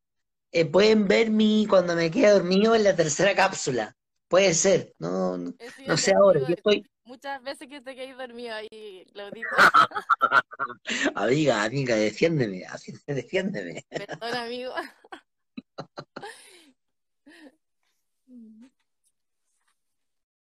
eh, 0.53 0.65
pueden 0.67 1.09
ver 1.09 1.31
mi 1.31 1.67
cuando 1.69 1.97
me 1.97 2.11
quede 2.11 2.31
dormido 2.31 2.75
en 2.75 2.85
la 2.85 2.95
tercera 2.95 3.35
cápsula. 3.35 3.97
Puede 4.29 4.55
ser. 4.55 4.95
No, 4.99 5.37
no, 5.37 5.51
Eh, 5.59 5.71
no 5.87 5.97
sé 5.97 6.13
ahora. 6.15 6.41
Yo 6.41 6.55
estoy, 6.55 6.87
muchas 7.05 7.43
veces 7.43 7.69
que 7.69 7.81
te 7.81 7.95
quedáis 7.95 8.17
dormido 8.17 8.55
ahí, 8.55 9.05
Claudito. 9.13 9.49
amiga, 11.15 11.63
amiga, 11.65 11.97
defiéndeme, 11.97 12.65
defiéndeme. 13.07 13.85
Perdón, 13.89 14.35
amigo. 14.35 14.73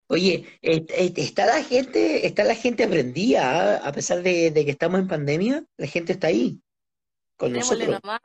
Oye, 0.08 0.46
eh, 0.62 0.86
eh, 0.90 1.14
está 1.16 1.46
la 1.46 1.64
gente, 1.64 2.28
está 2.28 2.44
la 2.44 2.56
gente 2.56 2.86
prendida, 2.88 3.78
¿ah? 3.78 3.88
A 3.88 3.92
pesar 3.94 4.22
de, 4.22 4.52
de 4.52 4.66
que 4.66 4.72
estamos 4.72 5.00
en 5.00 5.08
pandemia, 5.08 5.64
la 5.78 5.88
gente 5.88 6.12
está 6.12 6.28
ahí 6.28 6.62
con 7.38 7.54
Démosle 7.54 7.86
nosotros. 7.86 8.02
nomás, 8.04 8.20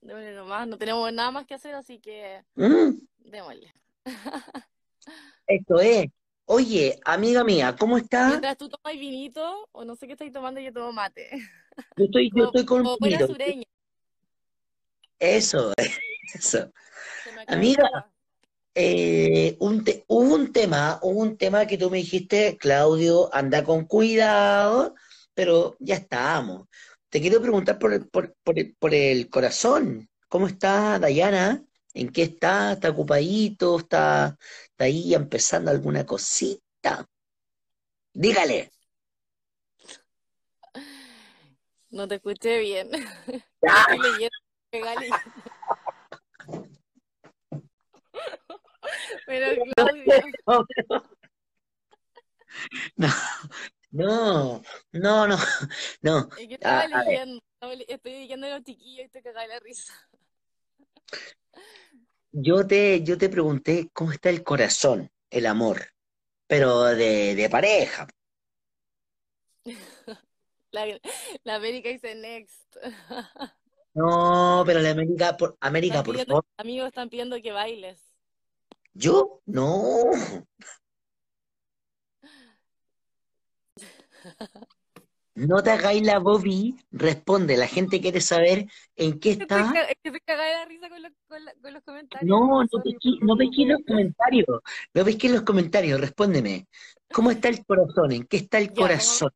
démosle 0.00 0.34
nomás. 0.34 0.66
No 0.66 0.78
tenemos 0.78 1.12
nada 1.12 1.30
más 1.30 1.46
que 1.46 1.54
hacer, 1.54 1.76
así 1.76 2.00
que 2.00 2.42
Mm, 2.56 2.98
démosle. 3.18 3.72
esto 5.46 5.80
es. 5.80 6.06
Oye, 6.50 6.98
amiga 7.04 7.44
mía, 7.44 7.76
¿cómo 7.78 7.98
está? 7.98 8.28
Mientras 8.30 8.56
tú 8.56 8.70
tomas 8.70 8.98
vinito, 8.98 9.68
o 9.70 9.84
no 9.84 9.94
sé 9.96 10.06
qué 10.06 10.14
estáis 10.14 10.32
tomando, 10.32 10.58
yo 10.60 10.72
tomo 10.72 10.92
mate. 10.94 11.28
Yo 11.94 12.06
estoy, 12.06 12.30
yo 12.34 12.44
estoy 12.46 12.64
con 12.64 12.84
buena 12.98 13.26
sureña. 13.26 13.64
Eso, 15.18 15.74
eso. 16.34 16.72
Amiga, 17.46 18.10
eh, 18.74 19.56
un 19.60 19.84
te- 19.84 20.04
hubo 20.08 20.34
un 20.36 20.50
tema, 20.50 20.98
hubo 21.02 21.20
un 21.20 21.36
tema 21.36 21.66
que 21.66 21.76
tú 21.76 21.90
me 21.90 21.98
dijiste, 21.98 22.56
Claudio, 22.56 23.28
anda 23.34 23.62
con 23.62 23.84
cuidado, 23.84 24.94
pero 25.34 25.76
ya 25.80 25.96
estamos. 25.96 26.66
Te 27.10 27.20
quiero 27.20 27.42
preguntar 27.42 27.78
por 27.78 27.92
el, 27.92 28.08
por, 28.08 28.34
por 28.42 28.58
el, 28.58 28.74
por 28.76 28.94
el 28.94 29.28
corazón. 29.28 30.08
¿Cómo 30.30 30.46
está 30.46 30.98
Dayana? 30.98 31.62
¿En 31.98 32.10
qué 32.12 32.22
está? 32.22 32.74
¿Está 32.74 32.90
ocupadito? 32.90 33.80
¿Está, 33.80 34.38
está 34.70 34.84
ahí 34.84 35.14
empezando 35.14 35.72
alguna 35.72 36.06
cosita? 36.06 37.04
Dígale. 38.12 38.70
No 41.90 42.06
te 42.06 42.14
escuché 42.16 42.60
bien. 42.60 42.90
Ya. 43.60 43.88
Estoy. 44.70 44.70
Pero 49.26 49.64
Claudio, 49.74 50.14
No, 52.94 53.08
no, 53.90 54.62
no, 54.92 55.26
no, 55.26 55.36
no. 56.02 56.28
es 56.38 56.46
que 56.46 56.54
estaba 56.54 56.86
leyendo, 56.86 57.42
estoy 57.88 58.12
leyendo 58.12 58.46
a 58.46 58.50
los 58.50 58.62
chiquillos 58.62 59.06
y 59.06 59.08
te 59.08 59.20
cagaba 59.20 59.48
la 59.48 59.58
risa. 59.58 59.92
Yo 62.32 62.66
te, 62.66 63.02
yo 63.02 63.18
te 63.18 63.28
pregunté 63.28 63.90
cómo 63.92 64.12
está 64.12 64.30
el 64.30 64.42
corazón, 64.42 65.10
el 65.30 65.46
amor, 65.46 65.92
pero 66.46 66.84
de, 66.84 67.34
de 67.34 67.50
pareja. 67.50 68.06
La, 70.70 70.84
la 71.44 71.54
América 71.54 71.88
dice 71.88 72.14
next. 72.14 72.76
No, 73.94 74.62
pero 74.64 74.78
la 74.80 74.90
América, 74.90 75.36
por, 75.36 75.56
América, 75.60 76.04
por 76.04 76.16
favor. 76.24 76.44
amigos 76.56 76.86
están 76.86 77.08
pidiendo 77.08 77.40
que 77.42 77.50
bailes. 77.50 78.00
¿Yo? 78.94 79.40
No. 79.44 80.04
No 85.46 85.62
te 85.62 85.70
hagáis 85.70 86.02
la 86.02 86.18
Bobby, 86.18 86.74
responde. 86.90 87.56
La 87.56 87.68
gente 87.68 88.00
quiere 88.00 88.20
saber 88.20 88.66
en 88.96 89.20
qué 89.20 89.30
está. 89.30 89.72
que 90.02 90.10
caga 90.24 90.44
de 90.44 90.52
la 90.54 90.64
risa 90.64 90.88
con 90.88 91.02
los, 91.02 91.12
con 91.28 91.44
la- 91.44 91.54
con 91.62 91.72
los 91.72 91.82
comentarios. 91.84 92.28
No, 92.28 92.62
no 92.62 92.68
Sorry, 92.68 92.92
pesqué, 92.92 93.24
no 93.24 93.36
pesqué 93.36 93.66
los 93.66 93.80
comentarios. 93.86 94.46
No 94.94 95.04
pesqué 95.04 95.28
los 95.28 95.42
comentarios, 95.42 96.00
respóndeme. 96.00 96.66
¿Cómo 97.12 97.30
está 97.30 97.48
el 97.48 97.64
corazón? 97.64 98.12
¿En 98.12 98.24
qué 98.26 98.38
está 98.38 98.58
el 98.58 98.68
Ya, 98.68 98.74
corazón? 98.74 99.30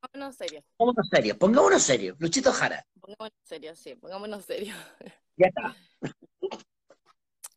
Pongámonos 0.00 0.36
serios. 0.36 0.64
Pongámonos 0.76 1.08
serios, 1.10 1.36
pongámonos 1.38 1.82
serios. 1.82 2.16
Luchito 2.20 2.52
Jara, 2.52 2.86
Pongámonos 3.00 3.32
serios, 3.44 3.78
sí, 3.78 3.94
pongámonos 3.94 4.44
serios. 4.44 4.76
ya 5.36 5.46
está. 5.46 5.74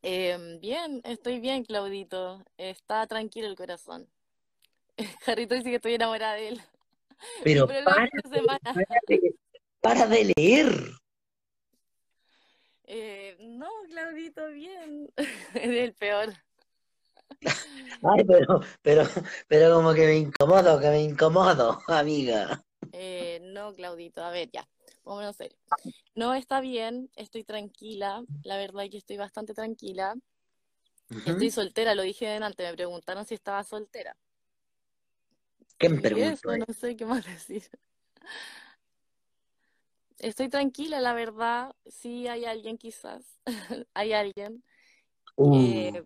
Eh, 0.01 0.57
bien, 0.61 1.01
estoy 1.03 1.41
bien, 1.41 1.65
Claudito. 1.65 2.41
Está 2.57 3.05
tranquilo 3.07 3.47
el 3.47 3.57
corazón. 3.57 4.07
Jarrito 5.25 5.55
dice 5.55 5.69
que 5.69 5.75
estoy 5.75 5.95
enamorada 5.95 6.35
de 6.35 6.47
él. 6.47 6.61
Pero 7.43 7.67
para, 7.67 8.05
otra 8.05 8.29
semana. 8.31 8.59
para 8.63 8.99
de, 9.07 9.35
para 9.81 10.07
de 10.07 10.33
leer. 10.35 10.99
Eh, 12.85 13.37
no, 13.39 13.69
Claudito, 13.87 14.47
bien. 14.49 15.11
Es 15.53 15.69
el 15.69 15.93
peor. 15.93 16.33
Ay, 18.03 18.23
pero, 18.25 18.61
pero, 18.81 19.03
pero 19.47 19.75
como 19.75 19.93
que 19.93 20.05
me 20.05 20.15
incomodo, 20.17 20.79
que 20.79 20.89
me 20.89 21.01
incomodo, 21.03 21.79
amiga. 21.87 22.63
Eh, 22.91 23.39
no, 23.43 23.73
Claudito, 23.73 24.23
a 24.23 24.31
ver, 24.31 24.49
ya. 24.51 24.67
Vámonos 25.03 25.29
a 25.29 25.33
serio. 25.33 25.57
No 26.15 26.33
está 26.33 26.61
bien, 26.61 27.09
estoy 27.15 27.43
tranquila. 27.43 28.23
La 28.43 28.57
verdad 28.57 28.85
es 28.85 28.91
que 28.91 28.97
estoy 28.97 29.17
bastante 29.17 29.53
tranquila. 29.53 30.15
Estoy 31.25 31.49
soltera, 31.49 31.95
lo 31.95 32.03
dije 32.03 32.27
delante. 32.27 32.63
Me 32.63 32.73
preguntaron 32.73 33.25
si 33.25 33.33
estaba 33.33 33.63
soltera. 33.63 34.15
¿Qué 35.79 35.89
me 35.89 35.97
Y 35.97 36.01
pregunto? 36.01 36.51
eso, 36.51 36.57
no 36.57 36.73
sé 36.73 36.95
qué 36.95 37.05
más 37.05 37.25
decir. 37.25 37.63
Estoy 40.17 40.49
tranquila, 40.49 40.99
la 40.99 41.13
verdad. 41.13 41.73
Sí 41.87 42.27
hay 42.27 42.45
alguien 42.45 42.77
quizás. 42.77 43.39
Hay 43.93 44.13
alguien. 44.13 44.63
Uh, 45.37 45.55
Eh, 45.55 46.03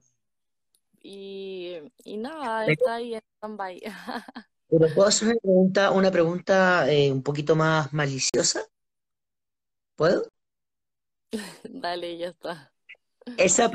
y, 1.02 1.78
y 2.06 2.18
nada, 2.18 2.68
está 2.68 2.96
ahí 2.96 3.16
en 3.16 3.22
stand-by. 3.38 3.82
pero 4.70 4.88
¿puedo 4.94 5.08
hacer 5.08 5.28
una 5.30 5.40
pregunta, 5.42 5.92
una 5.92 6.12
pregunta 6.12 6.92
eh, 6.92 7.12
un 7.12 7.22
poquito 7.24 7.56
más 7.56 7.92
maliciosa? 7.94 8.66
¿Puedo? 9.96 10.28
Dale, 11.64 12.18
ya 12.18 12.28
está. 12.30 12.72
Esa, 13.38 13.72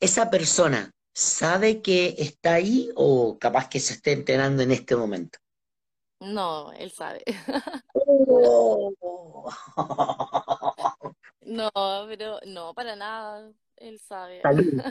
esa 0.00 0.30
persona 0.30 0.90
sabe 1.18 1.82
que 1.82 2.14
está 2.18 2.54
ahí 2.54 2.90
o 2.94 3.38
capaz 3.40 3.68
que 3.68 3.80
se 3.80 3.94
esté 3.94 4.12
enterando 4.12 4.62
en 4.62 4.70
este 4.70 4.94
momento. 4.94 5.40
No, 6.20 6.72
él 6.72 6.92
sabe. 6.92 7.24
Oh. 8.20 8.94
No, 11.42 11.70
pero 12.06 12.38
no, 12.46 12.72
para 12.74 12.94
nada. 12.94 13.50
Él 13.76 13.98
sabe. 13.98 14.40
Salud, 14.42 14.82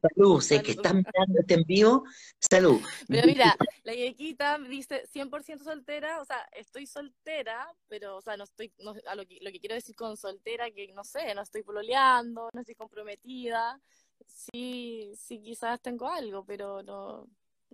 salud, 0.00 0.40
sé 0.40 0.62
que 0.62 0.72
estás 0.72 0.94
mirando 0.94 1.40
este 1.40 1.54
en 1.54 1.62
vivo. 1.64 2.04
Salud. 2.38 2.80
Pero 3.08 3.26
mira, 3.26 3.56
la 3.82 3.94
Yequita 3.94 4.58
dice 4.58 5.06
100% 5.12 5.64
soltera, 5.64 6.20
o 6.20 6.24
sea, 6.24 6.46
estoy 6.52 6.86
soltera, 6.86 7.66
pero, 7.88 8.16
o 8.16 8.20
sea, 8.20 8.36
no 8.36 8.44
estoy, 8.44 8.72
no, 8.78 8.94
a 9.06 9.14
lo 9.14 9.26
que, 9.26 9.38
lo 9.40 9.50
que 9.50 9.60
quiero 9.60 9.74
decir 9.74 9.96
con 9.96 10.16
soltera, 10.16 10.70
que 10.70 10.92
no 10.92 11.04
sé, 11.04 11.34
no 11.34 11.42
estoy 11.42 11.62
pololeando, 11.62 12.48
no 12.52 12.60
estoy 12.60 12.76
comprometida, 12.76 13.80
sí, 14.26 15.12
sí 15.16 15.40
quizás 15.40 15.80
tengo 15.80 16.08
algo, 16.08 16.44
pero 16.44 16.82
no, 16.82 17.26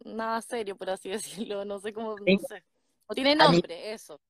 nada 0.05 0.41
serio, 0.43 0.76
por 0.76 0.91
así 0.91 1.09
decirlo, 1.49 1.64
no 1.64 1.78
sé 1.78 1.93
cómo, 1.93 2.16
no 2.16 2.38
sé. 2.49 2.64
No 3.09 3.14
tiene 3.14 3.34
nombre, 3.34 3.93
eso. 3.93 4.20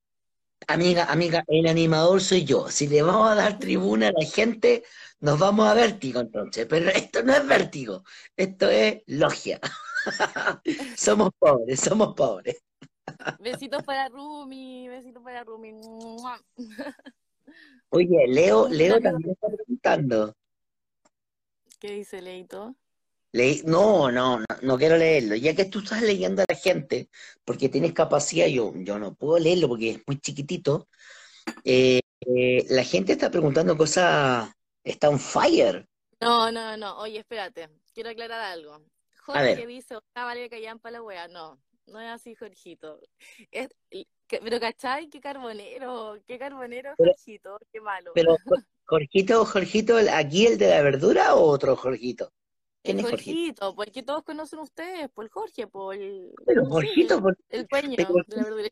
amiga, 0.66 1.04
amiga, 1.04 1.44
el 1.48 1.66
animador 1.66 2.22
soy 2.22 2.44
yo. 2.44 2.68
Si 2.68 2.88
le 2.88 3.02
vamos 3.02 3.30
a 3.30 3.34
dar 3.34 3.58
tribuna 3.58 4.08
a 4.08 4.12
la 4.12 4.24
gente, 4.24 4.84
nos 5.20 5.38
vamos 5.38 5.68
a 5.68 5.74
vértigo 5.74 6.20
entonces. 6.20 6.66
Pero 6.66 6.88
esto 6.88 7.22
no 7.22 7.34
es 7.34 7.46
vértigo, 7.46 8.04
esto 8.36 8.70
es 8.70 9.02
logia. 9.06 9.60
Somos 10.96 11.30
pobres, 11.38 11.80
somos 11.80 12.14
pobres. 12.14 12.62
Besitos 13.38 13.82
para 13.82 14.08
Rumi, 14.08 14.88
besitos 14.88 15.22
para 15.22 15.44
Rumi. 15.44 15.72
Oye, 17.90 18.26
Leo, 18.28 18.68
Leo 18.68 19.00
también 19.00 19.32
está 19.32 19.48
preguntando. 19.48 20.34
¿Qué 21.80 21.92
dice 21.92 22.20
Leito? 22.20 22.76
Le- 23.32 23.62
no, 23.64 24.12
no, 24.12 24.38
no, 24.38 24.44
no 24.60 24.76
quiero 24.78 24.98
leerlo. 24.98 25.34
Ya 25.34 25.56
que 25.56 25.64
tú 25.64 25.78
estás 25.78 26.02
leyendo 26.02 26.42
a 26.42 26.46
la 26.46 26.54
gente, 26.54 27.08
porque 27.44 27.70
tienes 27.70 27.94
capacidad, 27.94 28.46
yo, 28.46 28.72
yo 28.76 28.98
no 28.98 29.14
puedo 29.14 29.38
leerlo 29.38 29.66
porque 29.68 29.92
es 29.92 30.02
muy 30.06 30.20
chiquitito. 30.20 30.88
Eh, 31.64 32.00
eh, 32.20 32.66
la 32.68 32.84
gente 32.84 33.12
está 33.12 33.30
preguntando 33.30 33.78
cosas, 33.78 34.50
está 34.84 35.08
on 35.08 35.18
fire. 35.18 35.88
No, 36.20 36.52
no, 36.52 36.76
no. 36.76 36.98
Oye, 36.98 37.18
espérate. 37.18 37.70
Quiero 37.94 38.10
aclarar 38.10 38.42
algo. 38.42 38.84
Jorge 39.22 39.66
dice, 39.66 39.96
ojalá 39.96 40.26
vale 40.26 40.42
que 40.42 40.56
callan 40.56 40.78
para 40.78 40.98
la 40.98 41.02
wea. 41.02 41.28
No, 41.28 41.58
no 41.86 41.98
es 41.98 42.10
así, 42.10 42.34
Jorgito. 42.34 43.00
Es, 43.50 43.68
pero 44.28 44.60
¿cachai? 44.60 45.08
Qué 45.08 45.20
carbonero, 45.20 46.18
qué 46.26 46.38
carbonero, 46.38 46.94
pero, 46.98 47.12
Jorgito, 47.12 47.58
qué 47.72 47.80
malo. 47.80 48.12
pero 48.14 48.36
Jorgito, 48.90 49.44
Jorgito, 49.44 49.96
¿aquí 50.12 50.46
el 50.48 50.58
de 50.58 50.68
la 50.68 50.82
verdura 50.82 51.36
o 51.36 51.44
otro 51.44 51.76
Jorgito? 51.76 52.32
El 52.82 52.96
¿Quién 52.96 52.98
es 52.98 53.10
Jorgito? 53.10 53.30
Jorgito, 53.32 53.74
porque 53.76 54.02
todos 54.02 54.24
conocen 54.24 54.58
ustedes, 54.58 55.08
por 55.10 55.24
el 55.24 55.30
Jorge, 55.30 55.68
por 55.68 55.94
el, 55.94 56.32
Pero 56.44 56.64
Jorgito, 56.66 57.22
¿por, 57.22 57.38
el 57.50 57.66
dueño 57.68 57.96
de 57.96 58.02
la 58.02 58.42
verdulería. 58.42 58.70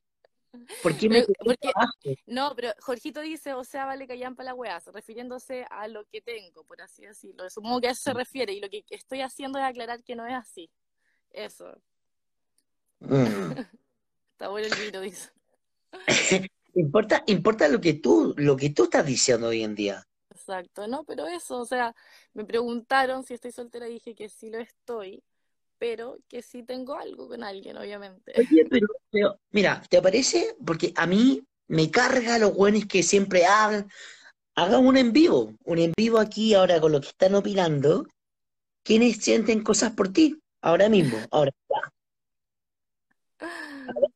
por 0.82 0.96
qué 0.96 1.08
me 1.08 1.24
porque, 1.44 1.70
abajo? 1.72 1.92
no, 2.26 2.52
pero 2.56 2.72
Jorgito 2.80 3.20
dice, 3.20 3.54
o 3.54 3.62
sea, 3.62 3.84
vale 3.84 4.08
callan 4.08 4.34
para 4.34 4.46
la 4.46 4.54
wea, 4.56 4.82
refiriéndose 4.92 5.64
a 5.70 5.86
lo 5.86 6.04
que 6.06 6.20
tengo, 6.20 6.64
por 6.64 6.82
así 6.82 7.02
decirlo. 7.02 7.48
Supongo 7.48 7.80
que 7.80 7.86
a 7.86 7.90
eso 7.92 8.02
se 8.02 8.12
refiere, 8.12 8.52
y 8.52 8.60
lo 8.60 8.68
que 8.68 8.82
estoy 8.90 9.20
haciendo 9.20 9.60
es 9.60 9.66
aclarar 9.66 10.02
que 10.02 10.16
no 10.16 10.26
es 10.26 10.34
así. 10.34 10.68
Eso. 11.30 11.80
Mm. 12.98 13.52
Está 14.32 14.48
bueno 14.48 14.66
el 14.66 14.84
vino, 14.84 15.00
dice. 15.00 15.30
Importa, 16.78 17.24
importa 17.26 17.66
lo 17.66 17.80
que 17.80 17.94
tú, 17.94 18.34
lo 18.36 18.56
que 18.56 18.70
tú 18.70 18.84
estás 18.84 19.04
diciendo 19.04 19.48
hoy 19.48 19.64
en 19.64 19.74
día. 19.74 20.04
Exacto, 20.30 20.86
no, 20.86 21.02
pero 21.02 21.26
eso, 21.26 21.58
o 21.58 21.64
sea, 21.64 21.92
me 22.34 22.44
preguntaron 22.44 23.24
si 23.24 23.34
estoy 23.34 23.50
soltera 23.50 23.88
y 23.88 23.94
dije 23.94 24.14
que 24.14 24.28
sí 24.28 24.48
lo 24.48 24.58
estoy, 24.58 25.24
pero 25.78 26.18
que 26.28 26.40
sí 26.40 26.62
tengo 26.62 26.94
algo 26.94 27.26
con 27.26 27.42
alguien, 27.42 27.76
obviamente. 27.76 28.32
Oye, 28.36 28.64
pero, 28.70 28.86
pero, 29.10 29.40
mira, 29.50 29.82
¿te 29.90 30.00
parece? 30.00 30.54
Porque 30.64 30.92
a 30.94 31.08
mí 31.08 31.42
me 31.66 31.90
carga 31.90 32.38
los 32.38 32.54
buenos 32.54 32.86
que 32.86 33.02
siempre 33.02 33.44
hablan. 33.44 33.90
Haga 34.54 34.78
un 34.78 34.96
en 34.96 35.12
vivo, 35.12 35.54
un 35.64 35.78
en 35.78 35.92
vivo 35.96 36.20
aquí 36.20 36.54
ahora 36.54 36.80
con 36.80 36.92
lo 36.92 37.00
que 37.00 37.08
están 37.08 37.34
opinando. 37.34 38.06
¿Quiénes 38.84 39.16
sienten 39.16 39.64
cosas 39.64 39.94
por 39.94 40.12
ti? 40.12 40.40
Ahora 40.62 40.88
mismo, 40.88 41.18
ahora. 41.32 41.50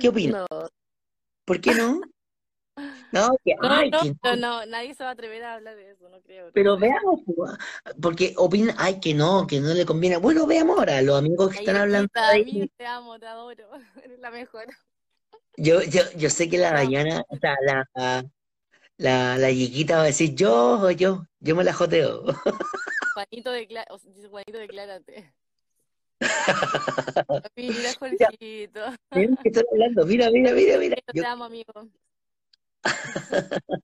¿Qué 0.00 0.08
opinas? 0.08 0.46
No, 0.50 0.68
¿Por 1.48 1.60
qué 1.62 1.74
no? 1.74 2.00
No, 3.10 3.30
que, 3.42 3.54
no, 3.60 3.70
ay, 3.70 3.90
no, 3.90 4.00
que 4.02 4.14
no. 4.22 4.36
no, 4.36 4.66
nadie 4.66 4.94
se 4.94 5.02
va 5.02 5.08
a 5.10 5.12
atrever 5.14 5.42
a 5.42 5.54
hablar 5.54 5.74
de 5.74 5.90
eso, 5.92 6.08
no 6.10 6.20
creo, 6.20 6.50
Pero 6.52 6.76
veamos, 6.76 7.20
pues, 7.24 7.52
porque 8.00 8.34
opinan, 8.36 8.76
ay, 8.78 9.00
que 9.00 9.14
no, 9.14 9.46
que 9.46 9.60
no 9.60 9.72
le 9.72 9.86
conviene. 9.86 10.18
Bueno, 10.18 10.46
veamos 10.46 10.78
ahora, 10.78 11.00
los 11.00 11.18
amigos 11.18 11.48
que 11.50 11.60
están 11.60 11.76
hablando 11.76 12.10
ahí. 12.14 12.70
te 12.76 12.86
amo, 12.86 13.18
te 13.18 13.26
adoro, 13.26 13.66
eres 14.04 14.18
la 14.20 14.30
mejor, 14.30 14.66
Yo, 15.56 15.80
yo, 15.82 16.02
yo 16.16 16.28
sé 16.28 16.50
que 16.50 16.58
la. 16.58 16.72
Dayana, 16.72 17.24
o 17.28 17.36
sea, 17.38 17.56
la, 17.66 18.24
la, 18.98 19.38
la 19.38 19.50
Yiquita 19.50 19.96
va 19.96 20.02
a 20.02 20.06
decir 20.06 20.34
yo 20.34 20.78
o 20.80 20.90
yo, 20.90 21.24
yo 21.40 21.56
me 21.56 21.64
la 21.64 21.72
joteo. 21.72 22.24
Juanito, 23.14 23.52
decla- 23.52 23.86
o 23.90 23.98
sea, 23.98 24.12
Juanito, 24.28 24.58
declárate. 24.58 25.32
Mira, 27.56 27.94
Mira, 28.00 28.28
Jorgito. 28.30 28.80
miren 29.14 29.36
que 29.36 29.48
estoy 29.48 29.64
hablando, 29.72 30.06
mira, 30.06 30.30
mira, 30.30 30.52
mira, 30.52 30.78
mira. 30.78 30.96
Yo 31.12 31.22
te 31.22 31.28
amo, 31.28 31.44
amigo. 31.44 31.72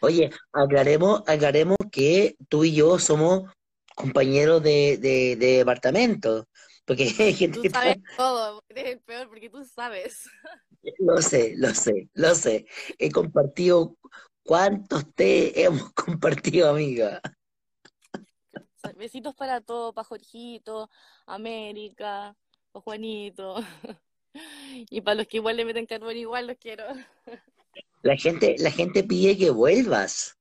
oye, 0.00 0.30
aclaremos, 0.52 1.22
aclaremos 1.26 1.76
que 1.90 2.36
tú 2.48 2.64
y 2.64 2.74
yo 2.74 2.98
somos 2.98 3.50
compañeros 3.94 4.62
de, 4.62 4.98
de, 4.98 5.36
de 5.36 5.58
departamento, 5.58 6.46
porque 6.84 7.04
hay 7.18 7.34
gente 7.34 7.58
Tú 7.58 7.62
que 7.62 7.70
sabes 7.70 7.96
todo, 8.16 8.62
eres 8.68 8.86
el 8.86 9.00
peor 9.00 9.28
porque 9.28 9.50
tú 9.50 9.64
sabes. 9.64 10.24
lo 10.98 11.20
sé, 11.22 11.54
lo 11.56 11.74
sé, 11.74 12.08
lo 12.14 12.34
sé. 12.34 12.66
He 12.98 13.10
compartido, 13.10 13.96
¿cuántos 14.42 15.12
té 15.14 15.62
hemos 15.64 15.92
compartido, 15.92 16.70
amiga? 16.70 17.20
Besitos 18.96 19.34
para 19.34 19.60
todos, 19.60 19.94
para 19.94 20.04
Jorgito, 20.04 20.90
América, 21.26 22.36
para 22.72 22.82
Juanito. 22.82 23.56
Y 24.90 25.00
para 25.00 25.16
los 25.16 25.26
que 25.26 25.38
igual 25.38 25.56
le 25.56 25.64
meten 25.64 25.86
carbón, 25.86 26.16
igual 26.16 26.46
los 26.46 26.58
quiero. 26.58 26.84
La 28.02 28.16
gente, 28.16 28.56
la 28.58 28.70
gente 28.70 29.02
pide 29.04 29.36
que 29.36 29.50
vuelvas. 29.50 30.38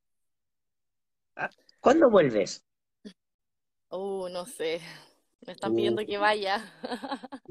¿Cuándo 1.81 2.09
vuelves? 2.09 2.63
Uh, 3.89 4.27
no 4.29 4.45
sé. 4.45 4.81
Me 5.45 5.53
están 5.53 5.73
Uh, 5.73 5.75
pidiendo 5.75 6.05
que 6.05 6.17
vaya. 6.17 6.63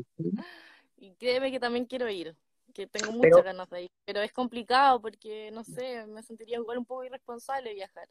Y 0.97 1.15
créeme 1.17 1.51
que 1.51 1.61
también 1.61 1.87
quiero 1.87 2.09
ir, 2.09 2.37
que 2.75 2.87
tengo 2.87 3.13
muchas 3.13 3.31
pero, 3.31 3.43
ganas 3.43 3.69
de 3.71 3.83
ir. 3.85 3.91
Pero 4.05 4.23
es 4.23 4.33
complicado 4.33 5.01
porque, 5.01 5.51
no 5.53 5.63
sé, 5.65 6.07
me 6.07 6.23
sentiría 6.23 6.57
igual 6.57 6.79
un 6.79 6.87
poco 6.87 7.05
irresponsable 7.05 7.75
viajar. 7.75 8.09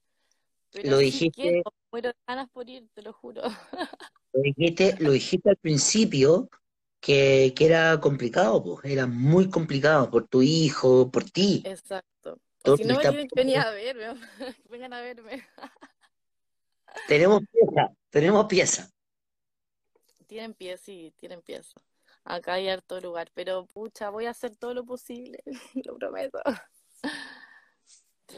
Pero 0.76 0.92
lo 0.92 0.98
dijiste, 0.98 1.42
quiero, 1.42 1.64
muero 1.90 2.10
de 2.10 2.16
ganas 2.28 2.50
por 2.50 2.70
ir, 2.70 2.86
te 2.94 3.02
lo 3.02 3.14
juro. 3.14 3.42
lo 4.34 4.42
dijiste, 4.42 4.98
lo 5.00 5.12
dijiste 5.12 5.50
al 5.50 5.56
principio 5.56 6.50
que, 7.00 7.54
que 7.56 7.66
era 7.66 7.98
complicado, 8.02 8.62
pues, 8.62 8.80
era 8.84 9.08
muy 9.08 9.50
complicado 9.50 10.10
por 10.12 10.28
tu 10.28 10.42
hijo, 10.42 11.10
por 11.10 11.24
ti. 11.24 11.64
Exacto. 11.64 12.42
Todo 12.62 12.76
si 12.76 12.84
no 12.84 12.90
me 12.90 12.94
está 12.96 13.12
tienen 13.12 13.30
que 13.30 13.36
venir 13.40 13.58
a 13.58 13.72
verme, 13.72 14.20
vengan 14.70 14.92
a 14.92 15.00
verme. 15.00 15.48
Tenemos 17.08 17.42
pieza, 17.50 17.96
tenemos 18.10 18.46
pieza. 18.48 18.90
Tienen 20.28 20.54
pies, 20.56 20.82
sí, 20.82 21.14
tienen 21.16 21.42
pies. 21.42 21.74
Acá 22.26 22.56
hay 22.56 22.68
harto 22.68 23.00
lugar, 23.00 23.32
pero 23.34 23.66
pucha, 23.68 24.10
voy 24.10 24.26
a 24.26 24.32
hacer 24.32 24.58
todo 24.58 24.74
lo 24.74 24.84
posible, 24.84 25.42
lo 25.86 25.96
prometo. 25.96 26.40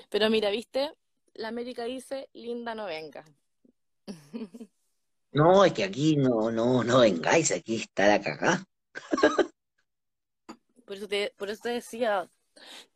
Pero 0.09 0.29
mira, 0.29 0.51
¿viste? 0.51 0.93
La 1.37 1.47
América 1.49 1.85
dice, 1.85 2.29
Linda 2.33 2.75
no 2.75 2.85
venga. 2.85 3.23
No, 5.33 5.63
es 5.65 5.73
que 5.73 5.83
aquí 5.83 6.15
no, 6.15 6.49
no, 6.49 6.83
no 6.83 6.99
vengáis, 7.01 7.51
aquí 7.51 7.75
está 7.75 8.07
la 8.07 8.21
cagá. 8.21 8.65
Por 10.85 10.95
eso 10.95 11.07
te, 11.07 11.33
por 11.37 11.49
eso 11.49 11.63
te 11.63 11.69
decía, 11.69 12.31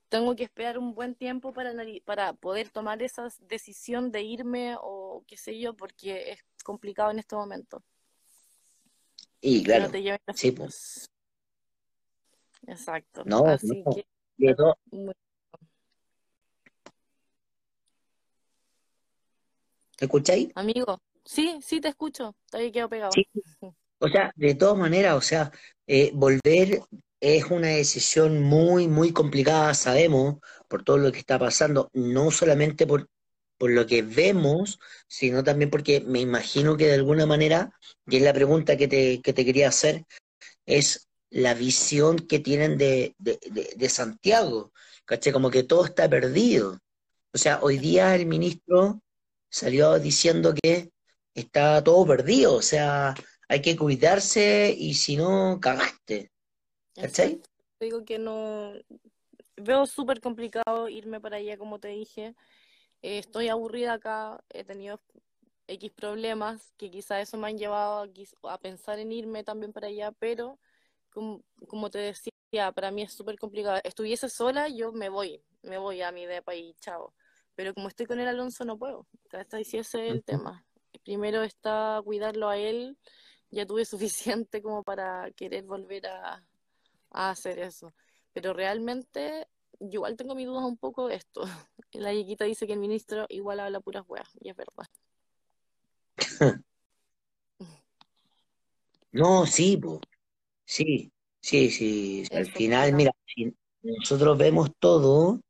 tengo 0.07 0.33
que 0.35 0.45
esperar 0.45 0.77
un 0.77 0.95
buen 0.95 1.13
tiempo 1.13 1.53
para, 1.53 1.73
para 2.05 2.33
poder 2.33 2.69
tomar 2.69 3.03
esa 3.03 3.27
decisión 3.41 4.11
de 4.11 4.23
irme 4.23 4.75
o 4.81 5.23
qué 5.27 5.35
sé 5.35 5.59
yo, 5.59 5.75
porque 5.75 6.31
es 6.31 6.43
complicado 6.63 7.11
en 7.11 7.19
este 7.19 7.35
momento. 7.35 7.83
Y 9.41 9.61
claro, 9.61 9.91
sí, 10.33 10.51
pues. 10.51 11.11
Exacto. 12.65 13.23
No, 13.25 13.45
Así 13.45 13.83
no. 13.85 13.91
que 13.93 14.05
muy- 20.01 20.05
¿escucháis? 20.05 20.49
amigo, 20.55 21.01
sí, 21.23 21.59
sí 21.61 21.79
te 21.81 21.89
escucho, 21.89 22.35
todavía 22.49 22.71
quedo 22.71 22.89
pegado. 22.89 23.11
Sí. 23.13 23.27
O 23.99 24.07
sea, 24.07 24.31
de 24.35 24.55
todas 24.55 24.77
maneras, 24.77 25.15
o 25.15 25.21
sea, 25.21 25.51
eh, 25.85 26.11
volver 26.13 26.81
es 27.19 27.45
una 27.51 27.67
decisión 27.67 28.41
muy, 28.41 28.87
muy 28.87 29.13
complicada, 29.13 29.73
sabemos, 29.75 30.37
por 30.67 30.83
todo 30.83 30.97
lo 30.97 31.11
que 31.11 31.19
está 31.19 31.37
pasando, 31.37 31.89
no 31.93 32.31
solamente 32.31 32.87
por, 32.87 33.07
por 33.59 33.69
lo 33.69 33.85
que 33.85 34.01
vemos, 34.01 34.79
sino 35.07 35.43
también 35.43 35.69
porque 35.69 36.01
me 36.01 36.19
imagino 36.19 36.77
que 36.77 36.87
de 36.87 36.95
alguna 36.95 37.27
manera, 37.27 37.77
y 38.07 38.17
es 38.17 38.23
la 38.23 38.33
pregunta 38.33 38.75
que 38.75 38.87
te, 38.87 39.21
que 39.21 39.33
te 39.33 39.45
quería 39.45 39.67
hacer, 39.67 40.03
es 40.65 41.07
la 41.29 41.53
visión 41.53 42.17
que 42.17 42.39
tienen 42.39 42.77
de, 42.77 43.13
de, 43.19 43.37
de, 43.51 43.73
de 43.75 43.89
Santiago, 43.89 44.71
¿cachai? 45.05 45.31
Como 45.31 45.51
que 45.51 45.61
todo 45.63 45.85
está 45.85 46.09
perdido. 46.09 46.79
O 47.33 47.37
sea, 47.37 47.59
hoy 47.61 47.77
día 47.77 48.15
el 48.15 48.25
ministro 48.25 49.01
salió 49.51 49.99
diciendo 49.99 50.53
que 50.53 50.91
está 51.35 51.83
todo 51.83 52.05
perdido, 52.07 52.55
o 52.55 52.61
sea, 52.61 53.13
hay 53.47 53.61
que 53.61 53.75
cuidarse 53.75 54.73
y 54.75 54.93
si 54.93 55.17
no, 55.17 55.59
cagaste, 55.59 56.31
¿cachai? 56.95 57.41
Digo 57.79 58.05
que 58.05 58.17
no, 58.17 58.73
veo 59.57 59.85
súper 59.85 60.21
complicado 60.21 60.87
irme 60.89 61.19
para 61.19 61.37
allá, 61.37 61.57
como 61.57 61.79
te 61.79 61.89
dije. 61.89 62.35
Eh, 63.01 63.17
estoy 63.19 63.49
aburrida 63.49 63.93
acá, 63.93 64.43
he 64.49 64.63
tenido 64.63 65.01
X 65.67 65.91
problemas 65.91 66.73
que 66.77 66.89
quizá 66.89 67.19
eso 67.21 67.37
me 67.37 67.47
han 67.47 67.57
llevado 67.57 68.09
a, 68.43 68.57
pensar 68.59 68.99
en 68.99 69.11
irme 69.11 69.43
también 69.43 69.73
para 69.73 69.87
allá, 69.87 70.11
pero 70.13 70.59
como, 71.11 71.43
como 71.67 71.89
te 71.89 71.99
decía, 71.99 72.71
para 72.73 72.91
mí 72.91 73.01
es 73.01 73.13
súper 73.13 73.37
complicado. 73.37 73.81
Estuviese 73.83 74.29
sola, 74.29 74.69
yo 74.69 74.91
me 74.91 75.09
voy, 75.09 75.43
me 75.63 75.77
voy 75.77 76.01
a 76.01 76.11
mi 76.11 76.25
depa 76.25 76.55
y 76.55 76.73
chao. 76.75 77.13
Pero 77.55 77.73
como 77.73 77.87
estoy 77.87 78.05
con 78.05 78.19
el 78.19 78.27
Alonso, 78.27 78.65
no 78.65 78.77
puedo. 78.77 79.07
¿cachai? 79.29 79.63
Si 79.63 79.77
ese 79.77 80.07
es 80.07 80.11
el 80.13 80.23
tema. 80.23 80.65
Primero 81.03 81.43
está 81.43 82.01
cuidarlo 82.03 82.49
a 82.49 82.57
él, 82.57 82.97
ya 83.49 83.65
tuve 83.65 83.85
suficiente 84.45 84.61
como 84.61 84.83
para 84.83 85.31
querer 85.31 85.63
volver 85.65 86.07
a, 86.07 86.45
a 87.11 87.29
hacer 87.29 87.59
eso. 87.59 87.93
Pero 88.33 88.53
realmente, 88.53 89.47
yo 89.79 89.99
igual 89.99 90.15
tengo 90.15 90.35
mis 90.35 90.47
dudas 90.47 90.63
un 90.63 90.77
poco 90.77 91.07
de 91.07 91.15
esto. 91.15 91.43
La 91.93 92.13
Yequita 92.13 92.45
dice 92.45 92.65
que 92.67 92.73
el 92.73 92.79
ministro 92.79 93.25
igual 93.29 93.59
habla 93.59 93.81
puras 93.81 94.05
weas, 94.07 94.29
y 94.39 94.49
es 94.49 94.55
verdad. 94.55 94.87
No, 99.13 99.45
sí, 99.45 99.75
po, 99.75 99.99
sí, 100.63 101.11
sí, 101.41 101.69
sí, 101.69 102.23
al 102.31 102.49
final, 102.49 102.93
mira, 102.93 103.11
si 103.25 103.53
nosotros 103.81 104.37
vemos 104.37 104.71
todo, 104.79 105.41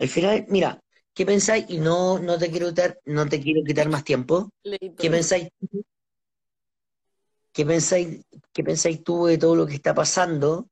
al 0.00 0.08
final, 0.08 0.46
mira, 0.48 0.82
¿qué 1.18 1.26
pensáis? 1.26 1.64
Y 1.68 1.80
no, 1.80 2.20
no 2.20 2.38
te 2.38 2.48
quiero 2.48 2.68
quitar, 2.68 3.00
no 3.04 3.28
te 3.28 3.40
quiero 3.40 3.64
quitar 3.64 3.88
más 3.88 4.04
tiempo, 4.04 4.52
Leí 4.62 4.94
¿qué 4.96 5.10
pensáis? 5.10 5.48
¿Qué 7.52 7.66
pensáis, 7.66 8.24
qué 8.52 8.62
pensáis 8.62 9.02
tú 9.02 9.26
de 9.26 9.36
todo 9.36 9.56
lo 9.56 9.66
que 9.66 9.74
está 9.74 9.92
pasando? 9.92 10.70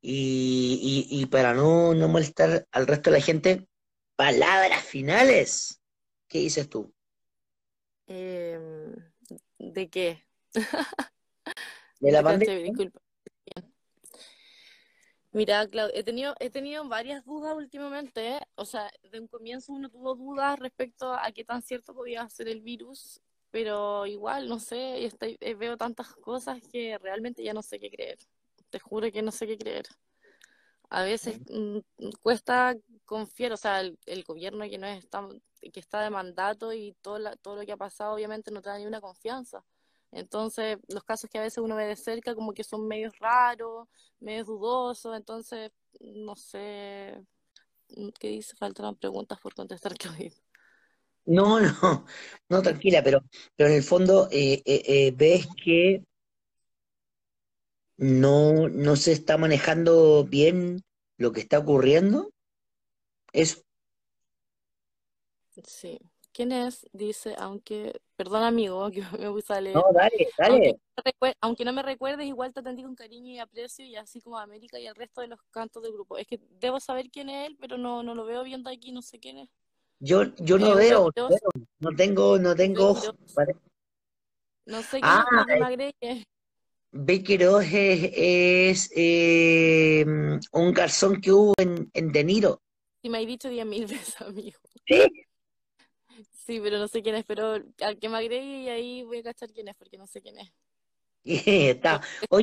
Y, 0.00 1.08
y, 1.10 1.20
y 1.20 1.26
para 1.26 1.52
no, 1.52 1.94
no 1.94 2.06
molestar 2.06 2.64
al 2.70 2.86
resto 2.86 3.10
de 3.10 3.18
la 3.18 3.24
gente, 3.24 3.66
palabras 4.14 4.84
finales. 4.84 5.80
¿Qué 6.28 6.38
dices 6.38 6.68
tú? 6.68 6.94
Em, 8.06 8.94
¿de 9.58 9.90
qué? 9.90 10.22
¿De 11.98 12.12
la 12.12 12.22
pandemia? 12.22 12.62
disculpa. 12.62 13.00
Mira, 15.32 15.66
Clau, 15.68 15.88
he 15.94 16.02
tenido, 16.02 16.34
he 16.40 16.50
tenido 16.50 16.88
varias 16.88 17.24
dudas 17.24 17.54
últimamente, 17.54 18.36
¿eh? 18.36 18.40
O 18.56 18.64
sea, 18.64 18.90
de 19.10 19.20
un 19.20 19.28
comienzo 19.28 19.72
uno 19.72 19.90
tuvo 19.90 20.14
dudas 20.14 20.58
respecto 20.58 21.12
a 21.12 21.30
qué 21.32 21.44
tan 21.44 21.62
cierto 21.62 21.94
podía 21.94 22.28
ser 22.30 22.48
el 22.48 22.62
virus, 22.62 23.20
pero 23.50 24.06
igual, 24.06 24.48
no 24.48 24.58
sé, 24.58 25.04
estoy- 25.04 25.36
eh, 25.40 25.54
veo 25.54 25.76
tantas 25.76 26.14
cosas 26.16 26.60
que 26.72 26.96
realmente 26.98 27.42
ya 27.42 27.52
no 27.54 27.62
sé 27.62 27.78
qué 27.78 27.90
creer. 27.90 28.18
Te 28.70 28.78
juro 28.78 29.10
que 29.12 29.22
no 29.22 29.30
sé 29.32 29.46
qué 29.46 29.58
creer. 29.58 29.86
A 30.90 31.02
veces 31.02 31.38
mm, 31.50 31.78
cuesta 32.22 32.74
confiar, 33.04 33.52
o 33.52 33.56
sea, 33.56 33.80
el, 33.80 33.98
el 34.06 34.24
gobierno 34.24 34.64
que 34.68 34.78
no 34.78 34.86
está, 34.86 35.26
que 35.72 35.80
está 35.80 36.00
de 36.02 36.10
mandato 36.10 36.72
y 36.72 36.94
todo, 37.02 37.18
la- 37.18 37.36
todo 37.36 37.56
lo 37.56 37.66
que 37.66 37.72
ha 37.72 37.76
pasado 37.76 38.14
obviamente 38.14 38.50
no 38.50 38.62
te 38.62 38.70
da 38.70 38.78
ni 38.78 38.86
una 38.86 39.00
confianza. 39.00 39.62
Entonces, 40.12 40.78
los 40.88 41.04
casos 41.04 41.28
que 41.30 41.38
a 41.38 41.42
veces 41.42 41.58
uno 41.58 41.76
ve 41.76 41.86
de 41.86 41.96
cerca 41.96 42.34
como 42.34 42.52
que 42.52 42.64
son 42.64 42.86
medios 42.86 43.18
raros, 43.18 43.88
medios 44.20 44.46
dudosos, 44.46 45.16
entonces, 45.16 45.70
no 46.00 46.34
sé, 46.36 47.22
mm, 47.96 48.08
¿qué 48.18 48.28
dice? 48.28 48.56
Faltan 48.56 48.96
preguntas 48.96 49.38
por 49.40 49.54
contestar, 49.54 49.94
Claudia. 49.98 50.32
No, 51.26 51.60
no, 51.60 52.06
no, 52.48 52.62
tranquila, 52.62 53.02
pero, 53.04 53.22
pero 53.54 53.68
en 53.68 53.76
el 53.76 53.82
fondo 53.82 54.28
eh, 54.30 54.62
eh, 54.64 54.82
eh, 54.86 55.12
ves 55.14 55.46
que 55.62 56.02
no, 57.98 58.68
no 58.70 58.96
se 58.96 59.12
está 59.12 59.36
manejando 59.36 60.24
bien 60.24 60.82
lo 61.18 61.32
que 61.32 61.40
está 61.40 61.58
ocurriendo. 61.58 62.30
Eso. 63.32 63.60
Sí. 65.66 65.98
¿Quién 66.38 66.52
es? 66.52 66.86
Dice, 66.92 67.34
aunque, 67.36 68.00
perdón 68.14 68.44
amigo, 68.44 68.88
que 68.92 69.02
me 69.18 69.28
puse 69.28 69.52
a 69.52 69.56
No, 69.56 69.60
leer. 69.60 69.84
dale, 69.92 70.28
Aunque, 70.38 70.76
dale. 70.94 71.34
aunque 71.40 71.64
no 71.64 71.72
me 71.72 71.82
recuerdes, 71.82 72.28
igual 72.28 72.52
te 72.54 72.60
atendí 72.60 72.84
con 72.84 72.94
cariño 72.94 73.32
y 73.32 73.40
aprecio, 73.40 73.84
y 73.84 73.96
así 73.96 74.20
como 74.20 74.38
a 74.38 74.44
América 74.44 74.78
y 74.78 74.86
al 74.86 74.94
resto 74.94 75.20
de 75.20 75.26
los 75.26 75.40
cantos 75.50 75.82
del 75.82 75.90
grupo. 75.94 76.16
Es 76.16 76.28
que 76.28 76.38
debo 76.60 76.78
saber 76.78 77.10
quién 77.10 77.28
es 77.28 77.48
él, 77.48 77.56
pero 77.60 77.76
no, 77.76 78.04
no 78.04 78.14
lo 78.14 78.24
veo 78.24 78.44
viendo 78.44 78.70
aquí, 78.70 78.92
no 78.92 79.02
sé 79.02 79.18
quién 79.18 79.38
es. 79.38 79.48
Yo, 79.98 80.32
yo 80.36 80.58
no 80.58 80.76
veo, 80.76 81.10
veo 81.12 81.38
no 81.80 81.90
tengo, 81.96 82.38
no 82.38 82.54
tengo. 82.54 82.94
Vale. 83.34 83.56
No 84.64 84.80
sé 84.82 85.00
quién 85.00 85.02
Ah, 85.02 85.90
es. 86.00 86.24
Bequeros 86.92 87.64
es, 87.64 88.12
es 88.14 88.92
eh, 88.94 90.04
un 90.52 90.72
garzón 90.72 91.20
que 91.20 91.32
hubo 91.32 91.54
en, 91.58 91.90
en 91.94 92.12
De 92.12 92.22
Niro. 92.22 92.62
Si 93.02 93.10
me 93.10 93.18
has 93.18 93.26
dicho 93.26 93.48
diez 93.48 93.66
mil 93.66 93.86
veces, 93.86 94.20
amigo. 94.22 94.60
Sí. 94.86 95.04
Sí, 96.48 96.60
pero 96.60 96.78
no 96.78 96.88
sé 96.88 97.02
quién 97.02 97.14
es, 97.16 97.24
pero 97.26 97.54
al 97.80 97.98
que 98.00 98.08
me 98.08 98.16
agregue 98.18 98.62
y 98.62 98.68
ahí 98.70 99.02
voy 99.04 99.18
a 99.18 99.22
cachar 99.24 99.52
quién 99.52 99.68
es, 99.68 99.76
porque 99.76 99.98
no 99.98 100.06
sé 100.06 100.22
quién 100.22 100.38
es. 100.38 100.52
Está. 101.24 102.00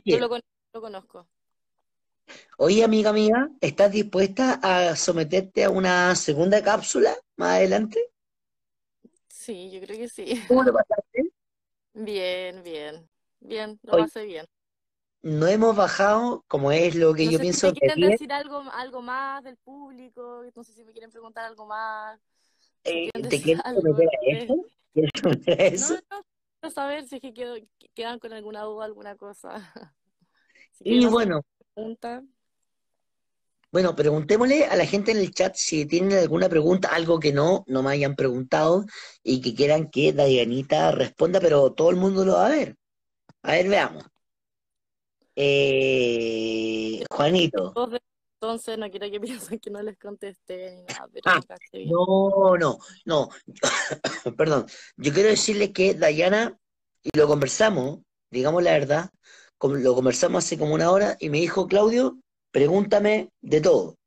Yo 0.08 0.18
Oye, 0.18 0.20
lo, 0.20 0.30
con- 0.30 0.42
lo 0.74 0.82
conozco. 0.82 1.30
oye, 2.58 2.84
amiga 2.84 3.14
mía, 3.14 3.50
¿estás 3.62 3.92
dispuesta 3.92 4.60
a 4.62 4.96
someterte 4.96 5.64
a 5.64 5.70
una 5.70 6.16
segunda 6.16 6.62
cápsula 6.64 7.16
más 7.38 7.56
adelante? 7.58 8.00
Sí, 9.30 9.72
yo 9.72 9.82
creo 9.82 9.98
que 9.98 10.10
sí. 10.10 10.26
¿Cómo 10.48 10.64
lo 10.64 10.74
pasaste? 10.74 11.32
Bien, 11.94 12.62
bien. 12.64 13.10
Bien, 13.40 13.80
lo 13.84 13.96
Oye, 13.96 14.06
pasé 14.06 14.24
bien. 14.26 14.46
no 15.24 15.48
hemos 15.48 15.76
bajado, 15.76 16.46
como 16.48 16.72
es 16.72 16.96
lo 16.96 17.14
que 17.14 17.28
No 17.28 17.32
yo 17.32 17.38
sé 17.38 17.46
si 17.46 17.58
pienso 17.58 17.72
me 17.72 17.74
quieren 17.74 18.00
10. 18.00 18.20
decir 18.20 18.32
algo, 18.34 18.60
algo 18.72 19.02
más 19.02 19.44
del 19.44 19.58
público, 19.58 20.44
no 20.56 20.64
sé 20.64 20.74
si 20.74 20.84
me 20.84 20.92
quieren 20.92 21.12
preguntar 21.12 21.46
algo 21.46 21.66
más, 21.66 22.20
Eh, 22.86 23.10
¿te 23.30 23.42
quieres 23.42 23.64
someter 23.64 24.08
a 24.08 24.38
eso? 24.38 24.66
¿Quieres 24.94 25.12
someter 25.22 25.62
a 25.62 25.64
No, 25.66 25.74
eso? 25.74 25.94
no, 25.96 26.22
quiero 26.62 26.74
saber 26.74 27.08
si 27.08 27.16
es 27.16 27.22
que 27.22 27.34
quedo- 27.34 27.58
quedan 27.94 28.20
con 28.20 28.32
alguna 28.34 28.62
duda, 28.62 28.86
alguna 28.86 29.16
cosa. 29.16 29.52
Si 30.72 30.84
Y 30.86 31.06
bueno, 31.06 31.42
bueno, 33.72 33.96
preguntémosle 33.96 34.66
a 34.66 34.76
la 34.76 34.86
gente 34.86 35.12
en 35.12 35.18
el 35.18 35.34
chat 35.34 35.56
si 35.56 35.86
tienen 35.86 36.18
alguna 36.18 36.50
pregunta, 36.50 36.90
algo 36.90 37.20
que 37.20 37.32
no, 37.34 37.64
no 37.68 37.82
me 37.82 37.92
hayan 37.92 38.16
preguntado 38.16 38.86
y 39.24 39.42
que 39.42 39.56
quieran 39.56 39.90
que 39.90 40.14
Dayanita 40.14 40.92
responda, 40.92 41.40
pero 41.40 41.72
todo 41.74 41.90
el 41.90 41.96
mundo 41.96 42.24
lo 42.26 42.34
va 42.34 42.48
a 42.48 42.50
ver. 42.50 42.78
A 43.44 43.52
ver, 43.54 43.70
veamos. 43.70 44.04
Eh, 45.36 47.04
Juanito. 47.10 47.74
Entonces 48.46 48.78
no 48.78 48.92
quiero 48.92 49.10
que 49.10 49.20
piensen 49.20 49.60
que 49.60 49.72
no 49.72 49.82
les 49.82 49.98
contesté 49.98 50.76
ni 50.76 50.84
nada, 50.84 51.08
pero 51.12 51.24
Ah, 51.26 51.42
no, 51.86 52.58
no, 52.58 52.78
no. 53.06 53.30
Perdón. 54.38 54.68
Yo 54.98 55.12
quiero 55.14 55.30
decirle 55.30 55.74
que 55.74 55.96
Dayana, 55.96 56.56
y 57.02 57.18
lo 57.18 57.28
conversamos, 57.28 58.02
digamos 58.30 58.62
la 58.62 58.74
verdad, 58.74 59.10
como 59.58 59.76
lo 59.76 59.96
conversamos 59.96 60.46
hace 60.46 60.60
como 60.60 60.76
una 60.76 60.92
hora 60.92 61.18
y 61.20 61.30
me 61.30 61.40
dijo, 61.40 61.68
Claudio, 61.68 62.20
pregúntame 62.52 63.30
de 63.42 63.62
todo. 63.62 63.98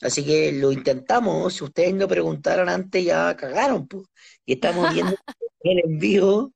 Así 0.00 0.24
que 0.24 0.52
lo 0.52 0.72
intentamos, 0.72 1.52
si 1.54 1.64
ustedes 1.64 1.94
no 1.94 2.08
preguntaron 2.08 2.70
antes 2.70 3.04
ya 3.04 3.36
cagaron, 3.36 3.86
pues. 3.86 4.06
Y 4.46 4.54
estamos 4.54 4.92
viendo 4.94 5.14
el 5.60 5.80
envío. 5.80 6.50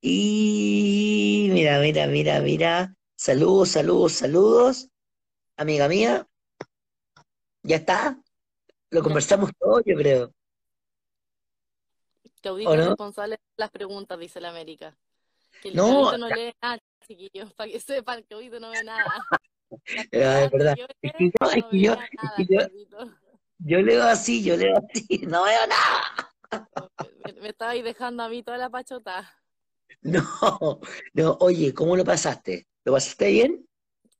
Y 0.00 1.48
mira, 1.52 1.78
mira, 1.78 2.08
mira, 2.08 2.40
mira. 2.40 2.94
Saludos, 3.16 3.68
saludos, 3.70 4.12
saludos. 4.14 4.88
Amiga 5.56 5.88
mía, 5.88 6.26
¿ya 7.62 7.76
está? 7.76 8.20
Lo 8.90 9.02
conversamos 9.02 9.50
todo, 9.58 9.80
yo 9.84 9.96
creo. 9.96 10.32
Claudito 12.40 12.74
es 12.74 12.86
responsable 12.86 13.36
de 13.36 13.40
las 13.56 13.70
preguntas, 13.70 14.18
dice 14.18 14.40
la 14.40 14.50
América. 14.50 14.96
Que 15.62 15.68
el 15.68 15.76
No, 15.76 15.86
Claudito 15.86 16.18
no 16.18 16.28
lee 16.28 16.52
nada, 16.62 16.78
chiquillos, 17.06 17.52
para 17.56 17.70
que 17.70 17.80
sepan, 17.80 18.22
Claudito 18.22 18.60
no 18.60 18.70
ve 18.70 18.84
nada. 18.84 19.26
Ah, 20.12 20.42
es 20.42 20.50
verdad. 20.50 20.76
Es 21.00 21.12
que 21.12 21.30
yo, 21.30 21.40
es 21.48 21.62
no 21.62 21.70
que 21.70 21.80
yo, 21.80 21.92
es 21.94 22.48
que 22.48 23.82
leo 23.82 24.02
así, 24.02 24.42
yo 24.42 24.56
leo 24.56 24.74
así, 24.76 25.18
no 25.28 25.44
veo 25.44 25.66
nada. 25.68 26.66
Me, 27.24 27.40
me 27.40 27.48
estabais 27.50 27.84
dejando 27.84 28.24
a 28.24 28.28
mí 28.28 28.42
toda 28.42 28.58
la 28.58 28.68
pachota. 28.68 29.32
No, 30.02 30.80
no, 31.12 31.36
oye, 31.40 31.72
¿cómo 31.74 31.96
lo 31.96 32.04
pasaste? 32.04 32.66
¿Lo 32.84 32.92
pasaste 32.94 33.28
bien? 33.30 33.68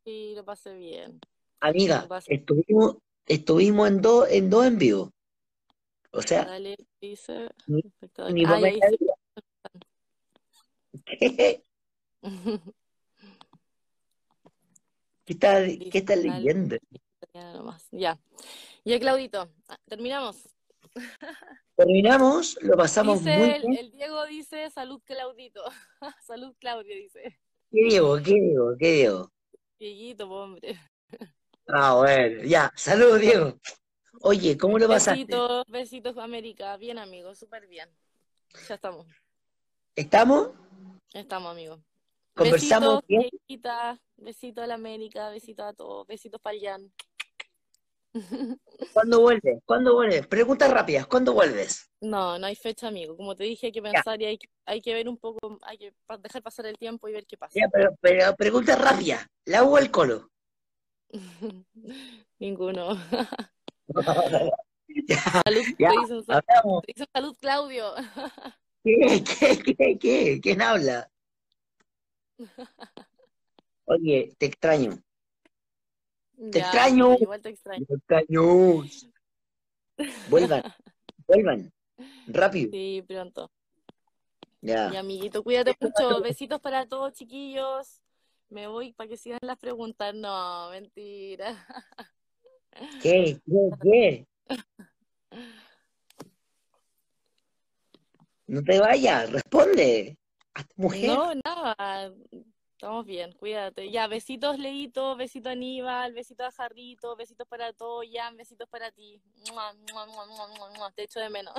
Sí, 0.04 0.34
lo 0.36 0.44
pasé 0.44 0.74
bien. 0.74 1.18
Amiga, 1.60 2.06
pasé. 2.06 2.34
estuvimos, 2.34 2.96
estuvimos 3.30 3.88
en 3.88 4.02
dos, 4.02 4.28
en 4.28 4.50
dos 4.50 4.66
en 4.66 4.78
vivo. 4.78 5.12
O 6.12 6.20
sea, 6.22 6.44
Dale, 6.44 6.76
dice. 7.00 7.48
mi, 7.66 7.82
mi 8.32 8.44
Ah. 8.44 8.60
¿qué, 11.06 11.62
qué 15.24 15.32
estás, 15.32 15.68
qué 15.92 16.02
dale, 16.02 16.22
leyendo? 16.22 16.76
ya. 17.92 18.18
Ya. 18.84 18.98
Claudito, 18.98 19.48
ah, 19.68 19.78
terminamos. 19.88 20.48
Terminamos, 21.76 22.58
lo 22.62 22.76
pasamos 22.76 23.22
muy 23.22 23.32
el, 23.32 23.62
bien. 23.62 23.78
el 23.78 23.90
Diego 23.92 24.26
dice 24.26 24.68
salud 24.70 25.00
Claudito. 25.04 25.62
Salud 26.26 26.54
Claudio 26.58 26.94
dice. 26.94 27.38
¿Qué 27.70 27.84
digo? 27.88 28.16
¿Qué 28.22 28.34
digo? 28.34 28.76
¿Qué 28.78 28.92
digo? 28.92 29.32
Dieguito, 29.78 30.28
hombre. 30.28 30.78
Ah, 31.72 31.94
bueno, 31.94 32.42
ya, 32.44 32.72
saludos, 32.74 33.20
Diego. 33.20 33.58
Oye, 34.22 34.56
¿cómo 34.58 34.78
lo 34.78 34.88
pasaste? 34.88 35.24
Besitos, 35.24 35.64
besitos 35.68 36.18
América. 36.18 36.76
Bien, 36.76 36.98
amigos, 36.98 37.38
súper 37.38 37.66
bien. 37.66 37.88
Ya 38.68 38.74
estamos. 38.74 39.06
¿Estamos? 39.94 40.50
Estamos, 41.12 41.52
amigos. 41.52 41.80
¿Conversamos 42.34 43.00
Besitos, 43.06 43.08
bien? 43.08 43.98
Besitos 44.16 44.64
a 44.64 44.66
la 44.66 44.74
América. 44.74 45.30
Besitos 45.30 45.64
a 45.66 45.72
todos. 45.72 46.06
Besitos 46.06 46.40
para 46.40 46.56
el 46.56 46.62
Jan. 46.62 46.92
¿Cuándo 48.92 49.20
vuelves? 49.20 49.60
¿Cuándo 49.64 49.94
vuelves? 49.94 50.26
Preguntas 50.26 50.70
rápidas, 50.70 51.06
¿cuándo 51.06 51.32
vuelves? 51.32 51.88
No, 52.00 52.38
no 52.38 52.46
hay 52.46 52.56
fecha, 52.56 52.88
amigo. 52.88 53.16
Como 53.16 53.36
te 53.36 53.44
dije, 53.44 53.66
hay 53.66 53.72
que 53.72 53.82
Ya, 53.82 53.92
pensar 53.92 54.20
y 54.20 54.24
hay, 54.24 54.38
que- 54.38 54.48
hay 54.66 54.80
que 54.80 54.94
ver 54.94 55.08
un 55.08 55.18
poco, 55.18 55.58
hay 55.62 55.78
que 55.78 55.92
dejar 56.18 56.42
pasar 56.42 56.66
el 56.66 56.76
tiempo 56.76 57.08
y 57.08 57.12
ver 57.12 57.26
qué 57.26 57.36
pasa. 57.36 57.58
ya, 57.60 57.68
pero, 57.68 57.94
pero 58.00 58.34
preguntas 58.36 58.80
rápidas. 58.80 59.26
¿La 59.44 59.62
o 59.64 59.78
el 59.78 59.90
colo? 59.90 60.29
Ninguno. 62.38 62.96
Ya, 65.06 65.20
Salud, 65.44 65.62
ya, 65.78 65.90
te 66.84 66.94
te 66.94 67.34
Claudio. 67.40 67.94
¿Qué, 68.84 69.22
qué, 69.24 69.76
qué, 69.76 69.98
qué? 69.98 70.40
¿Quién 70.42 70.62
habla? 70.62 71.10
Oye, 73.84 74.34
te 74.38 74.46
extraño. 74.46 74.90
Te 76.50 76.58
Ya, 76.58 76.62
extraño. 76.62 77.14
igual 77.20 77.40
te 77.40 77.48
extraño. 77.50 77.86
Te 77.86 77.94
extraño. 77.94 78.42
Vuelvan, 80.28 80.62
vuelvan. 81.26 81.72
Rápido. 82.26 82.70
Sí, 82.72 83.04
pronto. 83.06 83.50
Y 84.62 84.68
Ya. 84.68 84.98
amiguito, 84.98 85.42
cuídate 85.42 85.76
mucho. 85.80 86.20
Besitos 86.20 86.60
para 86.60 86.86
todos, 86.86 87.12
chiquillos. 87.12 88.00
Me 88.50 88.66
voy 88.66 88.92
para 88.92 89.08
que 89.08 89.16
sigan 89.16 89.38
las 89.42 89.58
preguntas. 89.58 90.14
No, 90.14 90.70
mentira. 90.70 91.66
¿Qué? 93.02 93.40
¿Qué? 93.46 93.70
¿Qué? 93.82 94.26
No 98.46 98.62
te 98.62 98.80
vayas, 98.80 99.30
responde. 99.30 100.18
Mujer. 100.76 101.10
No, 101.10 101.32
nada. 101.44 102.12
Estamos 102.72 103.06
bien, 103.06 103.32
cuídate. 103.32 103.90
Ya, 103.90 104.08
besitos, 104.08 104.58
Leito, 104.58 105.14
besito 105.14 105.50
a 105.50 105.52
Aníbal, 105.52 106.12
besito 106.14 106.44
a 106.44 106.50
Jarrito, 106.50 107.14
besitos 107.14 107.46
para 107.46 107.72
todos, 107.72 108.06
Jan, 108.10 108.36
besitos 108.36 108.68
para 108.68 108.90
ti. 108.90 109.22
Mua, 109.52 109.72
mua, 109.92 110.06
mua. 110.76 110.90
Te 110.92 111.04
echo 111.04 111.20
de 111.20 111.30
menos. 111.30 111.54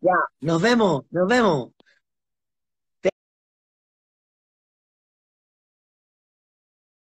Ya, 0.00 0.14
nos 0.40 0.62
vemos, 0.62 1.04
nos 1.10 1.28
vemos. 1.28 1.72